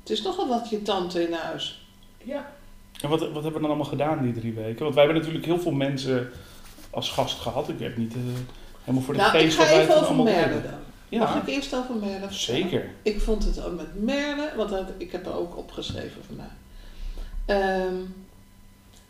Het 0.00 0.10
is 0.10 0.22
nogal 0.22 0.48
wat 0.48 0.68
je 0.68 0.82
tante 0.82 1.22
in 1.22 1.32
huis. 1.32 1.86
Ja. 2.18 2.58
En 3.02 3.08
wat, 3.08 3.20
wat 3.20 3.32
hebben 3.32 3.52
we 3.52 3.60
dan 3.60 3.64
allemaal 3.64 3.84
gedaan 3.84 4.22
die 4.22 4.32
drie 4.32 4.52
weken? 4.52 4.82
Want 4.82 4.94
wij 4.94 5.04
hebben 5.04 5.22
natuurlijk 5.22 5.46
heel 5.46 5.60
veel 5.60 5.72
mensen 5.72 6.30
als 6.90 7.10
gast 7.10 7.38
gehad. 7.38 7.68
Ik 7.68 7.80
heb 7.80 7.96
niet 7.96 8.14
eh, 8.14 8.20
helemaal 8.80 9.02
voor 9.02 9.14
de 9.14 9.20
nou, 9.20 9.32
geest 9.32 9.56
wat 9.56 9.68
wij 9.68 9.80
even 9.80 9.94
toen 9.94 10.04
allemaal 10.04 10.24
deden. 10.24 10.62
dan. 10.62 11.18
Mag 11.18 11.34
Ja, 11.34 11.40
ik 11.40 11.48
eerst 11.48 11.74
over 11.74 11.94
Merle 11.94 12.26
zeker. 12.30 12.90
Ik 13.02 13.20
vond 13.20 13.44
het 13.44 13.64
ook 13.64 13.76
met 13.76 14.02
Merle, 14.02 14.52
want 14.56 14.70
dat, 14.70 14.90
ik 14.96 15.12
heb 15.12 15.26
er 15.26 15.34
ook 15.34 15.56
opgeschreven 15.56 16.22
vandaag. 16.26 16.52
Ehm, 17.46 17.94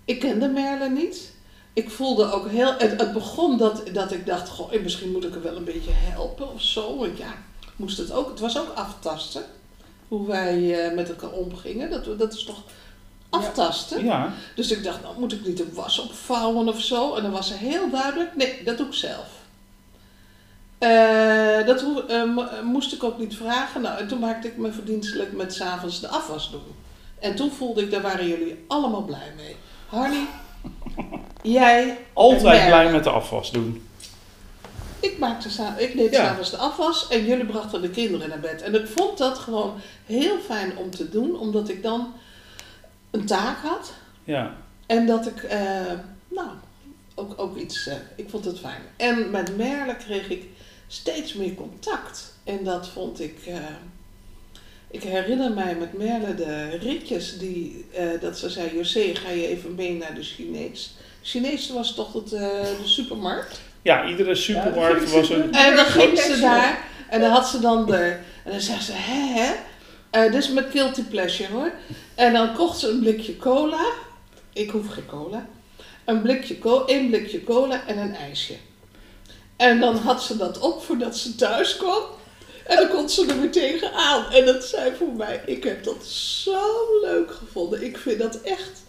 ik 0.04 0.20
kende 0.20 0.48
Merle 0.48 0.90
niet. 0.90 1.32
Ik 1.72 1.90
voelde 1.90 2.32
ook 2.32 2.48
heel. 2.48 2.74
Het, 2.78 3.00
het 3.00 3.12
begon 3.12 3.58
dat, 3.58 3.82
dat 3.92 4.12
ik 4.12 4.26
dacht: 4.26 4.48
goh, 4.48 4.82
misschien 4.82 5.10
moet 5.10 5.24
ik 5.24 5.34
er 5.34 5.42
wel 5.42 5.56
een 5.56 5.64
beetje 5.64 5.90
helpen 5.92 6.52
of 6.52 6.62
zo. 6.62 6.98
Want 6.98 7.18
ja, 7.18 7.34
moest 7.76 7.98
het 7.98 8.12
ook. 8.12 8.28
Het 8.28 8.40
was 8.40 8.58
ook 8.58 8.72
aftasten. 8.74 9.42
Hoe 10.08 10.26
wij 10.26 10.86
eh, 10.86 10.94
met 10.94 11.08
elkaar 11.08 11.30
omgingen. 11.30 11.90
Dat, 11.90 12.18
dat 12.18 12.32
is 12.32 12.44
toch 12.44 12.62
aftasten? 13.30 14.04
Ja, 14.04 14.32
Dus 14.54 14.70
ik 14.70 14.84
dacht: 14.84 15.02
nou 15.02 15.18
moet 15.18 15.32
ik 15.32 15.46
niet 15.46 15.56
de 15.56 15.72
was 15.72 15.98
opvouwen 15.98 16.68
of 16.68 16.80
zo. 16.80 17.14
En 17.14 17.22
dan 17.22 17.30
was 17.30 17.48
ze 17.48 17.54
heel 17.54 17.90
duidelijk: 17.90 18.36
nee, 18.36 18.62
dat 18.64 18.76
doe 18.76 18.86
ik 18.86 18.94
zelf. 18.94 19.26
Eh, 20.78 21.66
dat 21.66 21.84
eh, 22.08 22.24
mo- 22.24 22.48
moest 22.64 22.92
ik 22.92 23.04
ook 23.04 23.18
niet 23.18 23.36
vragen. 23.36 23.80
Nou, 23.80 23.98
en 23.98 24.08
toen 24.08 24.18
maakte 24.18 24.48
ik 24.48 24.56
me 24.56 24.72
verdienstelijk 24.72 25.32
met 25.32 25.54
s'avonds 25.54 26.00
de 26.00 26.08
afwas 26.08 26.50
doen. 26.50 26.74
En 27.18 27.34
toen 27.34 27.50
voelde 27.50 27.82
ik, 27.82 27.90
daar 27.90 28.02
waren 28.02 28.28
jullie 28.28 28.64
allemaal 28.68 29.02
blij 29.02 29.32
mee. 29.36 29.56
Harry, 29.86 30.26
jij, 31.42 31.98
altijd 32.12 32.66
blij 32.66 32.90
met 32.92 33.04
de 33.04 33.10
afwas 33.10 33.50
doen. 33.50 33.86
ik, 35.00 35.18
maakte 35.18 35.48
ik 35.76 35.96
deed 35.96 36.12
Ja. 36.12 36.24
s'avonds 36.26 36.50
de 36.50 36.56
afwas 36.56 37.08
en 37.08 37.24
jullie 37.24 37.46
brachten 37.46 37.82
de 37.82 37.90
kinderen 37.90 38.28
naar 38.28 38.40
bed. 38.40 38.62
En 38.62 38.74
ik 38.74 38.86
vond 38.86 39.18
dat 39.18 39.38
gewoon 39.38 39.74
heel 40.06 40.38
fijn 40.38 40.76
om 40.76 40.90
te 40.90 41.08
doen, 41.08 41.38
omdat 41.38 41.68
ik 41.68 41.82
dan 41.82 42.12
een 43.10 43.26
taak 43.26 43.56
had. 43.62 43.92
Ja, 44.24 44.54
En 44.86 45.06
dat 45.06 45.26
ik, 45.26 45.42
eh, 45.42 45.92
nou, 46.28 46.48
ook, 47.14 47.32
ook 47.36 47.56
iets, 47.56 47.86
eh, 47.86 47.94
ik 48.16 48.30
vond 48.30 48.44
het 48.44 48.58
fijn. 48.58 48.80
En 48.96 49.30
met 49.30 49.56
Merle 49.56 49.96
kreeg 49.96 50.28
ik 50.28 50.44
steeds 50.86 51.34
meer 51.34 51.54
contact. 51.54 52.34
En 52.44 52.64
dat 52.64 52.88
vond 52.88 53.20
ik, 53.20 53.38
eh, 53.46 53.54
ik 54.90 55.02
herinner 55.02 55.52
mij 55.52 55.74
met 55.74 55.92
Merle 55.92 56.34
de 56.34 56.68
ritjes 56.68 57.38
die, 57.38 57.86
eh, 57.92 58.20
dat 58.20 58.38
ze 58.38 58.50
zei, 58.50 58.76
José, 58.76 59.14
ga 59.14 59.30
je 59.30 59.46
even 59.46 59.74
mee 59.74 59.96
naar 59.96 60.14
de 60.14 60.22
Chinees. 60.22 60.94
Chinees 61.22 61.70
was 61.70 61.94
toch 61.94 62.12
het, 62.12 62.32
eh, 62.32 62.40
de 62.60 62.80
supermarkt? 62.84 63.60
ja 63.82 64.08
iedere 64.08 64.34
supermarkt 64.34 65.10
was 65.10 65.30
een... 65.30 65.52
En 65.52 65.76
dan 65.76 65.84
ging 65.84 66.18
ze 66.18 66.40
daar 66.40 66.88
en 67.10 67.20
dan 67.20 67.30
had 67.30 67.48
ze 67.48 67.60
dan 67.60 67.86
de. 67.86 68.16
En 68.44 68.50
dan 68.50 68.60
zei 68.60 68.80
ze: 68.80 68.92
hè, 68.94 69.42
hè? 69.42 69.52
Eh, 70.10 70.32
dit 70.32 70.42
is 70.42 70.50
met 70.50 70.66
guilty 70.70 71.02
pleasure 71.02 71.52
hoor. 71.52 71.72
En 72.20 72.32
dan 72.32 72.54
kocht 72.54 72.78
ze 72.78 72.88
een 72.88 73.00
blikje 73.00 73.36
cola. 73.36 73.84
Ik 74.52 74.70
hoef 74.70 74.88
geen 74.88 75.06
cola. 75.06 75.48
Een 76.04 76.22
blikje 76.22 76.58
cola, 76.58 76.86
één 76.86 77.08
blikje 77.08 77.44
cola 77.44 77.86
en 77.86 77.98
een 77.98 78.14
ijsje. 78.14 78.54
En 79.56 79.80
dan 79.80 79.96
had 79.96 80.22
ze 80.22 80.36
dat 80.36 80.58
op 80.58 80.82
voordat 80.82 81.16
ze 81.16 81.34
thuis 81.34 81.76
kwam. 81.76 82.02
En 82.66 82.76
dan 82.76 82.88
kon 82.88 83.08
ze 83.08 83.26
er 83.26 83.40
weer 83.40 83.50
tegenaan. 83.50 84.30
En 84.32 84.46
dat 84.46 84.64
zei 84.64 84.94
voor 84.96 85.12
mij: 85.12 85.42
ik 85.46 85.64
heb 85.64 85.84
dat 85.84 86.06
zo 86.06 86.60
leuk 87.02 87.30
gevonden. 87.30 87.84
Ik 87.84 87.98
vind 87.98 88.18
dat 88.18 88.40
echt. 88.40 88.82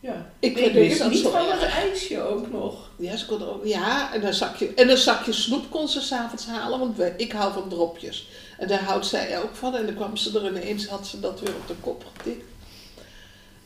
Ja. 0.00 0.30
Ik 0.38 0.56
wist 0.56 0.98
dat 0.98 1.10
niet 1.10 1.22
zo 1.22 1.30
van 1.30 1.50
het 1.50 1.62
ijsje 1.62 2.22
ook 2.22 2.52
nog. 2.52 2.90
Ja, 2.96 3.16
ze 3.16 3.26
kon 3.26 3.40
er 3.40 3.52
ook, 3.52 3.66
ja 3.66 4.14
en, 4.14 4.26
een 4.26 4.34
zakje, 4.34 4.74
en 4.74 4.90
een 4.90 4.96
zakje 4.96 5.32
snoep 5.32 5.70
kon 5.70 5.88
ze 5.88 6.00
s'avonds 6.00 6.46
halen, 6.46 6.78
want 6.78 6.98
ik 7.16 7.32
hou 7.32 7.52
van 7.52 7.68
dropjes. 7.68 8.28
En 8.58 8.68
daar 8.68 8.82
houdt 8.82 9.06
zij 9.06 9.42
ook 9.42 9.54
van. 9.54 9.74
En 9.74 9.86
dan 9.86 9.94
kwam 9.94 10.16
ze 10.16 10.38
er 10.38 10.46
ineens, 10.46 10.86
had 10.86 11.06
ze 11.06 11.20
dat 11.20 11.40
weer 11.40 11.54
op 11.54 11.66
de 11.66 11.74
kop 11.80 12.04
getikt. 12.16 12.44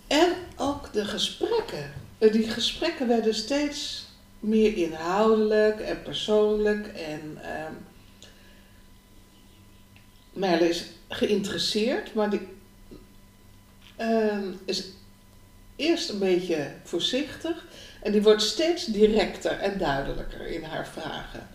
En 0.06 0.32
ook 0.56 0.92
de 0.92 1.04
gesprekken. 1.04 1.92
Die 2.18 2.50
gesprekken 2.50 3.08
werden 3.08 3.34
steeds 3.34 4.06
meer 4.40 4.76
inhoudelijk 4.76 5.80
en 5.80 6.02
persoonlijk. 6.02 6.86
En 6.86 7.38
ehm 7.42 7.72
Merle 10.32 10.68
is 10.68 10.84
geïnteresseerd, 11.08 12.14
maar 12.14 12.30
die 12.30 12.48
ehm, 13.96 14.52
is 14.64 14.84
eerst 15.76 16.08
een 16.08 16.18
beetje 16.18 16.72
voorzichtig. 16.84 17.66
En 18.02 18.12
die 18.12 18.22
wordt 18.22 18.42
steeds 18.42 18.84
directer 18.84 19.58
en 19.58 19.78
duidelijker 19.78 20.46
in 20.46 20.62
haar 20.62 20.88
vragen. 20.88 21.48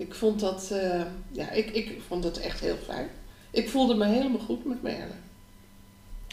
Ik 0.00 0.14
vond 0.14 0.40
dat, 0.40 0.70
eh, 0.72 1.00
ja, 1.30 1.50
ik, 1.50 1.70
ik 1.70 2.00
vond 2.08 2.22
dat 2.22 2.36
echt 2.36 2.60
heel 2.60 2.76
fijn. 2.84 3.08
Ik 3.50 3.68
voelde 3.70 3.94
me 3.94 4.04
helemaal 4.06 4.40
goed 4.40 4.64
met 4.64 4.82
Merle. 4.82 5.14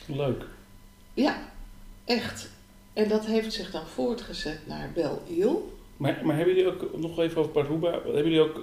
Leuk. 0.06 0.44
Ja, 1.14 1.38
echt. 2.06 2.50
En 2.94 3.08
dat 3.10 3.26
heeft 3.26 3.54
zich 3.54 3.72
dan 3.72 3.86
voortgezet 3.94 4.60
naar 4.68 4.92
Bel 4.94 5.22
Il. 5.28 5.78
Maar, 5.98 6.20
maar 6.24 6.36
hebben 6.36 6.56
jullie 6.56 6.72
ook, 6.72 6.98
nog 6.98 7.20
even 7.20 7.42
over 7.42 7.62
Aruba, 7.62 7.92
hebben 7.92 8.24
jullie 8.24 8.42
ook 8.42 8.56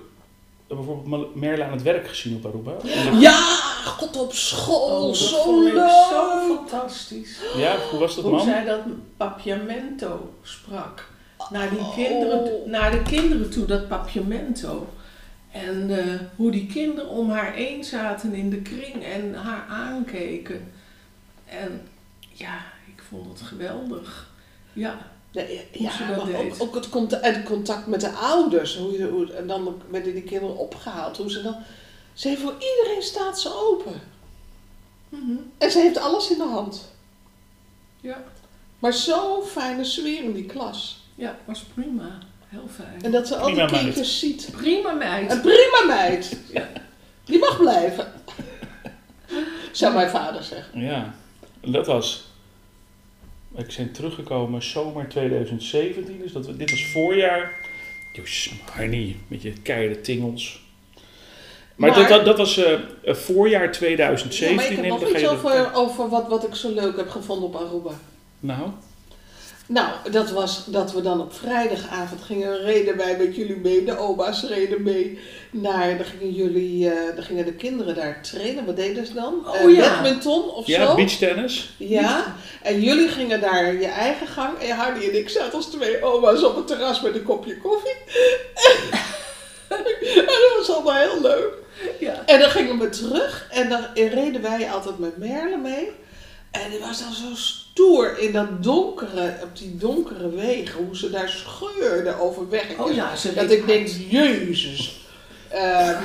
eh, 0.67 0.77
bijvoorbeeld 0.77 1.35
Merle 1.35 1.65
aan 1.65 1.73
het 1.73 1.83
werk 1.83 2.09
gezien 2.09 2.37
op 2.37 2.47
Aruba? 2.47 2.73
Ja, 3.21 3.39
god 3.87 4.17
op 4.17 4.33
school, 4.33 5.01
Oh, 5.01 5.07
dat 5.07 5.17
zo 5.17 5.43
vond 5.43 5.67
ik 5.67 5.73
leuk. 5.75 5.89
zo 6.11 6.41
fantastisch. 6.57 7.39
Ja, 7.57 7.77
hoe 7.91 7.99
was 7.99 8.15
dat 8.15 8.25
Hoe 8.25 8.33
man? 8.33 8.45
zij 8.45 8.65
dat 8.65 8.81
papiamento 9.17 10.35
sprak. 10.43 11.13
Naar, 11.51 11.71
die 11.71 11.79
Oh. 11.79 11.95
kinderen, 11.95 12.45
toe- 12.45 12.69
naar 12.71 12.91
de 12.91 13.03
kinderen 13.03 13.51
toe, 13.51 13.65
dat 13.67 13.89
papiamento. 13.89 14.89
En 15.53 15.99
eh, 15.99 16.21
hoe 16.37 16.51
die 16.51 16.67
kinderen 16.67 17.11
om 17.11 17.31
haar 17.31 17.53
heen 17.53 17.85
zaten 17.85 18.33
in 18.35 18.51
de 18.51 18.63
kring 18.63 19.05
en 19.05 19.35
haar 19.35 19.67
aankeken. 19.69 20.73
En 21.45 21.89
ja, 22.33 22.57
ik 22.97 23.03
vond 23.09 23.39
het 23.39 23.49
geweldig. 23.49 24.31
Ja, 24.73 25.13
Nee, 25.33 25.47
Hoe 25.79 25.91
ze 25.91 26.03
ja, 26.03 26.09
dat 26.09 26.17
maar 26.25 26.35
ook, 26.35 26.41
deed. 26.51 26.61
ook 26.61 26.75
het 26.75 26.89
contact, 26.89 27.25
het 27.25 27.43
contact 27.43 27.87
met 27.87 28.01
de 28.01 28.11
ouders. 28.11 28.77
Hoe, 28.77 28.93
je- 28.99 29.07
hoe, 29.09 29.33
en 29.33 29.47
dan 29.47 29.83
werden 29.91 30.13
die 30.15 30.23
kinderen 30.23 30.57
opgehaald. 30.57 31.17
Hoe 31.17 31.31
ze 31.31 31.43
dan... 31.43 31.57
Ze 32.13 32.37
voor 32.37 32.53
iedereen 32.53 33.03
staat 33.03 33.41
ze 33.41 33.55
open. 33.55 34.01
Mhm. 35.09 35.37
En 35.59 35.71
ze 35.71 35.79
heeft 35.79 35.99
alles 35.99 36.31
in 36.31 36.39
de 36.39 36.45
hand. 36.45 36.93
ja, 38.01 38.25
Maar 38.79 38.93
zo'n 38.93 39.43
fijne 39.43 39.85
sfeer 39.85 40.23
in 40.25 40.33
die 40.33 40.47
klas. 40.47 41.04
Ja, 41.15 41.37
was 41.45 41.61
prima. 41.75 42.19
Heel 42.49 42.69
fijn. 42.75 43.03
En 43.03 43.11
dat 43.11 43.27
ze 43.29 43.37
al 43.37 43.47
die 43.47 43.55
Prima 43.55 43.71
meid. 43.71 43.83
kindjes 43.85 44.19
ziet. 44.19 44.49
Prima 44.53 44.93
meid. 44.93 45.31
Een 45.31 45.41
prima 45.41 45.85
meid. 45.87 46.37
Ja. 46.53 46.69
Die 47.25 47.39
mag 47.39 47.57
blijven. 47.59 48.13
Zou 49.73 49.95
mijn 49.95 50.11
vader 50.11 50.43
zeggen. 50.43 50.81
Ja, 50.81 51.15
en 51.61 51.73
dat 51.73 51.87
was. 51.87 52.25
Ik 53.57 53.71
zijn 53.71 53.93
teruggekomen 53.93 54.63
zomer 54.63 55.09
2017, 55.09 56.19
dus 56.23 56.33
dat, 56.33 56.47
we- 56.47 56.57
dit 56.57 56.71
was 56.71 56.87
voorjaar. 56.93 57.53
Joes, 58.13 58.51
Harnie, 58.73 59.21
met 59.29 59.43
je 59.43 59.53
keiharde 59.53 60.01
tingels. 60.01 60.63
Maar, 61.77 61.91
Maar- 61.91 61.99
dat, 61.99 62.09
dat, 62.09 62.25
dat 62.25 62.39
was 62.39 62.57
eh, 62.57 62.73
eh, 63.05 63.15
voorjaar 63.15 63.63
Ja, 63.65 63.71
2017. 63.71 64.57
maar 64.57 64.65
ik 64.65 64.71
heb 64.71 64.81
neem 64.81 64.91
nog 65.01 65.09
iets 65.09 65.27
over, 65.29 65.75
over 65.75 66.09
wat, 66.09 66.29
wat 66.29 66.45
ik 66.47 66.55
zo 66.55 66.73
leuk 66.75 66.97
heb 66.97 67.09
gevonden 67.11 67.49
op 67.49 67.57
Aruba. 67.57 67.91
Nou, 68.41 68.71
Nou, 69.67 69.89
dat 70.11 70.31
was 70.31 70.65
dat 70.67 70.93
we 70.93 71.01
dan 71.01 71.21
op 71.21 71.35
vrijdagavond 71.35 72.23
gingen, 72.23 72.63
reden 72.63 72.97
wij 72.97 73.17
met 73.17 73.37
jullie 73.37 73.57
mee, 73.57 73.85
de 73.85 73.99
oma's 73.99 74.43
reden 74.43 74.83
mee 74.83 75.19
naar, 75.51 75.97
dan 75.97 76.07
gingen 76.07 76.33
jullie, 76.35 76.91
eh, 76.91 77.15
dan 77.15 77.25
gingen 77.25 77.45
de 77.45 77.53
kinderen 77.53 77.95
daar 77.95 78.23
trainen, 78.23 78.65
wat 78.67 78.77
deden 78.77 79.07
ze 79.07 79.15
dan? 79.15 79.35
Oh 79.47 79.55
Eh, 79.55 79.77
ja. 79.77 79.89
Badminton 79.89 80.51
of 80.51 80.67
ja, 80.67 80.87
zo? 80.87 80.95
beachtennis. 80.95 81.75
Ja, 81.77 82.37
en 82.63 82.81
jullie 82.81 83.09
gingen 83.09 83.41
daar 83.41 83.75
je 83.75 83.87
eigen 83.87 84.27
gang. 84.27 84.59
En 84.59 84.77
Hardy 84.77 85.05
en 85.05 85.19
ik 85.19 85.29
zaten 85.29 85.53
als 85.53 85.67
twee 85.67 86.03
oma's 86.03 86.43
op 86.43 86.57
het 86.57 86.67
terras 86.67 87.01
met 87.01 87.15
een 87.15 87.23
kopje 87.23 87.59
koffie. 87.59 87.97
en 89.69 90.25
dat 90.27 90.55
was 90.57 90.71
allemaal 90.71 90.95
heel 90.97 91.21
leuk. 91.21 91.53
Ja. 91.99 92.23
En 92.27 92.41
dan 92.41 92.51
gingen 92.51 92.79
we 92.79 92.89
terug 92.89 93.47
en 93.51 93.69
dan 93.69 93.87
reden 93.95 94.43
wij 94.43 94.71
altijd 94.71 94.99
met 94.99 95.17
Merle 95.17 95.57
mee. 95.57 95.91
En 96.63 96.71
die 96.71 96.79
was 96.79 96.99
dan 96.99 97.13
zo 97.13 97.35
stoer 97.35 98.19
in 98.19 98.33
dat 98.33 98.63
donkere, 98.63 99.37
op 99.43 99.57
die 99.57 99.77
donkere 99.77 100.31
wegen, 100.31 100.85
hoe 100.85 100.97
ze 100.97 101.11
daar 101.11 101.29
scheurde 101.29 102.21
over 102.21 102.49
weggetjes. 102.49 102.87
Oh 102.87 102.95
ja, 102.95 103.17
ze 103.17 103.35
Dat 103.35 103.51
ik 103.51 103.67
denk, 103.67 103.89
jezus. 104.09 105.03
Ehm, 105.49 106.03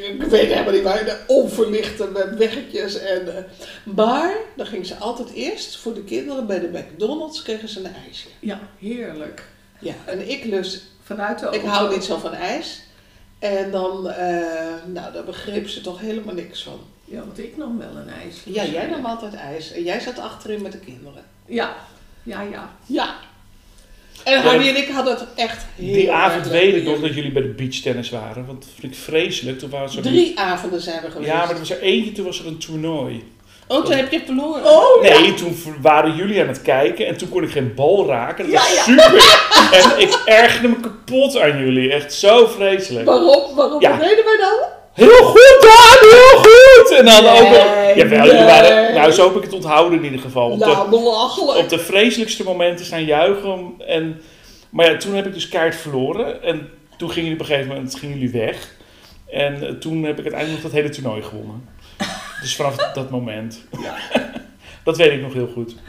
eh, 0.00 0.08
ik 0.08 0.22
weet 0.22 0.52
helemaal 0.52 0.72
niet 0.72 0.82
waar, 0.82 1.04
de 1.04 1.18
onverlichte 1.26 2.08
met 2.08 2.36
weggetjes. 2.36 2.98
En, 2.98 3.36
eh, 3.36 3.42
maar 3.84 4.36
dan 4.56 4.66
ging 4.66 4.86
ze 4.86 4.96
altijd 4.96 5.32
eerst 5.32 5.76
voor 5.76 5.94
de 5.94 6.04
kinderen 6.04 6.46
bij 6.46 6.60
de 6.60 6.70
McDonald's 6.72 7.42
kregen 7.42 7.68
ze 7.68 7.78
een 7.78 7.94
ijsje. 8.06 8.28
Ja, 8.40 8.60
heerlijk. 8.78 9.44
Ja, 9.80 9.94
en 10.04 10.30
ik 10.30 10.44
lust, 10.44 10.82
Vanuit 11.06 11.38
de 11.38 11.48
ik 11.50 11.62
hou 11.62 11.92
niet 11.92 12.04
zo 12.04 12.18
van 12.18 12.34
ijs. 12.34 12.80
En 13.38 13.70
dan, 13.70 14.10
eh, 14.10 14.74
nou, 14.86 15.12
daar 15.12 15.24
begreep 15.24 15.68
ze 15.68 15.80
toch 15.80 16.00
helemaal 16.00 16.34
niks 16.34 16.62
van. 16.62 16.80
Ja, 17.08 17.18
want 17.18 17.38
ik 17.38 17.56
nam 17.56 17.78
wel 17.78 17.96
een 17.96 18.08
ijs. 18.22 18.36
Ja, 18.44 18.64
jij 18.64 18.86
nam 18.86 19.04
altijd 19.06 19.34
ijs. 19.34 19.72
En 19.72 19.82
jij 19.82 20.00
zat 20.00 20.18
achterin 20.18 20.62
met 20.62 20.72
de 20.72 20.78
kinderen. 20.78 21.22
Ja, 21.46 21.74
ja, 22.22 22.42
ja. 22.42 22.70
Ja. 22.86 23.14
En 24.24 24.42
Hardy 24.42 24.68
en 24.68 24.76
ik 24.76 24.88
hadden 24.88 25.14
het 25.14 25.26
echt 25.36 25.64
heel 25.76 25.92
Die 25.94 26.12
avond 26.12 26.46
weet 26.48 26.74
ik 26.74 26.84
nog 26.84 27.00
dat 27.00 27.14
jullie 27.14 27.32
bij 27.32 27.42
de 27.42 27.48
beachtennis 27.48 28.10
waren. 28.10 28.46
Want 28.46 28.62
dat 28.62 28.70
vond 28.80 28.92
ik 28.92 28.98
vreselijk. 28.98 29.58
Toen 29.58 29.70
waren 29.70 29.90
ze 29.90 30.00
Drie 30.00 30.38
avonden 30.40 30.80
zijn 30.80 31.02
we 31.02 31.10
geweest. 31.10 31.30
Ja, 31.30 31.38
maar 31.38 31.50
er 31.50 31.58
was 31.58 31.70
er 31.70 31.80
eentje, 31.80 32.12
toen 32.12 32.24
was 32.24 32.40
er 32.40 32.46
een 32.46 32.58
toernooi. 32.58 33.24
Oh, 33.68 33.84
toen 33.84 33.94
heb 33.94 34.10
je 34.12 34.20
verloren. 34.24 34.64
Oh, 34.64 35.04
ja. 35.04 35.18
Nee, 35.20 35.34
toen 35.34 35.56
waren 35.80 36.16
jullie 36.16 36.40
aan 36.40 36.48
het 36.48 36.62
kijken 36.62 37.06
en 37.06 37.16
toen 37.16 37.28
kon 37.28 37.42
ik 37.42 37.50
geen 37.50 37.74
bal 37.74 38.06
raken. 38.06 38.44
Dat 38.44 38.52
Ja, 38.54 38.60
was 38.60 38.74
ja. 38.74 38.82
super. 38.82 39.44
en 39.72 40.00
ik 40.00 40.22
ergerde 40.24 40.68
me 40.68 40.80
kapot 40.80 41.38
aan 41.38 41.58
jullie. 41.58 41.92
Echt 41.92 42.12
zo 42.14 42.46
vreselijk. 42.46 43.06
Waarom? 43.06 43.54
Waarom. 43.54 43.80
Wat 43.80 44.00
deden 44.00 44.24
wij 44.24 44.36
dan? 44.40 44.58
Heel 44.96 45.24
goed, 45.24 45.56
Daan, 45.60 46.10
heel 46.10 46.38
goed! 46.38 46.98
En 46.98 47.04
dan 47.04 47.22
Nee, 47.22 47.40
ook... 47.40 47.96
Jawel, 47.96 48.24
jullie 48.24 48.32
nee. 48.32 48.44
waren... 48.44 48.94
Nou, 48.94 49.10
zo 49.12 49.26
heb 49.26 49.36
ik 49.36 49.42
het 49.42 49.52
onthouden 49.52 49.98
in 49.98 50.04
ieder 50.04 50.20
geval. 50.20 50.50
Op, 50.50 50.58
Nou, 50.58 50.90
belachelijk. 50.90 51.58
op 51.58 51.68
de 51.68 51.78
vreselijkste 51.78 52.44
momenten 52.44 52.84
staan 52.86 53.04
juichen. 53.04 53.74
En, 53.86 54.20
maar 54.70 54.90
ja, 54.90 54.96
toen 54.96 55.14
heb 55.14 55.26
ik 55.26 55.34
dus 55.34 55.48
kaart 55.48 55.76
verloren. 55.76 56.42
En 56.42 56.68
toen 56.96 57.10
gingen 57.10 57.28
jullie 57.28 57.40
op 57.42 57.48
een 57.48 57.54
gegeven 57.54 57.74
moment 57.74 57.94
gingen 57.94 58.18
jullie 58.18 58.32
weg. 58.40 58.74
En 59.30 59.66
eh, 59.66 59.72
toen 59.72 60.02
heb 60.04 60.18
ik 60.18 60.24
uiteindelijk 60.24 60.62
nog 60.62 60.72
dat 60.72 60.80
hele 60.80 60.94
toernooi 60.94 61.22
gewonnen. 61.22 61.68
Dus 62.40 62.56
vanaf 62.56 62.76
dat 62.76 63.10
moment. 63.10 63.64
dat 64.84 64.96
weet 64.96 65.12
ik 65.12 65.22
nog 65.22 65.32
heel 65.32 65.50
goed. 65.54 65.74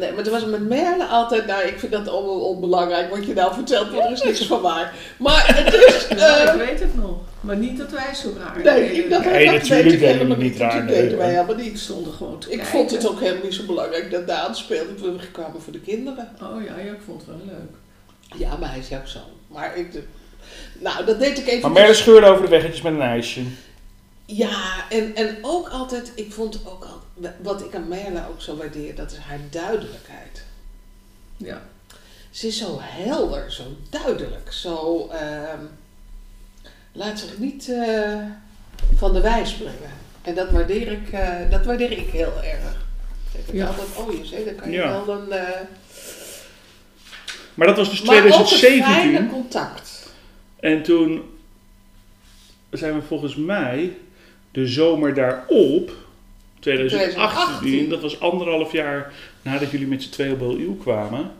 Nee, 0.00 0.08
maar 0.10 0.18
het 0.24 0.28
was 0.28 0.44
met 0.46 0.68
Merle 0.68 1.04
altijd, 1.06 1.46
nou 1.46 1.62
ik 1.62 1.78
vind 1.78 1.92
dat 1.92 2.08
allemaal 2.08 2.40
onbelangrijk 2.40 3.10
wat 3.16 3.26
je 3.26 3.34
nou 3.34 3.54
vertelt, 3.54 3.90
want 3.90 4.04
er 4.04 4.12
is 4.12 4.22
niks 4.22 4.46
van 4.46 4.60
waar. 4.60 4.94
Maar 5.18 5.56
het 5.56 5.74
is, 5.94 6.06
Ja, 6.18 6.38
eh, 6.46 6.54
ik 6.54 6.60
weet 6.68 6.80
het 6.80 6.96
nog. 6.96 7.16
Maar 7.40 7.56
niet 7.56 7.78
dat 7.78 7.90
wij 7.90 8.14
zo 8.14 8.32
raar 8.38 8.62
nee, 8.74 8.92
ik, 8.92 9.10
dat, 9.10 9.24
Nee, 9.24 9.44
dat 9.44 9.54
natuurlijk 9.54 9.68
weet 9.82 9.92
ik 9.92 9.98
deden 10.00 10.08
helemaal 10.14 10.36
we 10.36 10.42
niet 10.42 10.52
niet. 10.52 10.60
raar, 10.60 10.76
Dat 10.76 10.84
nee, 10.84 11.02
deden 11.02 11.18
wij 11.18 11.30
helemaal 11.30 11.58
Ik 11.58 11.64
niet. 11.64 11.78
stond 11.78 12.06
er 12.06 12.12
gewoon 12.12 12.38
te 12.38 12.50
Ik 12.50 12.56
kijken. 12.56 12.72
vond 12.78 12.90
het 12.90 13.08
ook 13.08 13.20
helemaal 13.20 13.42
niet 13.44 13.54
zo 13.54 13.62
belangrijk 13.66 14.10
dat 14.10 14.26
Daan 14.26 14.54
speelde. 14.54 14.92
We 15.00 15.18
kwamen 15.32 15.60
voor 15.62 15.72
de 15.72 15.80
kinderen. 15.80 16.28
Oh 16.42 16.64
ja, 16.64 16.76
ja, 16.84 16.92
ik 16.92 17.00
vond 17.06 17.20
het 17.20 17.28
wel 17.28 17.40
leuk. 17.46 17.70
Ja, 18.40 18.56
maar 18.56 18.70
hij 18.70 18.78
is 18.78 18.92
ook 18.92 19.06
zo. 19.06 19.18
Maar 19.46 19.76
ik, 19.76 19.92
de- 19.92 20.02
nou, 20.78 21.04
dat 21.04 21.18
deed 21.18 21.38
ik 21.38 21.46
even. 21.46 21.60
Maar 21.60 21.70
Merle 21.80 21.94
scheurde 21.94 22.26
over 22.26 22.42
de 22.44 22.48
weggetjes 22.50 22.82
met 22.82 22.92
een 22.92 23.00
ijsje. 23.02 23.40
Ja, 24.26 24.58
en, 24.90 25.14
en 25.14 25.36
ook 25.42 25.68
altijd, 25.68 26.12
ik 26.14 26.32
vond 26.32 26.60
ook 26.66 26.84
al, 26.84 26.99
wat 27.42 27.64
ik 27.64 27.74
aan 27.74 27.88
Merle 27.88 28.22
ook 28.30 28.40
zo 28.40 28.56
waardeer, 28.56 28.94
dat 28.94 29.10
is 29.12 29.18
haar 29.18 29.38
duidelijkheid. 29.50 30.42
Ja. 31.36 31.62
Ze 32.30 32.46
is 32.46 32.58
zo 32.58 32.78
helder, 32.80 33.52
zo 33.52 33.62
duidelijk, 33.90 34.52
zo 34.52 35.08
ehm, 35.08 35.64
laat 36.92 37.18
zich 37.18 37.38
niet 37.38 37.68
eh, 37.68 38.18
van 38.96 39.12
de 39.12 39.20
wijs 39.20 39.52
brengen. 39.54 39.90
En 40.22 40.34
dat 40.34 40.50
waardeer 40.50 40.92
ik, 40.92 41.12
eh, 41.12 41.50
dat 41.50 41.64
waardeer 41.64 41.92
ik 41.92 42.08
heel 42.10 42.42
erg. 42.42 42.76
Ik 43.46 43.54
Ja. 43.54 43.66
altijd 43.66 43.88
ooies, 43.96 44.30
hè, 44.30 44.44
dan 44.44 44.54
kan 44.54 44.70
je 44.70 44.76
Ja. 44.76 44.90
wel 44.90 45.04
dan... 45.04 45.32
eh 45.32 45.60
Maar 47.54 47.66
dat 47.66 47.76
was 47.76 47.90
dus 47.90 48.02
maar 48.02 48.16
ook 48.16 48.22
2017. 48.22 48.82
fijne 48.84 49.28
contact. 49.28 50.12
En 50.60 50.82
toen 50.82 51.22
zijn 52.70 52.94
we 52.94 53.02
volgens 53.02 53.36
mij 53.36 53.96
de 54.50 54.66
zomer 54.66 55.14
daarop, 55.14 55.90
2018, 56.60 57.18
2018. 57.20 57.88
dat 57.88 58.00
was 58.00 58.20
anderhalf 58.20 58.72
jaar 58.72 59.12
nadat 59.42 59.70
jullie 59.70 59.86
met 59.86 60.02
z'n 60.02 60.10
tweeën 60.10 60.32
op 60.32 60.38
Bel 60.38 60.76
kwamen, 60.82 61.30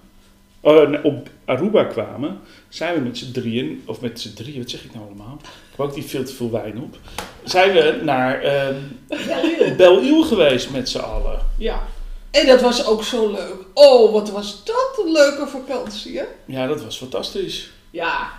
oh, 0.61 1.05
op 1.05 1.29
Aruba 1.45 1.85
kwamen, 1.85 2.41
zijn 2.69 2.95
we 2.95 3.01
met 3.01 3.19
z'n 3.19 3.33
drieën, 3.33 3.83
of 3.87 4.01
met 4.01 4.21
z'n 4.21 4.35
drieën, 4.35 4.59
wat 4.59 4.71
zeg 4.71 4.85
ik 4.85 4.95
nou 4.95 5.07
allemaal? 5.07 5.39
Ik 5.43 5.77
heb 5.77 5.87
ook 5.87 5.97
niet 5.97 6.11
veel 6.11 6.25
te 6.25 6.35
veel 6.35 6.51
wijn 6.51 6.83
op. 6.83 6.99
Zijn 7.45 7.73
we 7.73 8.01
naar 8.03 8.43
ehm 8.43 9.77
Bel 9.77 10.23
geweest 10.23 10.71
met 10.71 10.89
z'n 10.89 10.99
allen. 10.99 11.47
Ja. 11.59 11.83
En 12.31 12.47
dat 12.47 12.61
was 12.61 12.87
ook 12.87 13.05
zo 13.05 13.31
leuk. 13.31 13.57
Oh, 13.75 14.13
wat 14.13 14.31
was 14.31 14.65
dat 14.65 15.05
een 15.05 15.13
leuke 15.13 15.47
vakantie, 15.47 16.19
hè? 16.19 16.25
Ja, 16.45 16.67
dat 16.67 16.83
was 16.83 16.99
fantastisch. 16.99 17.71
Ja. 17.91 18.31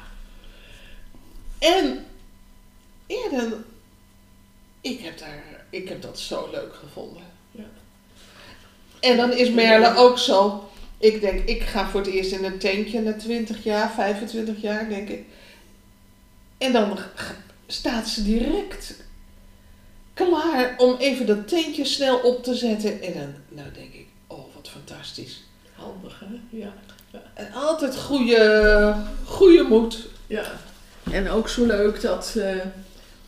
En 1.60 2.06
eerder, 3.08 3.54
ik 4.82 5.00
heb, 5.00 5.18
daar, 5.18 5.51
ik 5.72 5.90
heb 5.90 6.02
dat 6.02 6.20
zo 6.20 6.50
leuk 6.52 6.76
gevonden. 6.76 7.24
Ja. 7.52 7.70
En 9.00 9.18
dan 9.18 9.34
is 9.34 9.50
Merle 9.50 9.96
ook 9.96 10.18
zo. 10.18 10.70
Ik 10.98 11.22
denk, 11.22 11.48
ik 11.48 11.62
ga 11.64 11.90
voor 11.90 12.00
het 12.00 12.10
eerst 12.10 12.32
in 12.32 12.44
een 12.44 12.58
tentje 12.58 13.02
na 13.02 13.14
20 13.14 13.64
jaar, 13.64 13.92
25 13.92 14.62
jaar, 14.62 14.90
denk 14.90 15.10
ik. 15.10 15.24
En 16.58 16.72
dan 16.72 16.98
staat 17.68 18.08
ze 18.08 18.24
direct 18.24 18.96
klaar 20.14 20.74
om 20.78 20.96
even 20.98 21.26
dat 21.26 21.48
tentje 21.48 21.86
snel 21.86 22.18
op 22.18 22.44
te 22.44 22.56
zetten. 22.56 23.02
En 23.02 23.14
dan 23.14 23.34
nou 23.48 23.72
denk 23.74 23.94
ik, 23.94 24.06
oh 24.28 24.56
wat 24.56 24.70
fantastisch. 24.70 25.44
Handig, 25.76 26.20
hè? 26.20 26.58
Ja. 26.58 26.74
En 27.34 27.54
altijd 27.54 27.98
goede, 27.98 28.96
goede 29.26 29.64
moed. 29.64 30.08
Ja. 30.28 30.44
En 31.12 31.30
ook 31.30 31.50
zo 31.50 31.66
leuk 31.66 32.02
dat, 32.02 32.36
eh, 32.38 32.56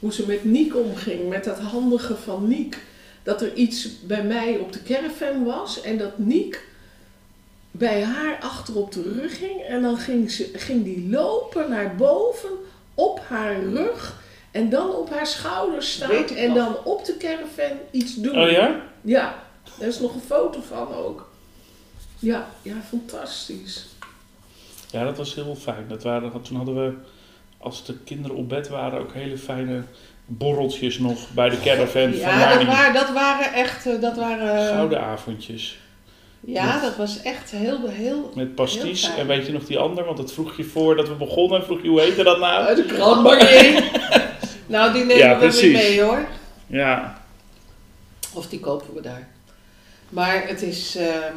hoe 0.03 0.13
ze 0.13 0.25
met 0.27 0.43
Niek 0.43 0.75
omging, 0.75 1.29
met 1.29 1.43
dat 1.43 1.59
handige 1.59 2.15
van 2.15 2.47
Niek. 2.47 2.77
Dat 3.23 3.41
er 3.41 3.53
iets 3.53 4.01
bij 4.01 4.23
mij 4.23 4.57
op 4.57 4.73
de 4.73 4.83
caravan 4.83 5.43
was 5.43 5.81
en 5.81 5.97
dat 5.97 6.17
Niek 6.17 6.67
bij 7.71 8.03
haar 8.03 8.37
achter 8.41 8.75
op 8.75 8.91
de 8.91 9.01
rug 9.01 9.37
ging. 9.37 9.61
En 9.61 9.81
dan 9.81 9.97
ging, 9.97 10.31
ze, 10.31 10.49
ging 10.53 10.83
die 10.83 11.09
lopen 11.09 11.69
naar 11.69 11.95
boven 11.95 12.49
op 12.93 13.21
haar 13.27 13.63
rug 13.63 14.21
en 14.51 14.69
dan 14.69 14.95
op 14.95 15.09
haar 15.09 15.27
schouders 15.27 15.93
staan 15.93 16.27
en 16.27 16.47
nog. 16.47 16.57
dan 16.57 16.75
op 16.83 17.05
de 17.05 17.17
caravan 17.17 17.77
iets 17.91 18.15
doen. 18.15 18.39
Oh 18.39 18.51
ja? 18.51 18.81
Ja, 19.01 19.43
daar 19.79 19.87
is 19.87 19.99
nog 19.99 20.13
een 20.13 20.21
foto 20.21 20.61
van 20.61 20.93
ook. 20.93 21.29
Ja, 22.19 22.47
ja, 22.61 22.75
fantastisch. 22.89 23.87
Ja, 24.91 25.03
dat 25.03 25.17
was 25.17 25.35
heel 25.35 25.55
fijn. 25.55 25.85
Dat 25.87 26.03
waren, 26.03 26.41
toen 26.41 26.57
hadden 26.57 26.75
we, 26.75 26.93
als 27.63 27.85
de 27.85 27.97
kinderen 27.97 28.37
op 28.37 28.49
bed 28.49 28.69
waren, 28.69 28.99
ook 28.99 29.13
hele 29.13 29.37
fijne 29.37 29.83
borreltjes 30.25 30.99
nog 30.99 31.29
bij 31.29 31.49
de 31.49 31.59
caravan 31.59 32.01
van 32.13 32.17
Ja, 32.19 32.53
dat 32.57 32.65
waren, 32.65 32.93
dat 32.93 33.11
waren 33.13 33.53
echt, 33.53 33.85
eh, 33.85 34.01
dat 34.01 34.15
waren... 34.17 34.67
Gouden 34.67 35.01
avondjes. 35.01 35.79
Ja, 36.39 36.79
dat 36.81 36.95
was 36.95 37.21
echt 37.21 37.51
heel, 37.51 37.87
heel... 37.87 38.31
Met 38.35 38.55
pasties. 38.55 39.07
Heel. 39.07 39.17
En 39.17 39.27
weet 39.27 39.45
je 39.45 39.51
nog 39.51 39.65
die 39.65 39.77
ander? 39.77 40.05
Want 40.05 40.17
dat 40.17 40.33
vroeg 40.33 40.57
je 40.57 40.63
voor 40.63 40.95
dat 40.95 41.07
we 41.07 41.13
begonnen. 41.13 41.59
En 41.59 41.65
vroeg 41.65 41.81
je, 41.81 41.87
hoe 41.87 42.01
heette 42.01 42.23
dat 42.23 42.39
nou? 42.39 42.65
Uit 42.65 42.77
de 42.77 42.85
krant 42.85 43.23
maar 43.23 43.37
één. 43.57 43.83
Nou, 44.65 44.93
die 44.93 45.05
nemen 45.05 45.17
Ja, 45.17 45.39
we 45.39 45.51
weer 45.51 45.71
mee 45.71 46.01
hoor. 46.01 46.27
Ja. 46.67 47.21
Of 48.33 48.47
die 48.47 48.59
kopen 48.59 48.93
we 48.93 49.01
daar. 49.01 49.27
Maar 50.09 50.47
het 50.47 50.61
is... 50.61 50.95
ehm, 50.95 51.35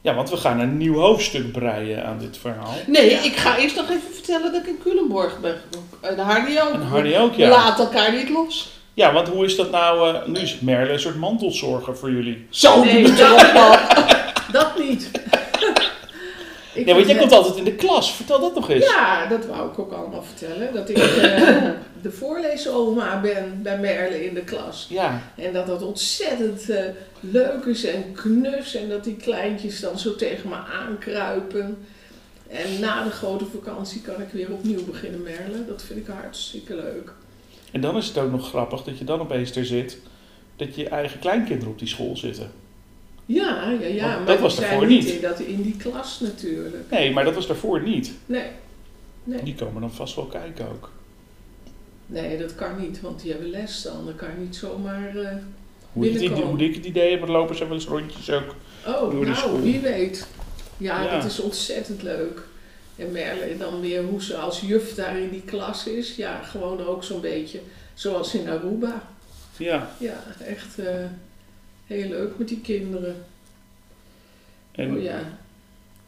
ja, 0.00 0.14
want 0.14 0.30
we 0.30 0.36
gaan 0.36 0.60
een 0.60 0.76
nieuw 0.76 0.94
hoofdstuk 0.94 1.52
breien 1.52 2.04
aan 2.06 2.18
dit 2.18 2.38
verhaal. 2.38 2.74
Nee, 2.86 3.10
Ja. 3.10 3.22
ik 3.22 3.36
ga 3.36 3.56
eerst 3.58 3.76
nog 3.76 3.90
even 3.90 4.12
vertellen 4.14 4.52
dat 4.52 4.60
ik 4.62 4.66
in 4.68 4.78
Culemborg 4.82 5.40
ben. 5.40 5.56
En 6.00 6.18
Hardy 6.18 6.58
ook. 6.66 6.72
En 6.74 6.82
Hardy 6.82 7.14
ook, 7.16 7.34
ja. 7.34 7.48
Laat 7.48 7.78
elkaar 7.78 8.12
niet 8.12 8.28
los. 8.28 8.70
Ja, 8.94 9.12
want 9.12 9.28
hoe 9.28 9.44
is 9.44 9.56
dat 9.56 9.70
nou? 9.70 10.14
eh, 10.14 10.26
nu 10.26 10.40
is 10.40 10.60
Merle 10.60 10.92
een 10.92 11.00
soort 11.00 11.16
mantelzorger 11.16 11.96
voor 11.96 12.10
jullie. 12.10 12.46
Zo, 12.50 12.84
Nee, 12.84 13.02
dat-. 13.12 13.80
Dat 14.52 14.78
niet. 14.78 15.10
Ik 16.80 16.86
Ja, 16.86 16.94
want 16.94 17.06
jij 17.06 17.16
komt 17.16 17.32
altijd 17.32 17.56
in 17.56 17.64
de 17.64 17.74
klas. 17.74 18.14
Vertel 18.14 18.40
dat 18.40 18.54
nog 18.54 18.70
eens. 18.70 18.84
Ja, 18.84 19.26
dat 19.26 19.46
wou 19.46 19.70
ik 19.70 19.78
ook 19.78 19.92
allemaal 19.92 20.22
vertellen. 20.22 20.74
Dat 20.74 20.88
ik 20.88 20.96
eh, 20.96 21.70
de 22.02 22.10
voorleesoma 22.10 23.20
ben 23.20 23.62
bij 23.62 23.78
Merle 23.78 24.24
in 24.24 24.34
de 24.34 24.44
klas. 24.44 24.86
Ja. 24.90 25.22
En 25.36 25.52
dat 25.52 25.66
dat 25.66 25.82
ontzettend 25.82 26.70
eh, 26.70 26.84
leuk 27.20 27.64
is 27.64 27.84
en 27.84 28.12
knus. 28.12 28.74
En 28.74 28.88
dat 28.88 29.04
die 29.04 29.16
kleintjes 29.16 29.80
dan 29.80 29.98
zo 29.98 30.16
tegen 30.16 30.48
me 30.48 30.56
aankruipen. 30.56 31.78
En 32.48 32.80
na 32.80 33.04
de 33.04 33.10
grote 33.10 33.44
vakantie 33.44 34.00
kan 34.00 34.20
ik 34.20 34.28
weer 34.32 34.52
opnieuw 34.52 34.84
beginnen, 34.84 35.22
Merle. 35.22 35.66
Dat 35.66 35.82
vind 35.82 35.98
ik 35.98 36.06
hartstikke 36.06 36.74
leuk. 36.74 37.12
En 37.72 37.80
dan 37.80 37.96
is 37.96 38.06
het 38.06 38.18
ook 38.18 38.30
nog 38.30 38.48
grappig 38.48 38.82
dat 38.82 38.98
je 38.98 39.04
dan 39.04 39.20
opeens 39.20 39.56
er 39.56 39.66
zit. 39.66 39.98
Dat 40.56 40.74
je 40.74 40.88
eigen 40.88 41.18
kleinkinderen 41.18 41.72
op 41.72 41.78
die 41.78 41.88
school 41.88 42.16
zitten. 42.16 42.50
Ja, 43.26 43.70
ja, 43.80 43.86
ja. 43.86 44.04
Want 44.06 44.16
maar 44.18 44.26
dat 44.26 44.38
was 44.40 44.56
daarvoor 44.56 44.86
niet 44.86 45.04
niet. 45.04 45.14
in, 45.14 45.20
dat, 45.20 45.40
in 45.40 45.62
die 45.62 45.76
klas 45.76 46.20
natuurlijk. 46.20 46.90
Nee, 46.90 47.12
maar 47.12 47.24
dat 47.24 47.34
was 47.34 47.46
daarvoor 47.46 47.82
niet. 47.82 48.12
Nee. 48.26 48.46
Nee. 49.24 49.42
Die 49.42 49.54
komen 49.54 49.80
dan 49.80 49.92
vast 49.92 50.14
wel 50.14 50.24
kijken 50.26 50.68
ook. 50.68 50.90
nee, 52.06 52.38
dat 52.38 52.54
kan 52.54 52.80
niet, 52.80 53.00
want 53.00 53.22
die 53.22 53.30
hebben 53.32 53.50
les 53.50 53.82
dan. 53.82 54.04
Dan 54.04 54.14
kan 54.16 54.28
je 54.28 54.40
niet 54.44 54.56
zomaar... 54.56 55.16
eh, 55.16 55.28
Hoe 55.92 56.04
ik, 56.06 56.12
het, 56.12 56.20
idee- 56.22 56.28
Binnenkomen. 56.28 56.48
hoe 56.58 56.68
ik 56.68 56.74
het 56.74 56.84
idee 56.84 57.10
heb, 57.18 57.28
lopen 57.28 57.56
ze 57.56 57.64
wel 57.64 57.74
eens 57.74 57.86
rondjes 57.86 58.30
ook. 58.30 58.54
Oh, 58.86 59.10
Door 59.10 59.24
de 59.24 59.34
school. 59.34 59.50
nou, 59.52 59.62
wie 59.62 59.80
weet. 59.80 60.26
Ja, 60.76 61.02
Ja. 61.02 61.14
dat 61.14 61.24
is 61.24 61.40
ontzettend 61.40 62.02
leuk. 62.02 62.40
En 62.96 63.12
Merle 63.12 63.56
dan 63.58 63.80
weer 63.80 64.02
hoe 64.02 64.22
ze 64.22 64.36
als 64.36 64.60
juf 64.60 64.94
daar 64.94 65.18
in 65.18 65.30
die 65.30 65.42
klas 65.42 65.86
is. 65.86 66.16
Ja, 66.16 66.42
gewoon 66.42 66.86
ook 66.86 67.04
zo'n 67.04 67.20
beetje 67.20 67.60
zoals 67.94 68.34
in 68.34 68.48
Aruba. 68.48 69.08
Ja. 69.56 69.90
Ja, 69.98 70.22
echt 70.46 70.78
eh, 70.78 70.94
heel 71.90 72.08
leuk 72.08 72.38
met 72.38 72.48
die 72.48 72.60
kinderen. 72.60 73.24
En, 74.72 74.96
Oh 74.96 75.02
ja. 75.02 75.38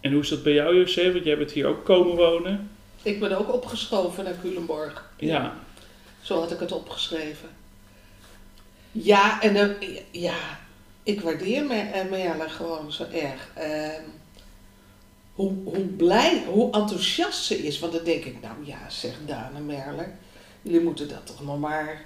en 0.01 0.13
hoe 0.13 0.21
is 0.23 0.29
dat 0.29 0.43
bij 0.43 0.53
jou, 0.53 0.77
José? 0.77 1.13
Want 1.13 1.25
jij 1.25 1.39
bent 1.39 1.51
hier 1.51 1.67
ook 1.67 1.85
komen 1.85 2.17
wonen. 2.17 2.71
Ik 3.03 3.21
ben 3.21 3.39
ook 3.39 3.53
opgeschoven 3.53 4.25
naar 4.25 4.37
Culemborg. 4.41 5.11
Ja. 5.17 5.55
Zo 6.21 6.39
had 6.41 6.53
ik 6.53 6.59
het 6.61 6.73
opgeschreven. 6.73 7.49
Ja, 8.93 9.43
en 9.43 9.55
dan, 9.55 9.75
ja, 10.11 10.59
ik 11.03 11.21
waardeer 11.21 11.65
Me- 11.65 11.91
eh, 11.93 12.11
Merle 12.11 12.49
gewoon 12.49 12.93
zo 12.93 13.05
erg. 13.13 13.49
Ehm, 13.55 14.03
hoe, 15.35 15.53
hoe 15.65 15.85
blij, 15.87 16.43
hoe 16.47 16.73
enthousiast 16.73 17.45
ze 17.45 17.59
is. 17.67 17.79
Want 17.79 17.93
dan 17.93 18.05
denk 18.05 18.25
ik, 18.25 18.41
nou 18.43 18.55
ja, 18.65 18.91
zeg 18.91 19.13
Daan 19.27 19.57
en 19.57 19.67
Merle, 19.67 20.07
jullie 20.63 20.81
moeten 20.81 21.09
dat 21.09 21.27
toch 21.27 21.45
nog 21.45 21.59
maar 21.59 22.05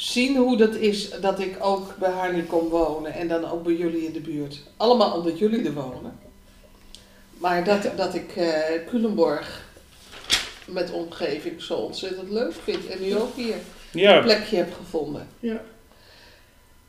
zien 0.00 0.36
hoe 0.36 0.56
dat 0.56 0.74
is 0.74 1.10
dat 1.20 1.40
ik 1.40 1.56
ook 1.60 1.94
bij 1.98 2.10
Harnie 2.10 2.44
kom 2.44 2.68
wonen 2.68 3.12
en 3.12 3.28
dan 3.28 3.50
ook 3.50 3.62
bij 3.62 3.74
jullie 3.74 4.06
in 4.06 4.12
de 4.12 4.20
buurt. 4.20 4.60
Allemaal 4.76 5.12
omdat 5.12 5.38
jullie 5.38 5.64
er 5.64 5.72
wonen. 5.72 6.18
Maar 7.38 7.64
dat, 7.64 7.90
dat 7.96 8.14
ik 8.14 8.34
Culemborg 8.88 9.62
met 10.66 10.90
omgeving 10.90 11.62
zo 11.62 11.74
ontzettend 11.74 12.30
leuk 12.30 12.54
vind 12.62 12.86
en 12.86 13.00
nu 13.00 13.16
ook 13.16 13.34
hier 13.34 13.56
een 13.92 14.22
plekje 14.22 14.56
heb 14.56 14.74
gevonden. 14.74 15.28
Ja. 15.40 15.60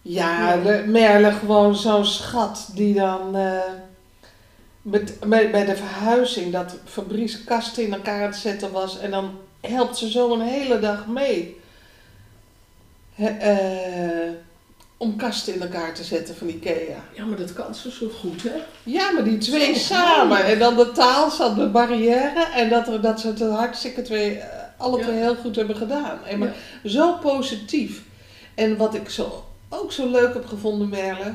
Ja, 0.02 0.56
Merle 0.86 1.32
gewoon 1.32 1.76
zo'n 1.76 2.06
schat 2.06 2.70
die 2.74 2.94
dan 2.94 3.36
eh, 3.36 3.60
met, 4.82 5.20
bij, 5.20 5.52
bij 5.52 5.66
de 5.66 5.76
verhuizing 5.76 6.52
dat 6.52 6.76
Fabrice 6.86 7.44
kasten 7.44 7.84
in 7.84 7.94
elkaar 7.94 8.22
aan 8.22 8.30
het 8.30 8.36
zetten 8.36 8.72
was 8.72 9.00
en 9.00 9.12
dan 9.12 9.40
helpt 9.62 9.98
ze 9.98 10.12
zo 10.12 10.34
een 10.34 10.42
hele 10.42 10.80
dag 10.80 11.08
mee. 11.08 11.61
Eh, 13.16 14.30
om 14.98 15.16
kasten 15.16 15.54
in 15.54 15.62
elkaar 15.62 15.94
te 15.94 16.04
zetten 16.04 16.36
van 16.36 16.48
Ikea. 16.48 17.04
ja, 17.14 17.26
maar 17.26 17.38
dat 17.38 17.54
kan 17.54 17.76
ze 17.76 17.92
zo 17.92 18.10
goed, 18.20 18.44
hè? 18.44 18.56
Ja, 18.84 19.12
maar 19.12 19.24
die 19.24 19.38
twee 19.38 19.76
samen. 19.76 20.46
En 20.46 20.60
dan 20.60 20.76
de 20.76 20.92
taal 20.92 21.30
zat 21.32 21.56
de 21.56 21.68
barrière. 21.68 22.48
En 22.56 22.70
dat, 22.70 22.88
er, 22.88 23.02
dat 23.02 23.20
ze 23.20 23.28
het 23.28 23.40
hartstikke 23.40 24.02
twee, 24.02 24.38
eh, 24.38 24.60
alle 24.78 24.98
Ja. 24.98 25.04
twee 25.04 25.16
heel 25.18 25.36
goed 25.36 25.56
hebben 25.56 25.76
gedaan. 25.76 26.26
En 26.26 26.40
maar 26.40 26.54
Ja. 26.84 26.90
zo 26.90 27.14
positief. 27.14 28.02
En 28.56 28.78
wat 28.78 28.94
ik 28.96 29.10
zo, 29.10 29.44
ook 29.70 29.92
zo 29.92 30.10
leuk 30.10 30.34
heb 30.34 30.46
gevonden, 30.46 30.90
Merle. 30.90 31.34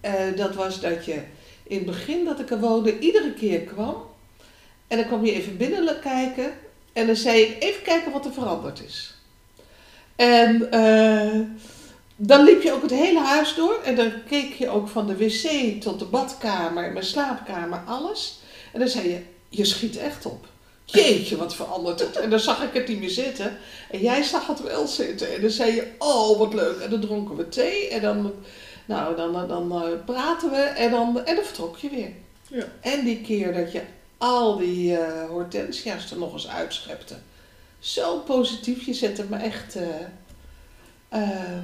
eh, 0.00 0.12
dat 0.36 0.54
was 0.54 0.80
dat 0.80 1.04
je 1.04 1.20
in 1.62 1.76
het 1.76 1.86
begin 1.86 2.24
dat 2.24 2.40
ik 2.40 2.50
er 2.50 2.60
woonde, 2.60 2.98
iedere 2.98 3.32
keer 3.32 3.60
kwam. 3.60 3.96
En 4.88 4.96
dan 4.96 5.06
kwam 5.06 5.24
je 5.24 5.32
even 5.32 5.56
binnen 5.56 6.00
kijken. 6.00 6.52
En 6.92 7.06
dan 7.06 7.16
zei 7.16 7.40
ik, 7.42 7.62
even 7.62 7.82
kijken 7.82 8.12
wat 8.12 8.24
er 8.24 8.32
veranderd 8.32 8.82
is. 8.86 9.13
En 10.16 10.70
eh, 10.70 11.40
dan 12.16 12.44
liep 12.44 12.62
je 12.62 12.72
ook 12.72 12.82
het 12.82 12.90
hele 12.90 13.20
huis 13.20 13.54
door. 13.54 13.80
En 13.84 13.94
dan 13.94 14.12
keek 14.28 14.54
je 14.54 14.68
ook 14.68 14.88
van 14.88 15.06
de 15.06 15.16
wc 15.16 15.82
tot 15.82 15.98
de 15.98 16.04
badkamer, 16.04 16.92
mijn 16.92 17.04
slaapkamer, 17.04 17.82
alles. 17.86 18.40
En 18.72 18.78
dan 18.78 18.88
zei 18.88 19.08
je, 19.08 19.20
je 19.48 19.64
schiet 19.64 19.96
echt 19.96 20.26
op. 20.26 20.46
Jeetje, 20.84 21.36
wat 21.36 21.54
verandert 21.54 22.00
het. 22.00 22.16
En 22.16 22.30
dan 22.30 22.40
zag 22.40 22.62
ik 22.62 22.72
het 22.72 22.88
niet 22.88 22.98
meer 22.98 23.10
zitten. 23.10 23.58
En 23.90 24.00
jij 24.00 24.22
zag 24.22 24.46
het 24.46 24.62
wel 24.62 24.86
zitten. 24.86 25.34
En 25.34 25.40
dan 25.40 25.50
zei 25.50 25.74
je, 25.74 25.92
oh 25.98 26.38
wat 26.38 26.54
leuk. 26.54 26.78
En 26.78 26.90
dan 26.90 27.00
dronken 27.00 27.36
we 27.36 27.48
thee. 27.48 27.88
En 27.88 28.02
dan, 28.02 28.32
nou, 28.84 29.16
dan, 29.16 29.32
dan, 29.32 29.48
dan 29.48 29.82
eh, 29.82 30.04
praten 30.04 30.50
we. 30.50 30.56
En 30.56 30.90
dan, 30.90 31.24
en 31.24 31.34
dan 31.34 31.44
vertrok 31.44 31.76
je 31.76 31.90
weer. 31.90 32.10
Ja. 32.48 32.64
En 32.80 33.04
die 33.04 33.20
keer 33.20 33.54
dat 33.54 33.72
je 33.72 33.80
al 34.18 34.56
die 34.56 34.96
eh, 34.96 35.28
hortensia's 35.28 36.10
er 36.10 36.18
nog 36.18 36.32
eens 36.32 36.48
uitschepte. 36.48 37.14
Zo 37.84 38.18
positief. 38.18 38.86
Je 38.86 38.94
zette 38.94 39.24
me 39.28 39.36
echt 39.36 39.76
eh, 39.76 39.88
eh, 41.08 41.58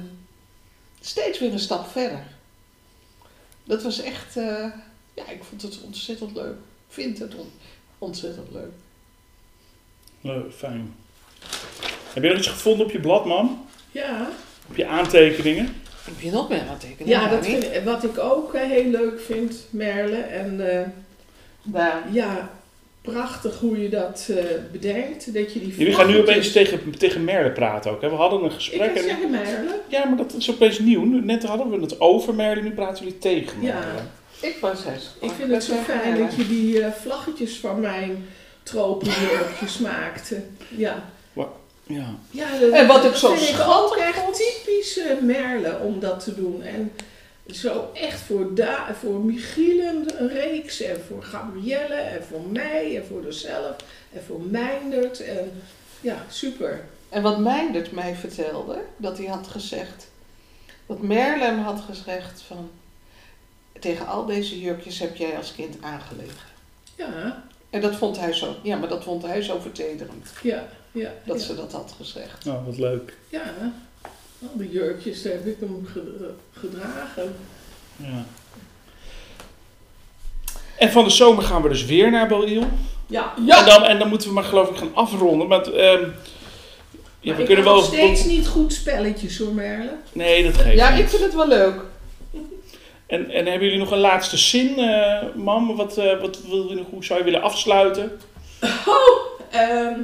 steeds 1.01 1.39
weer 1.39 1.51
een 1.51 1.59
stap 1.59 1.87
verder. 1.87 2.23
Dat 3.63 3.83
was 3.83 4.01
echt, 4.01 4.37
eh, 4.37 4.65
ja, 5.13 5.29
ik 5.29 5.43
vond 5.43 5.61
het 5.61 5.81
ontzettend 5.81 6.35
leuk. 6.35 6.55
Vind 6.87 7.19
het 7.19 7.35
on- 7.35 7.51
ontzettend 7.97 8.51
leuk. 8.51 8.71
leuk, 10.21 10.53
fijn. 10.53 10.95
Heb 12.13 12.23
je 12.23 12.29
nog 12.29 12.37
iets 12.37 12.47
gevonden 12.47 12.85
op 12.85 12.91
je 12.91 12.99
blad, 12.99 13.25
mam? 13.25 13.65
Ja, 13.91 14.29
Op 14.69 14.75
je 14.75 14.87
aantekeningen? 14.87 15.75
Heb 16.03 16.19
je 16.19 16.31
nog 16.31 16.49
meer 16.49 16.67
aan 16.69 16.77
tekenen? 16.77 17.07
ja 17.07 17.27
dat 17.29 17.45
vind, 17.45 17.83
wat 17.83 18.03
ik 18.03 18.19
ook 18.19 18.55
heel 18.57 18.85
leuk 18.89 19.19
vind, 19.21 19.55
Merle. 19.69 20.17
En 20.17 20.79
eh, 20.81 20.87
Daar. 21.63 22.13
ja, 22.13 22.51
prachtig 23.01 23.59
hoe 23.59 23.81
je 23.81 23.89
dat 23.89 24.27
eh, 24.29 24.43
bedenkt. 24.71 25.33
Dat 25.33 25.53
je 25.53 25.59
die 25.59 25.75
Jullie 25.77 25.93
gaan 25.95 26.07
nu 26.07 26.17
opeens 26.19 26.51
tegen, 26.51 26.97
tegen 26.97 27.23
Merle 27.23 27.51
praten 27.51 27.91
ook. 27.91 28.01
Hè? 28.01 28.09
We 28.09 28.15
hadden 28.15 28.39
een 28.39 28.45
Ik 28.45 28.51
gesprek. 28.51 28.79
kan 28.93 28.95
en- 29.03 29.03
zeggen 29.03 29.29
Merle. 29.29 29.79
Ja, 29.87 30.05
maar 30.05 30.17
dat 30.17 30.33
is 30.33 30.51
opeens 30.51 30.79
nieuw. 30.79 31.03
Net 31.05 31.43
hadden 31.43 31.69
we 31.69 31.79
het 31.81 31.99
over 31.99 32.33
Merle, 32.33 32.61
nu 32.61 32.71
praten 32.71 33.03
jullie 33.03 33.19
tegen 33.19 33.61
Ja. 33.61 33.73
Merle. 33.79 34.01
Ik 34.41 34.57
was 34.61 34.81
zes. 34.81 35.11
Ik 35.21 35.31
vind 35.31 35.51
het 35.51 35.63
zo 35.63 35.73
fijn 35.75 36.17
dat 36.17 36.35
je 36.35 36.47
die 36.47 36.81
eh, 36.83 36.91
vlaggetjes 36.91 37.57
van 37.57 37.79
mijn 37.79 38.25
tropenjurkjes 38.63 39.77
maakte. 39.77 40.41
Ja. 40.69 41.09
Ja. 41.87 42.15
ja 42.31 42.47
dat, 42.59 42.71
En 42.71 42.87
wat 42.87 43.05
ik 43.05 43.15
zo 43.15 43.33
vind 43.35 43.49
ik 43.59 43.65
ook 43.67 43.95
echt 43.95 44.23
typisch 44.25 44.97
eh, 44.99 45.05
Merle 45.21 45.77
om 45.83 45.99
dat 45.99 46.23
te 46.23 46.35
doen. 46.35 46.61
En 46.63 46.91
zo 47.47 47.91
echt 47.93 48.19
voor, 48.19 48.55
da 48.55 48.93
voor 48.93 49.19
Michiel 49.19 49.79
een 49.85 50.27
reeks 50.27 50.81
en 50.81 51.01
voor 51.07 51.23
Gabrielle 51.23 51.95
en 51.95 52.23
voor 52.23 52.41
mij 52.41 52.95
en 52.97 53.05
voor 53.05 53.23
zichzelf 53.23 53.75
en 54.13 54.23
voor 54.23 54.41
Meindert. 54.41 55.19
En 55.19 55.61
ja, 56.01 56.25
super. 56.29 56.83
En 57.09 57.21
wat 57.21 57.39
Meindert 57.39 57.91
mij 57.91 58.15
vertelde, 58.15 58.81
dat 58.97 59.17
hij 59.17 59.27
had 59.27 59.47
gezegd, 59.47 60.07
wat 60.85 61.01
Merle 61.01 61.43
hem 61.43 61.59
had 61.59 61.81
gezegd 61.81 62.41
van, 62.41 62.69
tegen 63.79 64.07
al 64.07 64.25
deze 64.25 64.59
jurkjes 64.59 64.99
heb 64.99 65.15
jij 65.15 65.37
als 65.37 65.55
kind 65.55 65.81
aangelegen. 65.81 66.49
Ja, 66.95 67.43
En 67.69 67.81
dat 67.81 67.95
vond 67.95 68.17
hij 68.17 68.33
zo, 68.33 68.55
ja, 68.63 68.77
maar 68.77 68.89
dat 68.89 69.03
vond 69.03 69.23
hij 69.23 69.41
zo 69.41 69.59
vertederend, 69.59 70.31
ja, 70.41 70.67
ja. 70.91 71.11
dat 71.25 71.39
ja. 71.39 71.45
ze 71.45 71.55
dat 71.55 71.71
had 71.71 71.93
gezegd. 71.97 72.47
Oh, 72.47 72.65
wat 72.65 72.77
leuk. 72.77 73.17
Ja, 73.29 73.43
al 74.41 74.57
die 74.57 74.71
jurkjes 74.71 75.23
heb 75.23 75.45
ik 75.45 75.55
hem 75.59 75.87
ge- 75.93 76.33
gedragen. 76.59 77.35
Ja. 77.95 78.25
En 80.77 80.91
van 80.91 81.03
de 81.03 81.09
zomer 81.09 81.43
gaan 81.43 81.61
we 81.61 81.69
dus 81.69 81.85
weer 81.85 82.11
naar 82.11 82.27
Bel-Il. 82.27 82.63
Ja, 83.07 83.33
En, 83.37 83.65
dan, 83.65 83.83
en 83.83 83.99
dan 83.99 84.07
moeten 84.09 84.27
we 84.27 84.33
maar 84.33 84.43
geloof 84.43 84.69
ik 84.69 84.75
gaan 84.77 84.95
afronden. 84.95 85.47
Maar 85.47 85.57
het, 85.59 85.71
ehm, 85.71 86.01
ja, 86.01 86.07
maar 87.23 87.35
we 87.35 87.39
ik 87.41 87.45
kunnen 87.45 87.63
wel... 87.65 87.75
nog 87.75 87.85
steeds 87.85 88.23
niet 88.25 88.47
goed 88.47 88.73
spelletjes 88.73 89.37
hoor, 89.37 89.53
Merle. 89.53 89.93
Nee, 90.13 90.43
dat 90.43 90.57
geeft 90.57 90.75
Ja, 90.77 90.89
niet. 90.89 90.99
ik 90.99 91.09
vind 91.09 91.21
het 91.23 91.33
wel 91.35 91.47
leuk. 91.47 91.81
En, 93.05 93.29
en 93.29 93.45
hebben 93.45 93.63
jullie 93.63 93.77
nog 93.79 93.91
een 93.91 93.97
laatste 93.99 94.37
zin, 94.37 94.77
eh, 94.79 95.21
mam? 95.35 95.75
Wat, 95.75 95.97
eh, 95.97 96.19
wat 96.21 96.41
wil 96.47 96.69
je 96.69 96.75
nog, 96.75 96.85
hoe 96.89 97.03
zou 97.05 97.19
je 97.19 97.25
willen 97.25 97.41
afsluiten? 97.41 98.19
Ehm, 99.51 99.99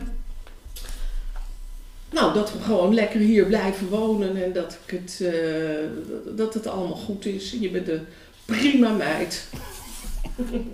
nou, 2.09 2.33
dat 2.33 2.51
we 2.53 2.59
gewoon 2.59 2.93
lekker 2.93 3.19
hier 3.19 3.45
blijven 3.45 3.89
wonen 3.89 4.43
en 4.43 4.53
dat, 4.53 4.77
ik 4.85 4.91
het, 4.99 5.21
eh, 5.21 6.35
dat 6.37 6.53
het 6.53 6.67
allemaal 6.67 6.95
goed 6.97 7.25
is. 7.25 7.51
Je 7.59 7.69
bent 7.69 7.87
een 7.89 8.07
prima 8.45 8.89
meid. 8.89 9.47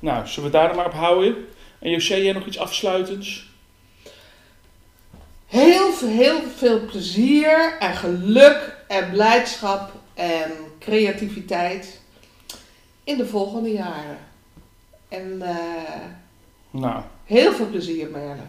Nou, 0.00 0.26
zullen 0.26 0.50
we 0.50 0.56
daar 0.56 0.66
dan 0.66 0.76
maar 0.76 0.86
op 0.86 0.92
houden? 0.92 1.34
En 1.78 1.90
José, 1.90 2.14
jij 2.16 2.32
nog 2.32 2.46
iets 2.46 2.58
afsluitends? 2.58 3.50
Heel, 5.46 5.92
veel- 5.92 6.08
heel 6.08 6.40
veel 6.56 6.80
plezier 6.86 7.76
en 7.78 7.94
geluk 7.94 8.76
en 8.88 9.10
blijdschap 9.10 9.92
en 10.14 10.50
creativiteit 10.78 12.00
in 13.04 13.16
de 13.16 13.26
volgende 13.26 13.72
jaren. 13.72 14.18
En 15.08 15.42
eh, 15.42 15.56
Nou, 16.70 17.02
heel 17.24 17.52
veel 17.52 17.68
plezier, 17.68 18.08
Merle. 18.10 18.42